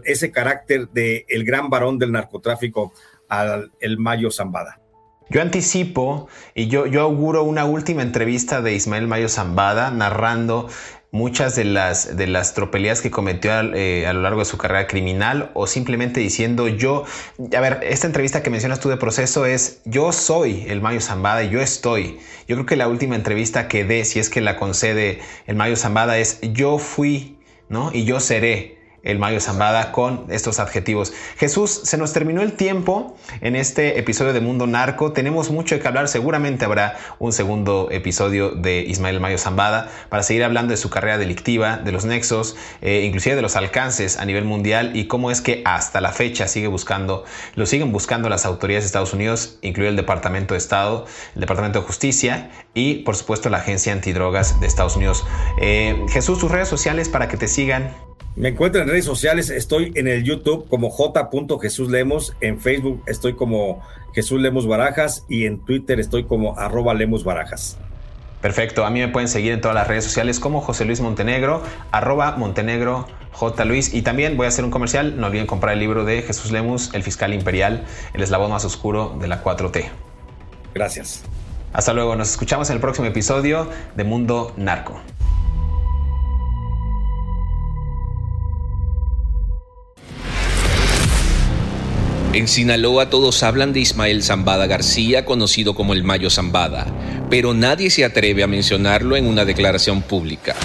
ese 0.04 0.30
carácter 0.30 0.90
de 0.90 1.26
el 1.30 1.46
gran 1.46 1.70
varón 1.70 1.98
del 1.98 2.12
narcotráfico 2.12 2.92
al 3.30 3.72
el 3.80 3.98
Mayo 3.98 4.30
Zambada. 4.30 4.82
Yo 5.30 5.42
anticipo 5.42 6.28
y 6.56 6.68
yo, 6.68 6.86
yo 6.86 7.02
auguro 7.02 7.44
una 7.44 7.66
última 7.66 8.02
entrevista 8.02 8.62
de 8.62 8.74
Ismael 8.74 9.08
Mayo 9.08 9.28
Zambada 9.28 9.92
narrando 9.92 10.70
muchas 11.12 11.56
de 11.56 11.66
las, 11.66 12.16
de 12.16 12.28
las 12.28 12.54
tropelías 12.54 13.02
que 13.02 13.12
cometió 13.12 13.52
eh, 13.74 14.08
a 14.08 14.14
lo 14.14 14.22
largo 14.22 14.40
de 14.40 14.46
su 14.46 14.58
carrera 14.58 14.88
criminal 14.88 15.52
o 15.54 15.68
simplemente 15.68 16.20
diciendo 16.20 16.68
yo, 16.68 17.06
a 17.56 17.60
ver, 17.60 17.80
esta 17.84 18.08
entrevista 18.08 18.44
que 18.44 18.50
mencionas 18.50 18.80
tú 18.80 18.90
de 18.90 18.98
proceso 18.98 19.46
es 19.46 19.82
yo 19.86 20.12
soy 20.12 20.66
el 20.68 20.82
Mayo 20.82 21.02
Zambada 21.02 21.44
y 21.44 21.50
yo 21.50 21.60
estoy. 21.60 22.20
Yo 22.48 22.56
creo 22.56 22.66
que 22.66 22.76
la 22.76 22.88
última 22.88 23.16
entrevista 23.16 23.68
que 23.68 23.84
dé, 23.84 24.06
si 24.06 24.20
es 24.20 24.30
que 24.30 24.42
la 24.42 24.56
concede 24.58 25.20
el 25.46 25.56
Mayo 25.56 25.76
Zambada, 25.76 26.18
es 26.18 26.40
yo 26.42 26.78
fui, 26.78 27.38
¿no? 27.68 27.92
Y 27.94 28.06
yo 28.06 28.20
seré 28.20 28.77
el 29.04 29.20
Mayo 29.20 29.40
Zambada 29.40 29.92
con 29.92 30.26
estos 30.30 30.60
adjetivos. 30.60 31.14
Jesús, 31.38 31.82
se 31.84 31.98
nos 31.98 32.14
terminó 32.14 32.42
el 32.42 32.54
tiempo 32.54 33.16
en 33.42 33.56
este 33.56 34.00
episodio 34.00 34.34
de 34.34 34.42
Mundo 34.42 34.68
Narco. 34.68 35.14
Tenemos 35.14 35.50
mucho 35.50 35.80
que 35.80 35.88
hablar. 35.88 36.08
Seguramente 36.08 36.66
habrá 36.66 36.98
un 37.20 37.32
segundo 37.32 37.90
episodio 37.92 38.52
de 38.52 38.82
Ismael 38.82 39.20
Mayo 39.20 39.38
Zambada 39.38 39.90
para 40.10 40.24
seguir 40.24 40.44
hablando 40.44 40.72
de 40.72 40.78
su 40.78 40.90
carrera 40.90 41.18
delictiva, 41.18 41.78
de 41.78 41.92
los 41.92 42.06
nexos, 42.06 42.56
eh, 42.82 43.04
inclusive 43.06 43.36
de 43.36 43.42
los 43.42 43.56
alcances 43.56 44.18
a 44.18 44.26
nivel 44.26 44.46
mundial 44.46 44.96
y 44.96 45.08
cómo 45.08 45.32
es 45.32 45.42
que 45.42 45.62
hasta 45.66 46.02
la 46.02 46.12
fecha 46.12 46.48
sigue 46.48 46.68
buscando, 46.68 47.24
lo 47.56 47.66
siguen 47.66 47.92
buscando 47.92 48.30
las 48.30 48.46
autoridades 48.46 48.84
de 48.84 48.88
Estados 48.88 49.14
Unidos, 49.14 49.58
incluido 49.62 49.90
el 49.90 49.96
Departamento 49.96 50.54
de 50.54 50.60
Estado, 50.60 51.06
el 51.36 51.42
Departamento 51.42 51.80
de 51.80 51.86
Justicia 51.86 52.50
y 52.74 52.96
por 53.04 53.16
supuesto 53.16 53.50
la 53.50 53.58
Agencia 53.58 53.94
Antidrogas 53.94 54.60
de 54.60 54.68
Estados 54.68 54.96
Unidos. 54.96 55.26
Eh, 55.62 56.06
Jesús, 56.10 56.40
tus 56.40 56.52
redes 56.52 56.68
sociales 56.68 57.10
para 57.10 57.28
que 57.28 57.38
te 57.38 57.48
sigan. 57.48 58.07
Me 58.36 58.50
encuentro 58.50 58.82
en 58.82 58.88
redes 58.88 59.06
sociales, 59.06 59.50
estoy 59.50 59.92
en 59.96 60.08
el 60.08 60.24
YouTube 60.24 60.68
como 60.70 60.90
J. 60.90 61.30
Jesús 61.62 61.90
Lemos, 61.90 62.36
en 62.42 62.60
Facebook 62.60 63.02
estoy 63.08 63.34
como 63.34 63.82
Jesús 64.14 64.40
Lemos 64.40 64.68
Barajas 64.68 65.26
y 65.28 65.46
en 65.46 65.60
Twitter 65.66 66.00
estoy 66.00 66.26
como 66.26 66.58
arroba 66.58 66.94
Lemos 66.94 67.24
Barajas. 67.24 67.78
Perfecto, 68.42 68.86
a 68.86 68.92
mí 68.92 69.00
me 69.00 69.08
pueden 69.08 69.28
seguir 69.28 69.54
en 69.54 69.62
todas 69.62 69.74
las 69.74 69.88
redes 69.88 70.04
sociales 70.04 70.40
como 70.40 70.62
José 70.62 70.86
Luis 70.86 71.02
Montenegro, 71.02 71.64
arroba 71.92 72.38
Montenegro 72.38 73.08
J. 73.38 73.66
Luis. 73.66 73.94
Y 73.94 74.02
también 74.02 74.38
voy 74.38 74.46
a 74.46 74.50
hacer 74.50 74.66
un 74.66 74.72
comercial, 74.72 75.20
no 75.20 75.28
olviden 75.28 75.48
comprar 75.48 75.74
el 75.74 75.80
libro 75.80 76.06
de 76.06 76.22
Jesús 76.22 76.52
Lemus, 76.52 76.94
El 76.94 77.04
Fiscal 77.04 77.34
Imperial, 77.34 77.86
el 78.14 78.22
eslabón 78.22 78.52
más 78.52 78.66
oscuro 78.66 79.16
de 79.20 79.28
la 79.28 79.44
4T. 79.44 79.90
Gracias. 80.74 81.24
Hasta 81.74 81.94
luego, 81.94 82.16
nos 82.16 82.32
escuchamos 82.32 82.70
en 82.70 82.76
el 82.76 82.82
próximo 82.82 83.08
episodio 83.08 83.70
de 83.96 84.04
Mundo 84.04 84.54
Narco. 84.58 85.00
En 92.34 92.48
Sinaloa 92.48 93.10
todos 93.10 93.42
hablan 93.42 93.74
de 93.74 93.80
Ismael 93.80 94.22
Zambada 94.22 94.68
García, 94.68 95.26
conocido 95.26 95.74
como 95.74 95.94
el 95.94 96.04
Mayo 96.04 96.30
Zambada, 96.30 96.86
pero 97.30 97.54
nadie 97.54 97.90
se 97.90 98.06
atreve 98.06 98.44
a 98.44 98.48
mencionarlo 98.48 99.16
en 99.16 99.26
una 99.26 99.46
declaración 99.46 100.02
pública. 100.02 100.56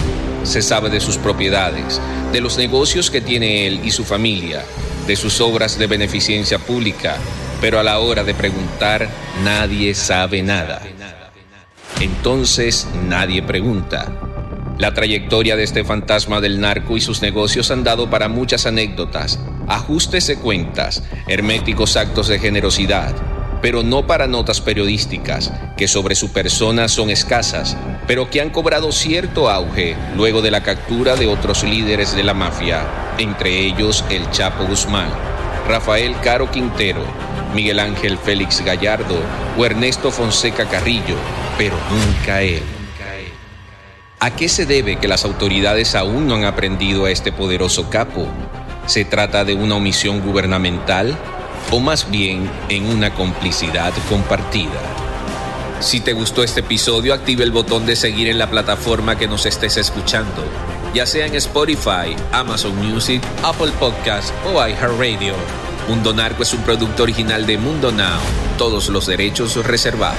Se 0.42 0.60
sabe 0.60 0.90
de 0.90 1.00
sus 1.00 1.18
propiedades, 1.18 2.00
de 2.32 2.40
los 2.40 2.58
negocios 2.58 3.10
que 3.10 3.20
tiene 3.20 3.66
él 3.66 3.80
y 3.84 3.90
su 3.90 4.04
familia, 4.04 4.62
de 5.06 5.16
sus 5.16 5.40
obras 5.40 5.78
de 5.78 5.86
beneficencia 5.86 6.58
pública, 6.58 7.16
pero 7.60 7.78
a 7.78 7.82
la 7.82 8.00
hora 8.00 8.24
de 8.24 8.34
preguntar 8.34 9.08
nadie 9.44 9.94
sabe 9.94 10.42
nada. 10.42 10.82
Entonces 12.00 12.88
nadie 13.08 13.42
pregunta. 13.42 14.12
La 14.78 14.94
trayectoria 14.94 15.54
de 15.54 15.62
este 15.62 15.84
fantasma 15.84 16.40
del 16.40 16.60
narco 16.60 16.96
y 16.96 17.00
sus 17.00 17.22
negocios 17.22 17.70
han 17.70 17.84
dado 17.84 18.10
para 18.10 18.28
muchas 18.28 18.66
anécdotas, 18.66 19.38
ajustes 19.68 20.26
de 20.26 20.36
cuentas, 20.36 21.02
herméticos 21.28 21.96
actos 21.96 22.28
de 22.28 22.38
generosidad, 22.38 23.14
pero 23.60 23.82
no 23.82 24.06
para 24.06 24.26
notas 24.26 24.60
periodísticas, 24.60 25.52
que 25.76 25.88
sobre 25.88 26.14
su 26.14 26.32
persona 26.32 26.88
son 26.88 27.10
escasas, 27.10 27.76
pero 28.06 28.28
que 28.28 28.40
han 28.40 28.50
cobrado 28.50 28.90
cierto 28.92 29.48
auge 29.48 29.96
luego 30.16 30.42
de 30.42 30.50
la 30.50 30.62
captura 30.62 31.14
de 31.14 31.28
otros 31.28 31.62
líderes 31.62 32.14
de 32.14 32.24
la 32.24 32.34
mafia, 32.34 32.84
entre 33.18 33.60
ellos 33.60 34.04
el 34.10 34.28
Chapo 34.30 34.64
Guzmán, 34.64 35.10
Rafael 35.68 36.14
Caro 36.22 36.50
Quintero, 36.50 37.04
Miguel 37.54 37.78
Ángel 37.78 38.18
Félix 38.18 38.64
Gallardo 38.64 39.20
o 39.56 39.64
Ernesto 39.64 40.10
Fonseca 40.10 40.68
Carrillo, 40.68 41.16
pero 41.56 41.76
nunca 41.90 42.42
él. 42.42 42.62
¿A 44.18 44.30
qué 44.30 44.48
se 44.48 44.66
debe 44.66 45.00
que 45.00 45.08
las 45.08 45.24
autoridades 45.24 45.96
aún 45.96 46.28
no 46.28 46.36
han 46.36 46.44
aprendido 46.44 47.06
a 47.06 47.10
este 47.10 47.32
poderoso 47.32 47.90
capo? 47.90 48.28
¿Se 48.87 49.05
trata 49.05 49.45
de 49.45 49.55
una 49.55 49.76
omisión 49.76 50.20
gubernamental 50.20 51.16
o 51.70 51.78
más 51.78 52.11
bien 52.11 52.51
en 52.68 52.87
una 52.87 53.14
complicidad 53.14 53.93
compartida? 54.09 54.80
Si 55.80 56.01
te 56.01 56.12
gustó 56.12 56.43
este 56.43 56.61
episodio, 56.61 57.14
active 57.14 57.45
el 57.45 57.53
botón 57.53 57.87
de 57.87 57.97
seguir 57.97 58.28
en 58.28 58.39
la 58.39 58.51
plataforma 58.51 59.16
que 59.16 59.28
nos 59.28 59.47
estés 59.47 59.76
escuchando, 59.76 60.45
ya 60.95 61.07
sea 61.07 61.26
en 61.26 61.35
Spotify, 61.37 62.16
Amazon 62.33 62.76
Music, 62.76 63.22
Apple 63.43 63.72
Podcast 63.78 64.30
o 64.47 64.66
iHeartRadio. 64.66 65.35
Mundo 65.89 66.12
Narco 66.12 66.43
es 66.43 66.53
un 66.53 66.62
producto 66.62 67.05
original 67.05 67.47
de 67.47 67.59
Mundo 67.59 67.93
Now, 67.93 68.20
todos 68.59 68.89
los 68.89 69.07
derechos 69.07 69.57
reservados. 69.64 70.18